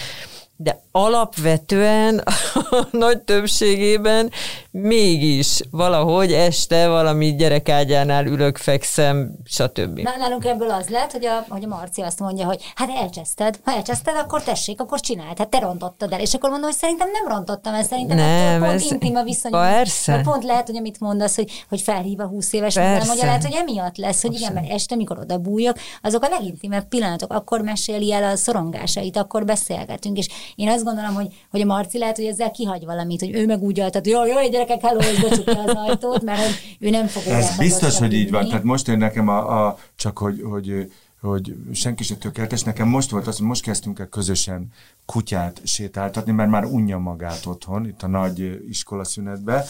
de 0.64 0.82
alapvetően 0.92 2.18
a 2.54 2.88
nagy 2.92 3.22
többségében 3.22 4.32
mégis 4.72 5.62
valahogy 5.72 6.32
este 6.32 6.88
valami 6.88 7.36
gyerekágyánál 7.36 8.26
ülök, 8.26 8.58
fekszem, 8.58 9.36
stb. 9.46 10.00
Na, 10.00 10.12
nálunk 10.18 10.46
ebből 10.46 10.70
az 10.70 10.88
lehet, 10.88 11.12
hogy 11.12 11.26
a, 11.26 11.46
hogy 11.50 11.64
a 11.64 11.68
Marci 11.68 12.02
azt 12.02 12.20
mondja, 12.20 12.46
hogy 12.46 12.62
hát 12.76 12.90
elcseszted, 12.90 13.60
ha 13.64 13.72
elcseszted, 13.72 14.16
akkor 14.16 14.44
tessék, 14.44 14.82
akkor 14.82 15.00
csináld, 15.00 15.38
hát 15.38 15.50
te 15.50 15.60
rontottad 15.60 16.12
el. 16.12 16.20
És 16.20 16.34
akkor 16.34 16.50
mondom, 16.50 16.70
hogy 16.70 16.80
szerintem 16.80 17.08
nem 17.12 17.28
rontottam 17.28 17.74
el, 17.74 17.84
szerintem 17.84 18.18
nem, 18.18 18.60
pont 18.60 18.74
ez 18.74 18.92
intim 18.92 19.16
a 19.16 19.24
viszony. 19.24 19.52
Persze. 19.52 20.22
Pont 20.24 20.44
lehet, 20.44 20.68
hogy 20.68 20.78
amit 20.78 21.00
mondasz, 21.00 21.36
hogy, 21.36 21.66
hogy 21.70 21.82
felhív 21.82 22.20
a 22.20 22.26
20 22.26 22.54
éves, 22.54 22.76
mondja, 22.76 23.26
lehet, 23.26 23.44
hogy 23.44 23.56
emiatt 23.56 23.98
lesz, 23.98 24.22
hogy 24.22 24.34
igen, 24.34 24.54
mert 24.54 24.72
este, 24.72 24.96
mikor 24.96 25.20
oda 25.20 25.38
bújok, 25.38 25.78
azok 26.02 26.24
a 26.24 26.28
legintimebb 26.30 26.88
pillanatok, 26.88 27.34
akkor 27.34 27.62
meséli 27.62 28.14
el 28.14 28.24
a 28.24 28.36
szorongásait, 28.36 29.18
akkor 29.18 29.46
beszélgetünk, 29.46 30.18
és 30.18 30.28
én 30.56 30.70
azt 30.70 30.84
gondolom, 30.84 31.14
hogy, 31.14 31.28
hogy 31.50 31.62
a 31.62 31.66
Marci 31.66 31.98
lehet, 31.98 32.16
hogy 32.16 32.26
ezzel 32.26 32.52
kihagy 32.52 32.86
valamit, 32.86 33.20
hogy 33.20 33.36
ő 33.36 33.46
meg 33.46 33.62
úgy 33.62 33.80
altat, 33.80 34.04
hogy 34.04 34.14
jó, 34.14 34.26
jó, 34.26 34.50
gyerekek, 34.50 34.82
hello, 34.82 35.00
és 35.00 35.22
becsukja 35.22 35.64
az 35.64 35.76
ajtót, 35.76 36.24
mert 36.24 36.42
hogy 36.42 36.78
ő 36.80 36.90
nem 36.90 37.08
fog 37.08 37.24
Ez 37.26 37.58
biztos, 37.58 37.98
hogy 37.98 38.14
így 38.14 38.32
van. 38.32 38.48
Tehát 38.48 38.64
most 38.64 38.88
én 38.88 38.98
nekem 38.98 39.28
a, 39.28 39.66
a 39.66 39.78
csak 39.96 40.18
hogy, 40.18 40.42
hogy 40.42 40.92
hogy 41.28 41.56
senki 41.74 42.04
se 42.04 42.16
tökéletes. 42.16 42.64
Nekem 42.64 42.88
most 42.88 43.10
volt 43.10 43.28
az, 43.28 43.38
hogy 43.38 43.48
most 43.48 43.64
kezdtünk 43.64 44.00
el 44.00 44.08
közösen 44.08 44.68
kutyát 45.06 45.62
sétáltatni, 45.64 46.32
mert 46.32 46.50
már 46.50 46.66
unja 46.66 46.98
magát 46.98 47.46
otthon, 47.46 47.88
itt 47.88 48.04
a 48.04 48.08
nagy 48.08 48.62
iskolaszünetbe, 48.70 49.66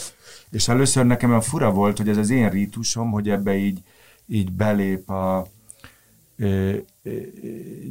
és 0.52 0.68
először 0.68 1.06
nekem 1.06 1.34
a 1.34 1.42
fura 1.42 1.72
volt, 1.72 1.98
hogy 1.98 2.10
ez 2.10 2.18
az 2.18 2.30
én 2.30 2.50
rítusom, 2.50 3.12
hogy 3.12 3.30
ebbe 3.30 3.56
így, 3.56 3.80
így 4.28 4.52
belép 4.52 5.10
a, 5.10 5.48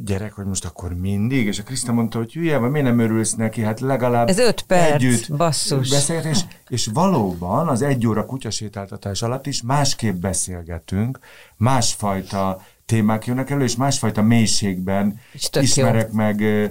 gyerek, 0.03 0.33
hogy 0.33 0.45
most 0.45 0.65
akkor 0.65 0.93
mindig, 0.93 1.45
és 1.45 1.59
a 1.59 1.63
Kriszta 1.63 1.91
mondta, 1.91 2.17
hogy 2.17 2.33
hülye, 2.33 2.57
vagy 2.57 2.71
miért 2.71 2.87
nem 2.87 2.99
örülsz 2.99 3.33
neki, 3.33 3.61
hát 3.61 3.79
legalább 3.79 4.29
Ez 4.29 4.37
öt 4.37 4.61
perc, 4.61 4.93
együtt 4.93 5.35
basszus. 5.35 5.89
Beszélt, 5.89 6.25
és, 6.25 6.39
és 6.69 6.89
valóban 6.93 7.67
az 7.67 7.81
egy 7.81 8.07
óra 8.07 8.25
kutyasétáltatás 8.25 9.21
alatt 9.21 9.45
is 9.45 9.61
másképp 9.61 10.15
beszélgetünk, 10.15 11.19
másfajta 11.57 12.65
témák 12.85 13.25
jönnek 13.25 13.49
elő, 13.49 13.63
és 13.63 13.75
másfajta 13.75 14.21
mélységben 14.21 15.19
ismerek 15.59 16.07
jó. 16.07 16.15
meg 16.15 16.41
ö, 16.41 16.65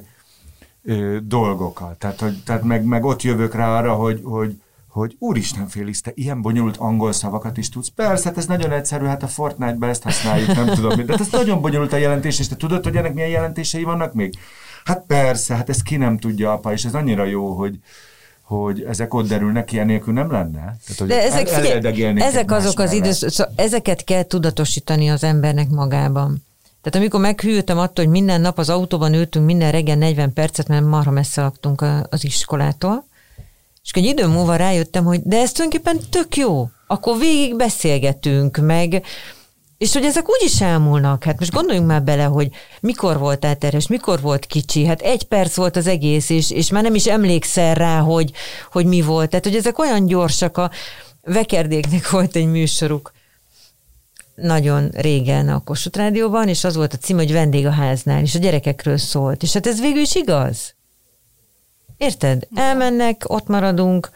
ö, 0.82 1.18
dolgokat. 1.22 1.98
Tehát, 1.98 2.20
hogy, 2.20 2.42
tehát 2.44 2.62
meg, 2.62 2.84
meg 2.84 3.04
ott 3.04 3.22
jövök 3.22 3.54
rá 3.54 3.78
arra, 3.78 3.94
hogy, 3.94 4.20
hogy, 4.24 4.60
hogy 4.92 5.16
úristen 5.18 5.68
Félix, 5.68 6.00
te 6.00 6.12
ilyen 6.14 6.42
bonyolult 6.42 6.76
angol 6.76 7.12
szavakat 7.12 7.56
is 7.56 7.68
tudsz. 7.68 7.88
Persze, 7.88 8.28
hát 8.28 8.38
ez 8.38 8.46
nagyon 8.46 8.72
egyszerű, 8.72 9.04
hát 9.04 9.22
a 9.22 9.26
Fortnite-ben 9.26 9.88
ezt 9.88 10.02
használjuk, 10.02 10.54
nem 10.54 10.66
tudom. 10.66 11.06
De 11.06 11.12
hát 11.12 11.20
ez 11.20 11.30
nagyon 11.30 11.60
bonyolult 11.60 11.92
a 11.92 11.96
jelentés, 11.96 12.38
és 12.38 12.48
te 12.48 12.56
tudod, 12.56 12.84
hogy 12.84 12.96
ennek 12.96 13.14
milyen 13.14 13.28
jelentései 13.28 13.82
vannak 13.82 14.12
még? 14.14 14.34
Hát 14.84 15.04
persze, 15.06 15.54
hát 15.54 15.68
ezt 15.68 15.82
ki 15.82 15.96
nem 15.96 16.18
tudja 16.18 16.52
apa, 16.52 16.72
és 16.72 16.84
ez 16.84 16.94
annyira 16.94 17.24
jó, 17.24 17.52
hogy, 17.52 17.78
hogy 18.42 18.82
ezek 18.82 19.14
ott 19.14 19.28
derülnek, 19.28 19.72
ilyen 19.72 19.86
nélkül 19.86 20.12
nem 20.12 20.30
lenne. 20.30 20.60
Tehát, 20.60 20.98
hogy 20.98 21.08
De 21.08 21.22
ezek, 21.22 21.48
figyelj, 21.48 22.20
ezek 22.20 22.50
azok 22.50 22.78
az 22.78 22.92
idősz, 22.92 23.32
szóval 23.32 23.52
ezeket 23.56 24.04
kell 24.04 24.22
tudatosítani 24.22 25.10
az 25.10 25.24
embernek 25.24 25.68
magában. 25.68 26.44
Tehát 26.82 26.98
amikor 26.98 27.20
meghűltem 27.20 27.78
attól, 27.78 28.04
hogy 28.04 28.12
minden 28.14 28.40
nap 28.40 28.58
az 28.58 28.68
autóban 28.68 29.14
ültünk 29.14 29.46
minden 29.46 29.70
reggel 29.70 29.96
40 29.96 30.32
percet, 30.32 30.68
mert 30.68 30.84
marha 30.84 31.10
messze 31.10 31.42
laktunk 31.42 31.84
az 32.08 32.24
iskolától, 32.24 33.10
és 33.82 33.90
egy 33.90 34.04
idő 34.04 34.26
múlva 34.26 34.56
rájöttem, 34.56 35.04
hogy 35.04 35.20
de 35.24 35.40
ez 35.40 35.52
tulajdonképpen 35.52 36.00
tök 36.10 36.36
jó. 36.36 36.68
Akkor 36.86 37.18
végig 37.18 37.56
beszélgetünk, 37.56 38.56
meg 38.56 39.02
és 39.82 39.92
hogy 39.92 40.04
ezek 40.04 40.28
úgy 40.28 40.42
is 40.44 40.60
elmúlnak. 40.60 41.24
Hát 41.24 41.38
most 41.38 41.52
gondoljunk 41.52 41.86
már 41.86 42.02
bele, 42.02 42.24
hogy 42.24 42.48
mikor 42.80 43.18
volt 43.18 43.44
áteres, 43.44 43.86
mikor 43.86 44.20
volt 44.20 44.46
kicsi. 44.46 44.86
Hát 44.86 45.00
egy 45.00 45.24
perc 45.24 45.54
volt 45.54 45.76
az 45.76 45.86
egész, 45.86 46.30
és, 46.30 46.50
és 46.50 46.70
már 46.70 46.82
nem 46.82 46.94
is 46.94 47.06
emlékszel 47.06 47.74
rá, 47.74 47.98
hogy, 47.98 48.32
hogy 48.72 48.86
mi 48.86 49.00
volt. 49.00 49.28
Tehát, 49.30 49.44
hogy 49.44 49.56
ezek 49.56 49.78
olyan 49.78 50.06
gyorsak. 50.06 50.56
A 50.56 50.70
Vekerdéknek 51.22 52.10
volt 52.10 52.36
egy 52.36 52.46
műsoruk 52.46 53.12
nagyon 54.34 54.88
régen 54.94 55.48
a 55.48 55.64
Kossuth 55.64 55.98
Rádióban, 55.98 56.48
és 56.48 56.64
az 56.64 56.76
volt 56.76 56.92
a 56.92 56.96
cím, 56.96 57.16
hogy 57.16 57.32
vendég 57.32 57.66
a 57.66 57.70
háznál, 57.70 58.22
és 58.22 58.34
a 58.34 58.38
gyerekekről 58.38 58.96
szólt. 58.96 59.42
És 59.42 59.52
hát 59.52 59.66
ez 59.66 59.80
végül 59.80 60.02
is 60.02 60.14
igaz. 60.14 60.74
Érted? 62.02 62.46
Elmennek, 62.54 63.22
ott 63.26 63.46
maradunk, 63.46 64.10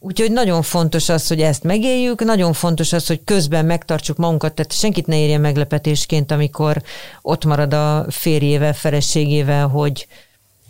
Úgyhogy 0.00 0.32
nagyon 0.32 0.62
fontos 0.62 1.08
az, 1.08 1.26
hogy 1.28 1.40
ezt 1.40 1.62
megéljük, 1.62 2.24
nagyon 2.24 2.52
fontos 2.52 2.92
az, 2.92 3.06
hogy 3.06 3.20
közben 3.24 3.64
megtartsuk 3.64 4.16
magunkat, 4.16 4.54
tehát 4.54 4.72
senkit 4.72 5.06
ne 5.06 5.18
érjen 5.18 5.40
meglepetésként, 5.40 6.30
amikor 6.30 6.82
ott 7.22 7.44
marad 7.44 7.74
a 7.74 8.06
férjével, 8.08 8.72
feleségével, 8.72 9.66
hogy, 9.66 10.06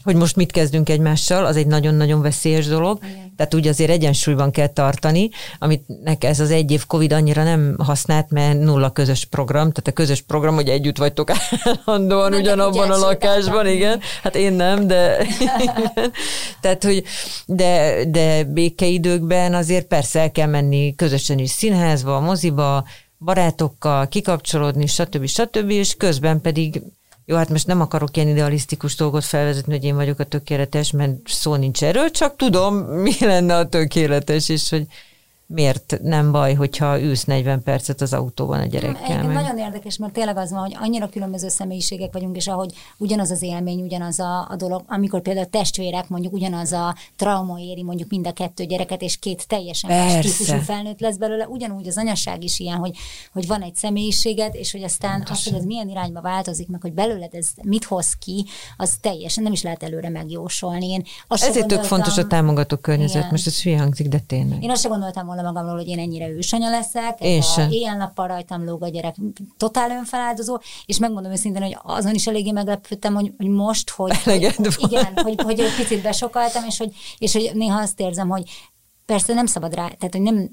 hogy 0.06 0.14
most 0.14 0.36
mit 0.36 0.52
kezdünk 0.52 0.88
egymással, 0.88 1.46
az 1.46 1.56
egy 1.56 1.66
nagyon-nagyon 1.66 2.22
veszélyes 2.22 2.66
dolog. 2.66 2.98
Igen. 3.02 3.32
Tehát 3.36 3.54
úgy 3.54 3.68
azért 3.68 3.90
egyensúlyban 3.90 4.50
kell 4.50 4.66
tartani, 4.66 5.28
amit 5.58 5.82
nek 6.04 6.24
ez 6.24 6.40
az 6.40 6.50
egy 6.50 6.70
év 6.70 6.86
Covid 6.86 7.12
annyira 7.12 7.42
nem 7.42 7.74
használt, 7.78 8.30
mert 8.30 8.58
nulla 8.58 8.90
közös 8.90 9.24
program, 9.24 9.72
tehát 9.72 9.86
a 9.86 9.92
közös 9.92 10.20
program, 10.20 10.54
hogy 10.54 10.68
együtt 10.68 10.98
vagytok 10.98 11.30
állandóan 11.64 12.30
nem 12.30 12.40
ugyanabban 12.40 12.90
a 12.90 12.96
lakásban, 12.96 13.66
igen. 13.66 14.00
Hát 14.22 14.36
én 14.36 14.52
nem, 14.52 14.86
de 14.86 15.26
igen. 15.58 16.12
Tehát, 16.60 16.84
hogy 16.84 17.02
de, 17.46 18.04
de 18.08 18.44
békeidőkben 18.44 19.54
azért 19.54 19.86
persze 19.86 20.20
el 20.20 20.32
kell 20.32 20.48
menni 20.48 20.94
közösen 20.94 21.38
is 21.38 21.50
színházba, 21.50 22.20
moziba, 22.20 22.84
barátokkal 23.18 24.08
kikapcsolódni, 24.08 24.86
stb. 24.86 25.26
stb. 25.26 25.70
és 25.70 25.94
közben 25.94 26.40
pedig 26.40 26.82
jó, 27.28 27.36
hát 27.36 27.48
most 27.48 27.66
nem 27.66 27.80
akarok 27.80 28.16
ilyen 28.16 28.28
idealisztikus 28.28 28.94
dolgot 28.94 29.24
felvezetni, 29.24 29.72
hogy 29.72 29.84
én 29.84 29.94
vagyok 29.94 30.18
a 30.18 30.24
tökéletes, 30.24 30.90
mert 30.90 31.12
szó 31.24 31.54
nincs 31.54 31.82
erről, 31.82 32.10
csak 32.10 32.36
tudom, 32.36 32.74
mi 32.76 33.12
lenne 33.20 33.56
a 33.56 33.68
tökéletes, 33.68 34.48
és 34.48 34.68
hogy 34.68 34.86
miért 35.46 35.98
nem 36.02 36.32
baj, 36.32 36.54
hogyha 36.54 37.00
ülsz 37.00 37.24
40 37.24 37.62
percet 37.62 38.00
az 38.00 38.12
autóban 38.12 38.60
a 38.60 38.64
gyerekkel. 38.64 39.22
Meg. 39.22 39.34
Nagyon 39.34 39.58
érdekes, 39.58 39.96
mert 39.96 40.12
tényleg 40.12 40.36
az 40.36 40.50
van, 40.50 40.60
hogy 40.60 40.76
annyira 40.80 41.08
különböző 41.08 41.48
személyiségek 41.48 42.12
vagyunk, 42.12 42.36
és 42.36 42.46
ahogy 42.46 42.72
ugyanaz 42.96 43.30
az 43.30 43.42
élmény, 43.42 43.80
ugyanaz 43.80 44.18
a, 44.18 44.48
a 44.50 44.56
dolog, 44.56 44.82
amikor 44.86 45.22
például 45.22 45.46
testvérek 45.46 46.08
mondjuk 46.08 46.32
ugyanaz 46.32 46.72
a 46.72 46.94
trauma 47.16 47.58
éri 47.60 47.82
mondjuk 47.82 48.10
mind 48.10 48.26
a 48.26 48.32
kettő 48.32 48.64
gyereket, 48.64 49.02
és 49.02 49.18
két 49.18 49.48
teljesen 49.48 49.90
más 49.90 50.24
típusú 50.24 50.58
felnőtt 50.58 51.00
lesz 51.00 51.16
belőle, 51.16 51.46
ugyanúgy 51.48 51.88
az 51.88 51.96
anyaság 51.96 52.44
is 52.44 52.58
ilyen, 52.58 52.76
hogy, 52.76 52.96
hogy 53.32 53.46
van 53.46 53.62
egy 53.62 53.74
személyiséged, 53.74 54.54
és 54.54 54.72
hogy 54.72 54.82
aztán 54.82 55.10
Pontosan. 55.10 55.36
az, 55.36 55.44
hogy 55.44 55.54
ez 55.60 55.64
milyen 55.64 55.88
irányba 55.88 56.20
változik, 56.20 56.68
meg 56.68 56.80
hogy 56.80 56.92
belőled 56.92 57.34
ez 57.34 57.48
mit 57.62 57.84
hoz 57.84 58.12
ki, 58.12 58.44
az 58.76 58.96
teljesen 59.00 59.42
nem 59.42 59.52
is 59.52 59.62
lehet 59.62 59.82
előre 59.82 60.08
megjósolni. 60.08 60.90
Én 60.90 61.04
Ezért 61.28 61.66
tök 61.66 61.82
fontos 61.82 62.16
a 62.16 62.26
támogató 62.26 62.76
környezet, 62.76 63.16
igen. 63.16 63.28
most 63.30 63.46
ez 63.46 63.62
hülye 63.62 63.78
hangzik, 63.78 64.08
de 64.08 64.18
tényleg. 64.18 64.62
Én 64.62 64.70
azt 64.70 64.80
sem 64.80 64.90
gondoltam 64.90 65.26
volna 65.36 65.50
magamról, 65.50 65.76
hogy 65.76 65.88
én 65.88 65.98
ennyire 65.98 66.28
ősanya 66.28 66.70
leszek. 66.70 67.20
Én 67.20 67.42
sem. 67.42 67.70
Éjjel-nappal 67.70 68.26
rajtam 68.26 68.64
lóg 68.64 68.82
a 68.82 68.88
gyerek, 68.88 69.16
totál 69.56 69.90
önfeláldozó, 69.90 70.58
és 70.86 70.98
megmondom 70.98 71.32
őszintén, 71.32 71.62
hogy 71.62 71.76
azon 71.82 72.14
is 72.14 72.26
eléggé 72.26 72.50
meglepődtem, 72.50 73.14
hogy, 73.14 73.32
hogy 73.36 73.48
most, 73.48 73.90
hogy, 73.90 74.22
hogy 74.22 74.42
igen, 74.78 75.12
hogy, 75.14 75.42
hogy 75.42 75.60
egy 75.60 75.76
picit 75.76 76.02
besokaltam, 76.02 76.64
és 76.64 76.78
hogy, 76.78 76.92
és 77.18 77.32
hogy 77.32 77.50
néha 77.54 77.80
azt 77.80 78.00
érzem, 78.00 78.28
hogy 78.28 78.50
Persze 79.06 79.34
nem 79.34 79.46
szabad 79.46 79.74
rá, 79.74 79.88
tehát 79.88 80.12
hogy 80.12 80.20
nem 80.20 80.50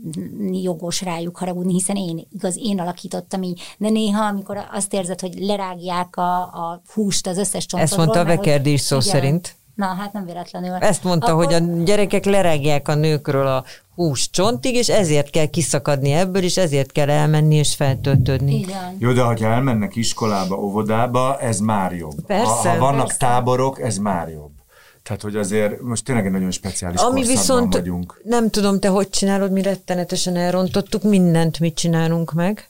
jogos 0.51 1.01
rájuk 1.01 1.37
haragudni, 1.37 1.73
hiszen 1.73 1.95
én, 1.95 2.27
igaz, 2.31 2.57
én 2.57 2.79
alakítottam 2.79 3.43
így, 3.43 3.61
de 3.77 3.89
néha, 3.89 4.25
amikor 4.25 4.57
azt 4.71 4.93
érzed, 4.93 5.19
hogy 5.19 5.33
lerágják 5.39 6.15
a, 6.17 6.41
a 6.41 6.81
húst 6.93 7.27
az 7.27 7.37
összes 7.37 7.65
csontodról. 7.65 7.81
Ezt 7.81 7.97
mondta 7.97 8.19
a 8.19 8.35
Vekerdi 8.35 8.71
is 8.71 8.81
szó 8.81 8.97
igen, 8.97 9.09
szerint. 9.09 9.55
Na, 9.75 9.85
hát 9.85 10.13
nem 10.13 10.25
véletlenül. 10.25 10.73
Ezt 10.73 11.03
mondta, 11.03 11.31
Akkor... 11.31 11.45
hogy 11.45 11.53
a 11.53 11.83
gyerekek 11.83 12.25
lerágják 12.25 12.87
a 12.87 12.95
nőkről 12.95 13.47
a 13.47 13.63
hús 13.95 14.29
csontig, 14.29 14.75
és 14.75 14.89
ezért 14.89 15.29
kell 15.29 15.45
kiszakadni 15.45 16.11
ebből, 16.11 16.43
és 16.43 16.57
ezért 16.57 16.91
kell 16.91 17.09
elmenni 17.09 17.55
és 17.55 17.75
feltöltődni. 17.75 18.55
Igen. 18.59 18.95
Jó, 18.99 19.11
de 19.11 19.21
ha 19.21 19.35
elmennek 19.35 19.95
iskolába, 19.95 20.55
óvodába, 20.55 21.39
ez 21.39 21.59
már 21.59 21.91
jobb. 21.91 22.25
Persze, 22.25 22.69
ha, 22.69 22.69
ha 22.69 22.77
vannak 22.77 23.07
persze. 23.07 23.17
táborok, 23.17 23.81
ez 23.81 23.97
már 23.97 24.29
jobb. 24.29 24.51
Tehát, 25.03 25.21
hogy 25.21 25.35
azért 25.35 25.81
most 25.81 26.05
tényleg 26.05 26.25
egy 26.25 26.31
nagyon 26.31 26.51
speciális 26.51 26.99
Ami 27.01 27.23
viszont 27.25 27.73
vagyunk. 27.73 28.21
nem 28.23 28.49
tudom, 28.49 28.79
te 28.79 28.87
hogy 28.87 29.09
csinálod, 29.09 29.51
mi 29.51 29.61
rettenetesen 29.61 30.35
elrontottuk, 30.35 31.03
mindent 31.03 31.59
mit 31.59 31.75
csinálunk 31.75 32.33
meg 32.33 32.69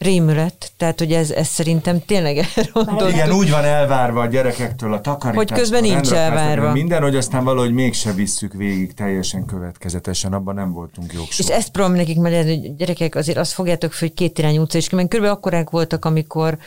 rémület, 0.00 0.72
tehát 0.76 0.98
hogy 0.98 1.12
ez, 1.12 1.30
ez 1.30 1.46
szerintem 1.46 2.04
tényleg 2.04 2.46
elrontott. 2.54 3.10
Igen, 3.10 3.32
úgy 3.32 3.50
van 3.50 3.64
elvárva 3.64 4.20
a 4.20 4.26
gyerekektől 4.26 4.92
a 4.92 5.00
takarítás. 5.00 5.48
Hogy 5.48 5.58
közben 5.58 5.82
nincs 5.82 6.12
elvárva. 6.12 6.72
Minden, 6.72 7.02
hogy 7.02 7.16
aztán 7.16 7.44
valahogy 7.44 7.72
mégse 7.72 8.12
visszük 8.12 8.52
végig 8.52 8.94
teljesen 8.94 9.44
következetesen, 9.44 10.32
abban 10.32 10.54
nem 10.54 10.72
voltunk 10.72 11.12
jók 11.12 11.28
És 11.28 11.38
ezt 11.38 11.70
próbálom 11.70 11.96
nekik 11.96 12.18
mert 12.18 12.46
hogy 12.46 12.76
gyerekek, 12.76 13.14
azért 13.14 13.38
azt 13.38 13.52
fogjátok 13.52 13.92
fel, 13.92 14.08
hogy 14.08 14.16
két 14.16 14.38
irányú 14.38 14.60
utca, 14.60 14.78
és 14.78 14.88
körülbelül 14.88 15.28
akkorák 15.28 15.70
voltak, 15.70 16.04
amikor 16.04 16.58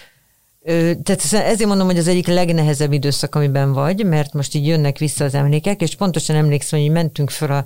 tehát 1.04 1.34
ezért 1.34 1.66
mondom, 1.66 1.88
hogy 1.88 1.98
az 1.98 2.08
egyik 2.08 2.28
legnehezebb 2.28 2.92
időszak, 2.92 3.36
amiben 3.36 3.74
vagy, 3.74 4.06
mert 4.06 4.34
most 4.34 4.56
így 4.56 4.68
jönnek 4.68 4.98
vissza 4.98 5.26
az 5.26 5.34
emlékek, 5.34 5.82
és 5.82 5.96
pontosan 5.96 6.36
emlékszem, 6.36 6.80
hogy 6.80 6.92
mentünk 6.92 7.30
fel 7.30 7.52
a, 7.52 7.66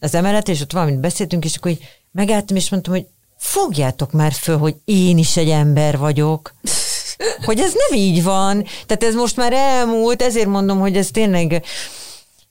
az 0.00 0.14
emelet, 0.14 0.48
és 0.48 0.60
ott 0.60 0.72
valamit 0.72 1.00
beszéltünk, 1.00 1.44
és 1.44 1.56
akkor 1.56 1.70
így 1.70 1.84
megálltam, 2.12 2.56
és 2.56 2.70
mondtam, 2.70 2.92
hogy 2.94 3.06
fogjátok 3.40 4.12
már 4.12 4.32
föl, 4.32 4.58
hogy 4.58 4.76
én 4.84 5.18
is 5.18 5.36
egy 5.36 5.48
ember 5.48 5.98
vagyok. 5.98 6.54
Hogy 7.44 7.60
ez 7.60 7.72
nem 7.72 7.98
így 7.98 8.22
van. 8.22 8.64
Tehát 8.86 9.04
ez 9.04 9.14
most 9.14 9.36
már 9.36 9.52
elmúlt, 9.52 10.22
ezért 10.22 10.46
mondom, 10.46 10.78
hogy 10.78 10.96
ez 10.96 11.08
tényleg 11.10 11.62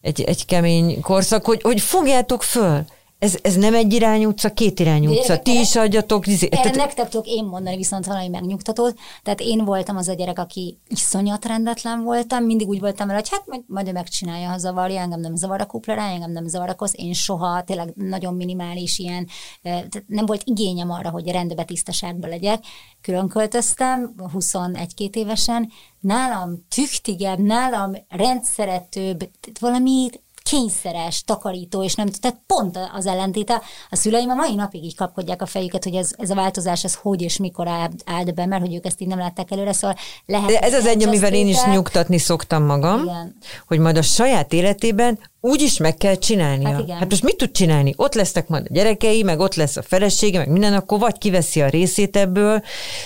egy, 0.01 0.21
egy 0.21 0.45
kemény 0.45 1.01
korszak, 1.01 1.45
hogy, 1.45 1.61
hogy 1.61 1.81
fogjátok 1.81 2.43
föl 2.43 2.85
ez, 3.19 3.37
ez 3.41 3.55
nem 3.55 3.73
egy 3.73 3.93
irány 3.93 4.25
utca, 4.25 4.53
két 4.53 4.79
irány 4.79 5.07
utca. 5.07 5.39
Ti 5.39 5.59
is 5.59 5.75
adjatok. 5.75 6.27
Izé, 6.27 6.47
erre 6.51 6.61
tehát... 6.61 6.77
nektek 6.77 7.09
tudok 7.09 7.27
én 7.27 7.43
mondani 7.43 7.75
viszont 7.75 8.05
valami 8.05 8.27
megnyugtatót. 8.27 8.97
Tehát 9.23 9.41
én 9.41 9.65
voltam 9.65 9.97
az 9.97 10.07
a 10.07 10.13
gyerek, 10.13 10.39
aki 10.39 10.79
iszonyat 10.87 11.45
rendetlen 11.45 12.03
voltam, 12.03 12.43
mindig 12.43 12.67
úgy 12.67 12.79
voltam 12.79 13.07
vele, 13.07 13.19
hogy 13.19 13.29
hát 13.29 13.43
majd, 13.47 13.63
majd 13.67 13.93
megcsinálja, 13.93 14.49
ha 14.49 14.57
zavarja, 14.57 14.99
engem 14.99 15.19
nem 15.19 15.35
zavar 15.35 15.61
a 15.61 15.65
kuplerá, 15.65 16.11
engem 16.11 16.31
nem 16.31 16.47
zavar 16.47 16.69
a 16.69 16.75
kosz. 16.75 16.93
Én 16.95 17.13
soha 17.13 17.63
tényleg 17.63 17.93
nagyon 17.95 18.35
minimális 18.35 18.99
ilyen, 18.99 19.27
tehát 19.61 20.03
nem 20.07 20.25
volt 20.25 20.41
igényem 20.45 20.91
arra, 20.91 21.09
hogy 21.09 21.27
rendbe 21.27 21.63
tisztaságban 21.63 22.29
legyek. 22.29 22.63
Külön 23.01 23.27
költöztem, 23.27 24.15
21-2 24.33 25.15
évesen, 25.15 25.71
nálam 25.99 26.65
tüktigebb, 26.75 27.39
nálam 27.39 27.95
rendszeretőbb, 28.09 29.29
valami 29.59 30.09
kényszeres, 30.49 31.23
takarító, 31.23 31.83
és 31.83 31.95
nem 31.95 32.07
tehát 32.07 32.41
pont 32.47 32.79
az 32.93 33.05
ellentéte. 33.05 33.61
A 33.89 33.95
szüleim 33.95 34.29
a 34.29 34.33
mai 34.33 34.55
napig 34.55 34.83
így 34.83 34.95
kapkodják 34.95 35.41
a 35.41 35.45
fejüket, 35.45 35.83
hogy 35.83 35.95
ez, 35.95 36.11
ez 36.17 36.29
a 36.29 36.35
változás, 36.35 36.83
ez 36.83 36.95
hogy 36.95 37.21
és 37.21 37.37
mikor 37.37 37.67
állt 38.05 38.33
be, 38.33 38.45
mert 38.45 38.61
hogy 38.61 38.75
ők 38.75 38.85
ezt 38.85 39.01
így 39.01 39.07
nem 39.07 39.17
látták 39.17 39.51
előre, 39.51 39.73
szóval 39.73 39.95
lehet. 40.25 40.49
De 40.49 40.59
ez 40.59 40.73
az 40.73 40.85
egy, 40.85 41.03
amivel 41.03 41.33
én 41.33 41.47
is 41.47 41.63
nyugtatni 41.63 42.17
szoktam 42.17 42.63
magam, 42.63 43.03
Igen. 43.03 43.35
hogy 43.67 43.79
majd 43.79 43.97
a 43.97 44.01
saját 44.01 44.53
életében 44.53 45.19
úgy 45.41 45.61
is 45.61 45.77
meg 45.77 45.97
kell 45.97 46.15
csinálnia. 46.15 46.69
Hát, 46.69 46.79
igen. 46.79 46.97
hát 46.97 47.09
most 47.09 47.23
mit 47.23 47.37
tud 47.37 47.51
csinálni? 47.51 47.93
Ott 47.95 48.13
lesznek 48.13 48.47
majd 48.47 48.65
a 48.69 48.73
gyerekei, 48.73 49.23
meg 49.23 49.39
ott 49.39 49.55
lesz 49.55 49.77
a 49.77 49.81
felesége, 49.81 50.37
meg 50.37 50.49
minden, 50.49 50.73
akkor 50.73 50.99
vagy 50.99 51.17
kiveszi 51.17 51.61
a 51.61 51.69
részét 51.69 52.17
ebből, 52.17 52.61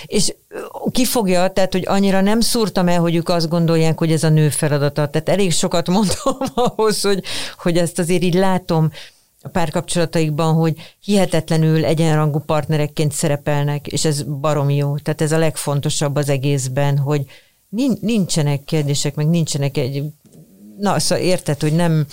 és 0.06 0.34
kifogja, 0.90 1.48
tehát, 1.48 1.72
hogy 1.72 1.84
annyira 1.86 2.20
nem 2.20 2.40
szúrtam 2.40 2.88
el, 2.88 3.00
hogy 3.00 3.14
ők 3.14 3.28
azt 3.28 3.48
gondolják, 3.48 3.98
hogy 3.98 4.12
ez 4.12 4.24
a 4.24 4.28
nő 4.28 4.48
feladata. 4.48 5.08
Tehát 5.08 5.28
elég 5.28 5.52
sokat 5.52 5.88
mondom 5.96 6.38
ahhoz, 6.54 7.00
hogy, 7.00 7.24
hogy 7.58 7.78
ezt 7.78 7.98
azért 7.98 8.22
így 8.22 8.34
látom 8.34 8.90
a 9.42 9.48
párkapcsolataikban, 9.48 10.54
hogy 10.54 10.74
hihetetlenül 11.04 11.84
egyenrangú 11.84 12.38
partnerekként 12.38 13.12
szerepelnek, 13.12 13.86
és 13.86 14.04
ez 14.04 14.22
barom 14.22 14.70
jó. 14.70 14.96
Tehát 14.98 15.20
ez 15.20 15.32
a 15.32 15.38
legfontosabb 15.38 16.16
az 16.16 16.28
egészben, 16.28 16.98
hogy 16.98 17.24
nincsenek 18.00 18.64
kérdések, 18.64 19.14
meg 19.14 19.26
nincsenek 19.26 19.76
egy 19.76 20.02
na, 20.78 20.98
szóval 20.98 21.24
érted, 21.24 21.60
hogy 21.60 21.72
nem, 21.74 22.06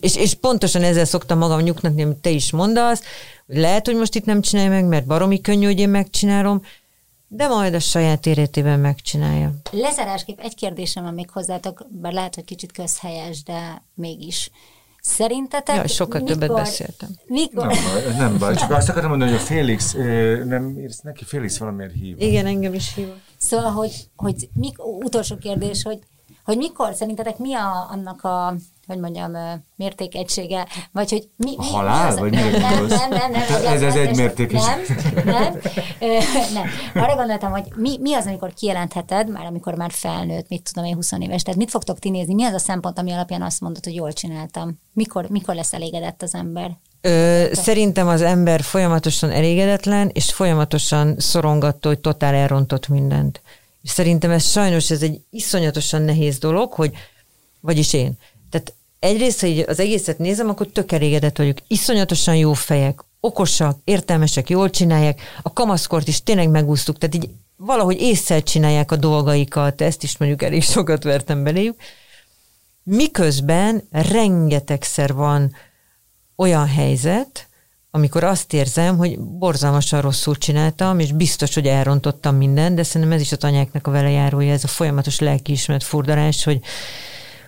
és, 0.00 0.16
és 0.16 0.34
pontosan 0.34 0.82
ezzel 0.82 1.04
szoktam 1.04 1.38
magam 1.38 1.60
nyugtatni, 1.60 2.02
amit 2.02 2.16
te 2.16 2.30
is 2.30 2.52
mondasz, 2.52 3.02
hogy 3.46 3.56
lehet, 3.56 3.86
hogy 3.86 3.96
most 3.96 4.14
itt 4.14 4.24
nem 4.24 4.40
csinálja 4.40 4.70
meg, 4.70 4.84
mert 4.84 5.06
baromi 5.06 5.40
könnyű, 5.40 5.64
hogy 5.64 5.78
én 5.78 5.88
megcsinálom, 5.88 6.62
de 7.28 7.48
majd 7.48 7.74
a 7.74 7.80
saját 7.80 8.26
életében 8.26 8.80
megcsinálja. 8.80 9.54
Lezárásképp 9.70 10.38
egy 10.40 10.54
kérdésem 10.54 11.04
van 11.04 11.14
még 11.14 11.30
hozzátok, 11.30 11.86
bár 11.90 12.12
lehet, 12.12 12.34
hogy 12.34 12.44
kicsit 12.44 12.72
közhelyes, 12.72 13.42
de 13.42 13.82
mégis. 13.94 14.50
Szerintetek... 15.00 15.76
Ja, 15.76 15.86
sokkal 15.86 16.20
mikor, 16.20 16.36
többet 16.36 16.56
beszéltem. 16.56 17.08
Mikor? 17.26 17.66
Nem 17.66 17.82
baj, 17.92 18.16
nem 18.16 18.38
baj, 18.38 18.54
csak 18.54 18.70
azt 18.70 18.88
akartam 18.88 19.10
mondani, 19.10 19.30
hogy 19.30 19.40
a 19.40 19.44
Félix, 19.44 19.92
nem 20.44 20.78
írsz 20.78 21.00
neki, 21.00 21.24
Félix 21.24 21.58
valamiért 21.58 21.92
hív. 21.92 22.20
Igen, 22.20 22.46
engem 22.46 22.74
is 22.74 22.94
hív. 22.94 23.08
Szóval, 23.36 23.70
hogy, 23.70 24.08
hogy 24.16 24.48
mik, 24.52 24.84
utolsó 24.84 25.36
kérdés, 25.36 25.82
hogy, 25.82 25.98
hogy 26.44 26.56
mikor 26.56 26.94
szerintetek 26.94 27.38
mi 27.38 27.54
a, 27.54 27.86
annak 27.90 28.24
a 28.24 28.54
hogy 28.86 28.98
mondjam, 28.98 29.32
mértékegysége, 29.76 30.66
vagy 30.92 31.10
hogy 31.10 31.28
mi... 31.36 31.54
A 31.56 31.62
halál? 31.62 32.14
Mi 32.14 32.20
vagy 32.20 32.32
nem, 32.32 32.50
nem, 32.50 32.60
nem, 32.60 32.86
nem, 32.86 33.08
nem, 33.10 33.30
nem, 33.30 33.66
Ez 33.66 33.82
az 33.82 33.96
egy 33.96 34.16
mértékes. 34.16 34.64
Nem, 34.64 34.80
nem, 35.24 35.58
nem. 36.54 36.66
Arra 36.94 37.16
gondoltam, 37.16 37.50
hogy 37.50 37.64
mi, 37.76 37.98
mi 38.00 38.14
az, 38.14 38.26
amikor 38.26 38.54
kijelentheted, 38.54 39.30
már 39.30 39.46
amikor 39.46 39.74
már 39.74 39.90
felnőtt, 39.90 40.48
mit 40.48 40.70
tudom 40.72 40.88
én, 40.88 40.94
20 40.94 41.12
éves, 41.12 41.42
tehát 41.42 41.58
mit 41.58 41.70
fogtok 41.70 41.98
ti 41.98 42.10
nézni, 42.10 42.34
mi 42.34 42.44
az 42.44 42.52
a 42.52 42.58
szempont, 42.58 42.98
ami 42.98 43.12
alapján 43.12 43.42
azt 43.42 43.60
mondod, 43.60 43.84
hogy 43.84 43.94
jól 43.94 44.12
csináltam? 44.12 44.78
Mikor, 44.92 45.28
mikor 45.28 45.54
lesz 45.54 45.72
elégedett 45.72 46.22
az 46.22 46.34
ember? 46.34 46.70
Ö, 47.00 47.44
szerintem 47.52 48.08
az 48.08 48.22
ember 48.22 48.62
folyamatosan 48.62 49.30
elégedetlen, 49.30 50.10
és 50.12 50.32
folyamatosan 50.32 51.14
szorongattó, 51.18 51.88
hogy 51.88 52.00
totál 52.00 52.34
elrontott 52.34 52.88
mindent. 52.88 53.40
És 53.84 53.90
szerintem 53.90 54.30
ez 54.30 54.50
sajnos 54.50 54.90
ez 54.90 55.02
egy 55.02 55.20
iszonyatosan 55.30 56.02
nehéz 56.02 56.38
dolog, 56.38 56.72
hogy, 56.72 56.92
vagyis 57.60 57.92
én, 57.92 58.12
tehát 58.50 58.74
egyrészt, 58.98 59.40
hogy 59.40 59.58
az 59.58 59.80
egészet 59.80 60.18
nézem, 60.18 60.48
akkor 60.48 60.66
tök 60.66 60.92
elégedett 60.92 61.36
vagyok. 61.36 61.58
Iszonyatosan 61.66 62.36
jó 62.36 62.52
fejek, 62.52 63.04
okosak, 63.20 63.78
értelmesek, 63.84 64.50
jól 64.50 64.70
csinálják. 64.70 65.20
A 65.42 65.52
kamaszkort 65.52 66.08
is 66.08 66.22
tényleg 66.22 66.48
megúsztuk, 66.48 66.98
tehát 66.98 67.14
így 67.14 67.30
valahogy 67.56 68.00
észszel 68.00 68.42
csinálják 68.42 68.92
a 68.92 68.96
dolgaikat, 68.96 69.80
ezt 69.80 70.02
is 70.02 70.16
mondjuk 70.16 70.42
elég 70.42 70.62
sokat 70.62 71.02
vertem 71.02 71.42
beléjük. 71.42 71.76
Miközben 72.82 73.88
rengetegszer 73.90 75.14
van 75.14 75.54
olyan 76.36 76.66
helyzet, 76.66 77.48
amikor 77.94 78.24
azt 78.24 78.52
érzem, 78.52 78.96
hogy 78.96 79.18
borzalmasan 79.18 80.00
rosszul 80.00 80.36
csináltam, 80.36 80.98
és 80.98 81.12
biztos, 81.12 81.54
hogy 81.54 81.66
elrontottam 81.66 82.36
mindent, 82.36 82.74
de 82.74 82.82
szerintem 82.82 83.12
ez 83.12 83.20
is 83.20 83.32
a 83.32 83.36
tanyáknak 83.36 83.86
a 83.86 83.90
velejárója, 83.90 84.52
ez 84.52 84.64
a 84.64 84.68
folyamatos 84.68 85.18
lelkiismeret 85.18 85.82
furdalás, 85.82 86.44
hogy 86.44 86.60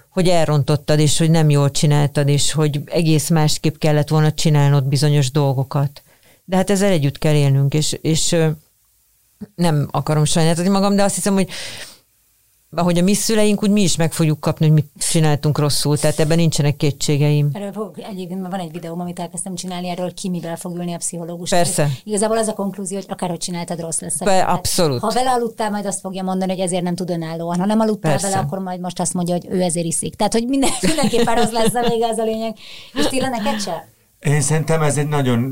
hogy 0.08 0.28
elrontottad, 0.28 0.98
és 0.98 1.18
hogy 1.18 1.30
nem 1.30 1.50
jól 1.50 1.70
csináltad, 1.70 2.28
és 2.28 2.52
hogy 2.52 2.80
egész 2.84 3.28
másképp 3.28 3.76
kellett 3.76 4.08
volna 4.08 4.32
csinálnod 4.32 4.84
bizonyos 4.84 5.30
dolgokat. 5.30 6.02
De 6.44 6.56
hát 6.56 6.70
ezzel 6.70 6.90
együtt 6.90 7.18
kell 7.18 7.34
élnünk, 7.34 7.74
és, 7.74 7.98
és 8.00 8.36
nem 9.54 9.88
akarom 9.90 10.24
sajnáltatni 10.24 10.70
magam, 10.70 10.96
de 10.96 11.02
azt 11.02 11.14
hiszem, 11.14 11.34
hogy 11.34 11.48
ahogy 12.70 12.98
a 12.98 13.02
mi 13.02 13.14
szüleink, 13.14 13.62
úgy 13.62 13.70
mi 13.70 13.80
is 13.82 13.96
meg 13.96 14.12
fogjuk 14.12 14.40
kapni, 14.40 14.66
hogy 14.66 14.74
mit 14.74 14.90
csináltunk 14.98 15.58
rosszul, 15.58 15.98
tehát 15.98 16.20
ebben 16.20 16.36
nincsenek 16.36 16.76
kétségeim. 16.76 17.50
Erről 17.52 17.94
egyébként 17.96 18.46
van 18.50 18.60
egy 18.60 18.72
videóm, 18.72 19.00
amit 19.00 19.18
elkezdtem 19.18 19.54
csinálni, 19.54 19.88
erről 19.88 20.14
ki 20.14 20.28
mivel 20.28 20.56
fog 20.56 20.76
ülni 20.76 20.92
a 20.92 20.96
pszichológus. 20.96 21.50
Persze. 21.50 21.88
Igazából 22.04 22.38
az 22.38 22.48
a 22.48 22.52
konklúzió, 22.52 22.96
hogy 22.96 23.06
akárhogy 23.08 23.38
csináltad, 23.38 23.80
rossz 23.80 24.00
lesz. 24.00 24.18
Be, 24.18 24.40
abszolút. 24.40 25.00
Ha 25.00 25.10
vele 25.10 25.30
aludtál, 25.30 25.70
majd 25.70 25.86
azt 25.86 26.00
fogja 26.00 26.22
mondani, 26.22 26.50
hogy 26.50 26.60
ezért 26.60 26.82
nem 26.82 26.94
tud 26.94 27.10
önállóan. 27.10 27.58
Ha 27.58 27.66
nem 27.66 27.80
aludtál 27.80 28.12
Persze. 28.12 28.28
vele, 28.28 28.40
akkor 28.40 28.58
majd 28.58 28.80
most 28.80 29.00
azt 29.00 29.14
mondja, 29.14 29.34
hogy 29.34 29.46
ő 29.50 29.60
ezért 29.60 29.86
iszik. 29.86 30.14
Tehát, 30.14 30.32
hogy 30.32 30.46
minden, 30.46 30.70
mindenképpen 30.94 31.34
rossz 31.34 31.52
lesz 31.52 31.74
a 31.74 31.88
vége, 31.88 32.06
az 32.06 32.18
a 32.18 32.24
lényeg. 32.24 32.56
És 32.94 33.06
Tila, 33.06 33.28
neked 33.28 33.60
se? 33.60 33.94
Én 34.20 34.40
szerintem 34.40 34.82
ez 34.82 34.96
egy 34.96 35.08
nagyon 35.08 35.50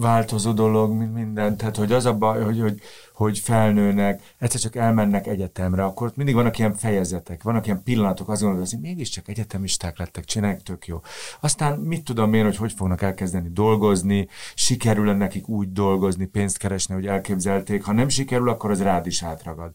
változó 0.00 0.52
dolog, 0.52 0.92
mint 0.92 1.14
minden. 1.14 1.56
Tehát, 1.56 1.76
hogy 1.76 1.92
az 1.92 2.04
a 2.04 2.14
baj, 2.14 2.42
hogy, 2.42 2.60
hogy, 2.60 2.80
hogy 3.20 3.38
felnőnek, 3.38 4.22
egyszer 4.38 4.60
csak 4.60 4.76
elmennek 4.76 5.26
egyetemre, 5.26 5.84
akkor 5.84 6.06
ott 6.06 6.16
mindig 6.16 6.34
vannak 6.34 6.58
ilyen 6.58 6.74
fejezetek, 6.74 7.42
vannak 7.42 7.66
ilyen 7.66 7.82
pillanatok, 7.82 8.28
azt 8.28 8.42
gondolod, 8.42 8.68
hogy 8.70 8.80
mégiscsak 8.80 9.28
egyetemisták 9.28 9.98
lettek, 9.98 10.24
csinálják, 10.24 10.62
tök 10.62 10.86
jó. 10.86 11.00
Aztán 11.40 11.78
mit 11.78 12.04
tudom 12.04 12.34
én, 12.34 12.44
hogy 12.44 12.56
hogy 12.56 12.72
fognak 12.72 13.02
elkezdeni 13.02 13.48
dolgozni, 13.52 14.28
sikerül 14.54 15.12
nekik 15.12 15.48
úgy 15.48 15.72
dolgozni, 15.72 16.24
pénzt 16.24 16.56
keresni, 16.58 16.94
hogy 16.94 17.06
elképzelték, 17.06 17.84
ha 17.84 17.92
nem 17.92 18.08
sikerül, 18.08 18.48
akkor 18.48 18.70
az 18.70 18.82
rád 18.82 19.06
is 19.06 19.22
átragad. 19.22 19.70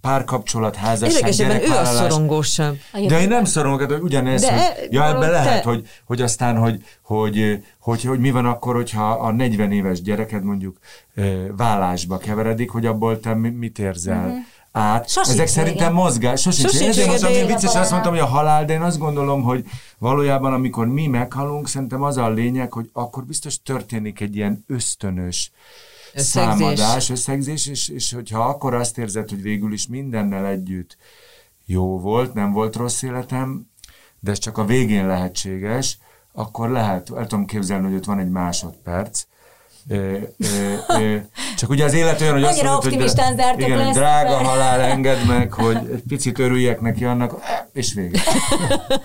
Párkapcsolat, 0.00 0.76
házasság, 0.76 1.16
Érdekesebben 1.16 1.56
ő 1.56 1.58
a 1.58 1.60
gyerekvállalás. 1.60 2.12
szorongósabb. 2.12 2.78
De 3.06 3.20
én 3.20 3.28
nem 3.28 3.44
szorongok, 3.44 3.90
hogy 3.92 4.02
ugyanez, 4.02 4.40
De 4.42 4.52
hogy, 4.52 4.92
ja, 4.92 5.02
ebben 5.02 5.14
valahol 5.14 5.30
lehet, 5.30 5.62
te- 5.62 5.68
hogy, 5.68 5.88
hogy 6.04 6.20
aztán, 6.22 6.56
hogy, 6.56 6.84
hogy, 7.06 7.62
hogy, 7.78 8.02
hogy 8.02 8.18
mi 8.20 8.30
van 8.30 8.46
akkor, 8.46 8.74
hogyha 8.74 9.10
a 9.10 9.32
40 9.32 9.72
éves 9.72 10.02
gyereked 10.02 10.42
mondjuk 10.44 10.78
vállásba 11.56 12.18
keveredik, 12.18 12.70
hogy 12.70 12.86
abból 12.86 13.20
te 13.20 13.34
mi- 13.34 13.48
mit 13.50 13.78
érzel 13.78 14.26
Mhm. 14.26 14.36
át. 14.72 15.08
Sosincs 15.08 15.34
Ezek 15.36 15.46
szerintem 15.46 15.92
mozgás. 15.92 16.40
Sosincs. 16.40 16.70
Sosincs 16.70 16.88
Ezért 16.90 17.06
mondtam, 17.08 17.32
én- 17.32 17.46
vicces, 17.46 17.74
azt 17.74 17.90
mondtam, 17.90 18.12
hogy 18.12 18.20
a 18.20 18.26
halál, 18.26 18.64
de 18.64 18.72
én 18.72 18.82
azt 18.82 18.98
gondolom, 18.98 19.42
hogy 19.42 19.64
valójában, 19.98 20.52
amikor 20.52 20.86
mi 20.86 21.06
meghalunk, 21.06 21.68
szerintem 21.68 22.02
az 22.02 22.16
a 22.16 22.30
lényeg, 22.30 22.72
hogy 22.72 22.90
akkor 22.92 23.24
biztos 23.24 23.62
történik 23.62 24.20
egy 24.20 24.36
ilyen 24.36 24.64
ösztönös 24.66 25.50
Összegzés. 26.14 26.42
számadás, 26.42 27.10
összegzés, 27.10 27.66
és, 27.66 27.88
és 27.88 28.12
hogyha 28.12 28.40
akkor 28.40 28.74
azt 28.74 28.98
érzed, 28.98 29.28
hogy 29.28 29.42
végül 29.42 29.72
is 29.72 29.86
mindennel 29.86 30.46
együtt 30.46 30.96
jó 31.66 31.98
volt, 32.00 32.34
nem 32.34 32.52
volt 32.52 32.76
rossz 32.76 33.02
életem, 33.02 33.66
de 34.20 34.30
ez 34.30 34.38
csak 34.38 34.58
a 34.58 34.64
végén 34.64 35.06
lehetséges, 35.06 35.98
akkor 36.36 36.70
lehet, 36.70 37.10
el 37.16 37.26
tudom 37.26 37.44
képzelni, 37.44 37.86
hogy 37.86 37.94
ott 37.96 38.04
van 38.04 38.18
egy 38.18 38.30
másodperc, 38.30 39.22
Ö, 39.88 40.18
ö, 40.38 40.74
ö, 40.88 41.16
csak 41.56 41.70
ugye 41.70 41.84
az 41.84 41.94
élet 41.94 42.20
olyan, 42.20 42.32
hogy 42.32 42.42
azt 42.42 42.52
Annyira 42.52 42.68
mondod, 42.70 42.84
hogy 42.84 42.92
optimistán 42.92 43.36
zártuk 43.36 43.60
igen, 43.60 43.76
le 43.76 43.82
hogy 43.84 43.88
ezt. 43.88 43.98
drága 43.98 44.36
halál, 44.36 44.80
engedd 44.80 45.26
meg, 45.26 45.52
hogy 45.52 45.76
egy 45.76 46.02
picit 46.08 46.38
örüljek 46.38 46.80
neki 46.80 47.04
annak, 47.04 47.34
és 47.72 47.92
vége. 47.94 48.20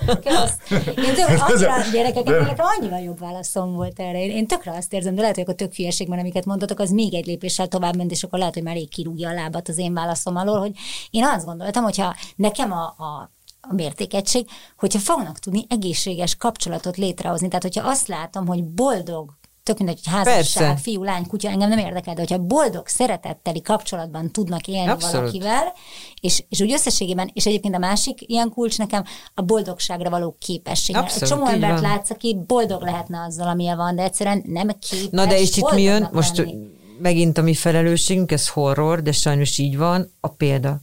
Kösz. 0.06 0.80
Én 0.86 1.14
tök, 1.16 1.40
annyira 1.40 1.74
gyerekeket, 1.92 2.24
De- 2.26 2.40
nekem 2.42 2.66
annyival 2.80 3.00
jobb 3.00 3.20
válaszom 3.20 3.74
volt 3.74 4.00
erre. 4.00 4.24
Én, 4.24 4.30
én 4.32 4.48
tökre 4.48 4.72
azt 4.72 4.94
érzem, 4.94 5.16
de 5.16 5.22
lehet, 5.22 5.36
hogy 5.36 5.50
a 5.50 5.54
tök 5.54 5.74
hülyeségben, 5.74 6.20
amiket 6.20 6.46
mondtatok, 6.46 6.80
az 6.80 6.90
még 6.90 7.14
egy 7.14 7.26
lépéssel 7.26 7.68
tovább 7.68 7.96
ment, 7.96 8.12
és 8.12 8.24
akkor 8.24 8.40
lehet, 8.40 8.54
hogy 8.54 8.64
már 8.64 8.76
rég 8.76 8.90
kirúgja 8.90 9.30
a 9.30 9.34
lábat 9.34 9.70
az 9.70 9.78
én 9.78 9.94
válaszom 9.94 10.36
alól, 10.36 10.60
hogy 10.60 10.72
én 11.10 11.24
azt 11.26 11.46
gondoltam, 11.46 11.84
hogyha 11.84 12.16
nekem 12.36 12.72
a, 12.72 12.84
a 12.84 13.32
a 13.62 13.74
mértékegység, 13.74 14.47
hogyha 14.78 14.99
fognak 14.99 15.39
tudni 15.39 15.66
egészséges 15.70 16.36
kapcsolatot 16.36 16.97
létrehozni. 16.97 17.47
Tehát, 17.47 17.64
hogyha 17.64 17.89
azt 17.89 18.07
látom, 18.07 18.47
hogy 18.47 18.64
boldog, 18.64 19.39
tök 19.64 19.78
mindegy, 19.78 19.99
hogy 20.03 20.14
házasság, 20.14 20.66
Persze. 20.68 20.82
fiú, 20.82 21.03
lány, 21.03 21.28
kutya, 21.28 21.49
engem 21.49 21.70
nem 21.70 21.78
érdekel, 21.78 22.14
de 22.14 22.20
hogyha 22.20 22.38
boldog, 22.38 22.88
szeretetteli 22.88 23.62
kapcsolatban 23.62 24.32
tudnak 24.32 24.68
élni 24.68 24.89
Abszolút. 24.89 25.16
valakivel, 25.16 25.74
és, 26.22 26.43
és 26.49 26.62
úgy 26.62 26.72
összességében, 26.72 27.30
és 27.34 27.45
egyébként 27.45 27.76
a 27.76 27.80
másik 27.80 28.30
ilyen 28.30 28.49
kulcs 28.49 28.78
nekem 28.78 29.03
a 29.34 29.41
boldogságra 29.41 30.09
való 30.09 30.36
képesség. 30.39 30.95
Abszolút, 30.95 31.24
egy 31.24 31.30
csomó 31.30 31.47
embert 31.47 31.80
van. 31.80 31.82
látsz, 31.82 32.09
aki 32.09 32.38
boldog 32.47 32.82
lehetne 32.82 33.24
azzal, 33.24 33.47
amilyen 33.47 33.78
van, 33.78 33.95
de 33.95 34.03
egyszerűen 34.03 34.43
nem 34.45 34.68
képes 34.68 35.09
Na 35.12 35.26
de 35.26 35.39
és 35.39 35.57
itt 35.57 35.72
mi 35.72 35.82
jön? 35.82 36.09
Most 36.12 36.38
lenni. 36.38 36.55
megint 36.99 37.38
a 37.38 37.41
mi 37.41 37.53
felelősségünk, 37.53 38.32
ez 38.32 38.47
horror, 38.47 39.01
de 39.01 39.12
sajnos 39.12 39.57
így 39.57 39.78
van, 39.78 40.12
a 40.20 40.28
példa. 40.28 40.82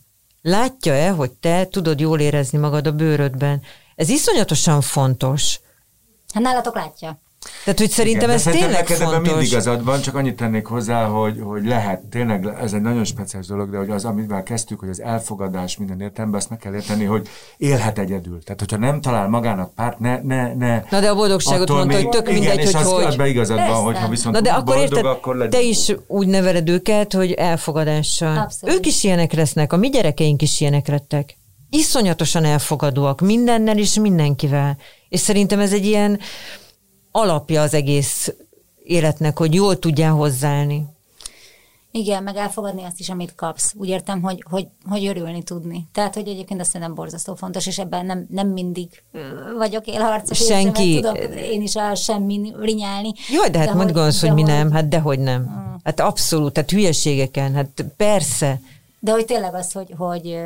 Látja-e, 0.48 1.10
hogy 1.10 1.30
te 1.30 1.66
tudod 1.66 2.00
jól 2.00 2.20
érezni 2.20 2.58
magad 2.58 2.86
a 2.86 2.92
bőrödben? 2.92 3.62
Ez 3.94 4.08
iszonyatosan 4.08 4.80
fontos. 4.80 5.60
Hát 6.34 6.42
nálatok 6.42 6.74
látja. 6.74 7.20
Tehát, 7.64 7.78
hogy 7.78 7.90
szerintem 7.90 8.22
Igen, 8.22 8.34
ez 8.34 8.42
tényleg 8.42 8.70
neked 8.70 8.96
ebben 9.00 9.12
fontos. 9.12 9.32
mindig 9.32 9.50
igazad 9.50 9.84
van, 9.84 10.00
csak 10.00 10.14
annyit 10.14 10.36
tennék 10.36 10.66
hozzá, 10.66 11.04
hogy, 11.06 11.40
hogy 11.42 11.66
lehet, 11.66 12.02
tényleg 12.10 12.48
ez 12.62 12.72
egy 12.72 12.80
nagyon 12.80 13.04
speciális 13.04 13.48
dolog, 13.48 13.70
de 13.70 13.78
hogy 13.78 13.90
az, 13.90 14.04
amivel 14.04 14.42
kezdtük, 14.42 14.80
hogy 14.80 14.88
az 14.88 15.00
elfogadás 15.00 15.76
minden 15.76 16.00
értelemben, 16.00 16.40
azt 16.40 16.50
meg 16.50 16.58
kell 16.58 16.74
érteni, 16.74 17.04
hogy 17.04 17.28
élhet 17.56 17.98
egyedül. 17.98 18.42
Tehát, 18.42 18.60
hogyha 18.60 18.76
nem 18.76 19.00
talál 19.00 19.28
magának 19.28 19.74
párt, 19.74 19.98
ne, 19.98 20.20
ne, 20.22 20.54
ne. 20.54 20.82
Na 20.90 21.00
de 21.00 21.08
a 21.08 21.14
boldogságot 21.14 21.68
mondta, 21.68 21.96
hogy 21.96 22.08
tök 22.08 22.28
igen, 22.28 22.40
mindegy, 22.40 22.58
és 22.58 22.72
hogy 22.72 22.82
az, 22.82 22.92
hogy. 22.92 23.12
Ebben 23.12 23.26
igazad 23.26 23.56
Persze. 23.56 23.72
van, 23.72 23.82
hogyha 23.82 24.08
viszont 24.08 24.34
Na 24.34 24.40
de 24.40 24.50
akkor 24.50 24.64
boldog, 24.64 24.82
érted, 24.82 25.04
akkor 25.04 25.36
legyen. 25.36 25.50
te 25.50 25.60
is 25.60 25.92
úgy 26.06 26.26
neveled 26.26 26.68
őket, 26.68 27.12
hogy 27.12 27.32
elfogadással. 27.32 28.38
Abszolút. 28.38 28.76
Ők 28.76 28.86
is 28.86 29.04
ilyenek 29.04 29.32
lesznek, 29.32 29.72
a 29.72 29.76
mi 29.76 29.88
gyerekeink 29.88 30.42
is 30.42 30.60
ilyenek 30.60 30.88
lettek. 30.88 31.36
Iszonyatosan 31.70 32.44
elfogadóak 32.44 33.20
mindennel 33.20 33.78
és 33.78 33.94
mindenkivel. 33.94 34.76
És 35.08 35.20
szerintem 35.20 35.60
ez 35.60 35.72
egy 35.72 35.84
ilyen 35.84 36.18
alapja 37.18 37.62
az 37.62 37.74
egész 37.74 38.34
életnek, 38.84 39.38
hogy 39.38 39.54
jól 39.54 39.78
tudjál 39.78 40.12
hozzáállni. 40.12 40.86
Igen, 41.90 42.22
meg 42.22 42.36
elfogadni 42.36 42.84
azt 42.84 43.00
is, 43.00 43.08
amit 43.08 43.34
kapsz. 43.34 43.74
Úgy 43.76 43.88
értem, 43.88 44.22
hogy, 44.22 44.44
hogy, 44.50 44.66
hogy 44.88 45.06
örülni 45.06 45.42
tudni. 45.42 45.88
Tehát, 45.92 46.14
hogy 46.14 46.28
egyébként 46.28 46.60
azt 46.60 46.70
szerintem 46.70 46.94
borzasztó 46.94 47.34
fontos, 47.34 47.66
és 47.66 47.78
ebben 47.78 48.06
nem, 48.06 48.26
nem 48.30 48.48
mindig 48.48 49.02
vagyok 49.58 49.86
élharcos. 49.86 50.38
Senki. 50.38 50.92
Érzem, 50.92 51.14
Tudok 51.14 51.40
én 51.40 51.62
is 51.62 51.76
a 51.76 51.94
semmi 51.94 52.52
rinyálni. 52.60 53.12
Jaj, 53.30 53.50
de 53.50 53.58
hát 53.58 53.74
majd 53.74 53.92
gondolsz, 53.92 54.20
hogy 54.20 54.28
de 54.28 54.34
mi 54.34 54.42
nem, 54.42 54.70
hát 54.70 54.88
dehogy 54.88 55.18
nem. 55.18 55.48
Hát 55.84 56.00
abszolút, 56.00 56.56
hát 56.56 56.70
hülyeségeken, 56.70 57.54
hát 57.54 57.84
persze. 57.96 58.60
De 59.00 59.12
hogy 59.12 59.24
tényleg 59.24 59.54
az, 59.54 59.72
hogy, 59.72 59.94
hogy, 59.96 60.38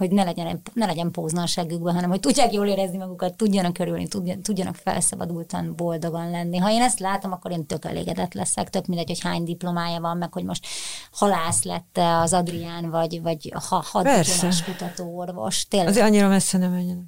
hogy 0.00 0.10
ne 0.10 0.24
legyen, 0.24 0.60
ne 0.72 0.86
legyen 0.86 1.10
póznalságükben, 1.10 1.94
hanem 1.94 2.10
hogy 2.10 2.20
tudják 2.20 2.52
jól 2.52 2.66
érezni 2.66 2.96
magukat, 2.96 3.36
tudjanak 3.36 3.72
körülni, 3.72 4.08
tudjanak 4.42 4.74
felszabadultan, 4.74 5.72
boldogan 5.76 6.30
lenni. 6.30 6.58
Ha 6.58 6.70
én 6.70 6.82
ezt 6.82 6.98
látom, 6.98 7.32
akkor 7.32 7.50
én 7.50 7.66
tök 7.66 7.84
elégedett 7.84 8.34
leszek, 8.34 8.70
tök 8.70 8.86
mindegy, 8.86 9.06
hogy 9.06 9.20
hány 9.20 9.44
diplomája 9.44 10.00
van, 10.00 10.16
meg 10.16 10.32
hogy 10.32 10.44
most 10.44 10.66
halász 11.12 11.62
lett 11.62 11.98
az 12.22 12.32
Adrián, 12.32 12.90
vagy, 12.90 13.22
vagy 13.22 13.52
ha, 13.68 13.84
haddiplomás 13.86 14.64
kutató 14.64 15.16
orvos. 15.16 15.66
Tényleg. 15.68 15.88
Azért 15.88 16.06
annyira 16.06 16.28
messze 16.28 16.58
nem 16.58 16.70
menjenek. 16.70 17.04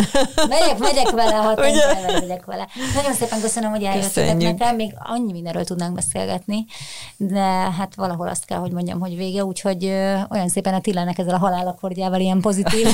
megyek, 0.48 0.78
megyek 0.78 1.10
vele, 1.10 1.34
ha 1.34 1.54
megyek 2.20 2.44
vele. 2.44 2.68
Nagyon 2.94 3.12
szépen 3.12 3.40
köszönöm, 3.40 3.70
hogy 3.70 3.82
eljöttetek 3.82 4.36
nekem, 4.36 4.74
még 4.74 4.94
annyi 4.98 5.32
mindenről 5.32 5.64
tudnánk 5.64 5.94
beszélgetni, 5.94 6.64
de 7.16 7.40
hát 7.70 7.94
valahol 7.94 8.28
azt 8.28 8.44
kell, 8.44 8.58
hogy 8.58 8.72
mondjam, 8.72 9.00
hogy 9.00 9.16
vége, 9.16 9.44
úgyhogy 9.44 9.84
olyan 10.30 10.48
szépen 10.48 10.74
a 10.74 10.80
Tillának 10.80 11.18
ezzel 11.18 11.34
a 11.34 11.38
halálakordjával 11.38 12.20
ilyen 12.20 12.33
pozitív, 12.40 12.86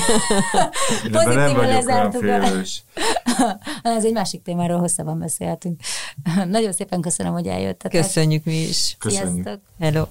pozitívan 1.12 1.66
lezártuk. 1.66 2.24
Ez 3.82 4.04
egy 4.04 4.12
másik 4.12 4.42
témáról 4.42 4.78
hosszabban 4.78 5.18
beszéltünk. 5.18 5.80
Nagyon 6.50 6.72
szépen 6.72 7.00
köszönöm, 7.00 7.32
hogy 7.32 7.46
eljöttetek. 7.46 8.02
Köszönjük 8.02 8.44
mi 8.44 8.56
is. 8.56 8.96
Köszönjük. 8.98 9.42
Sziasztok. 9.42 9.64
Hello. 9.80 10.04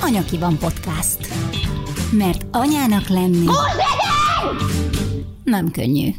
Anyaki 0.00 0.38
van 0.38 0.58
podcast. 0.58 1.18
Mert 2.10 2.46
anyának 2.50 3.08
lenni 3.08 3.46
nem 5.44 5.70
könnyű. 5.70 6.14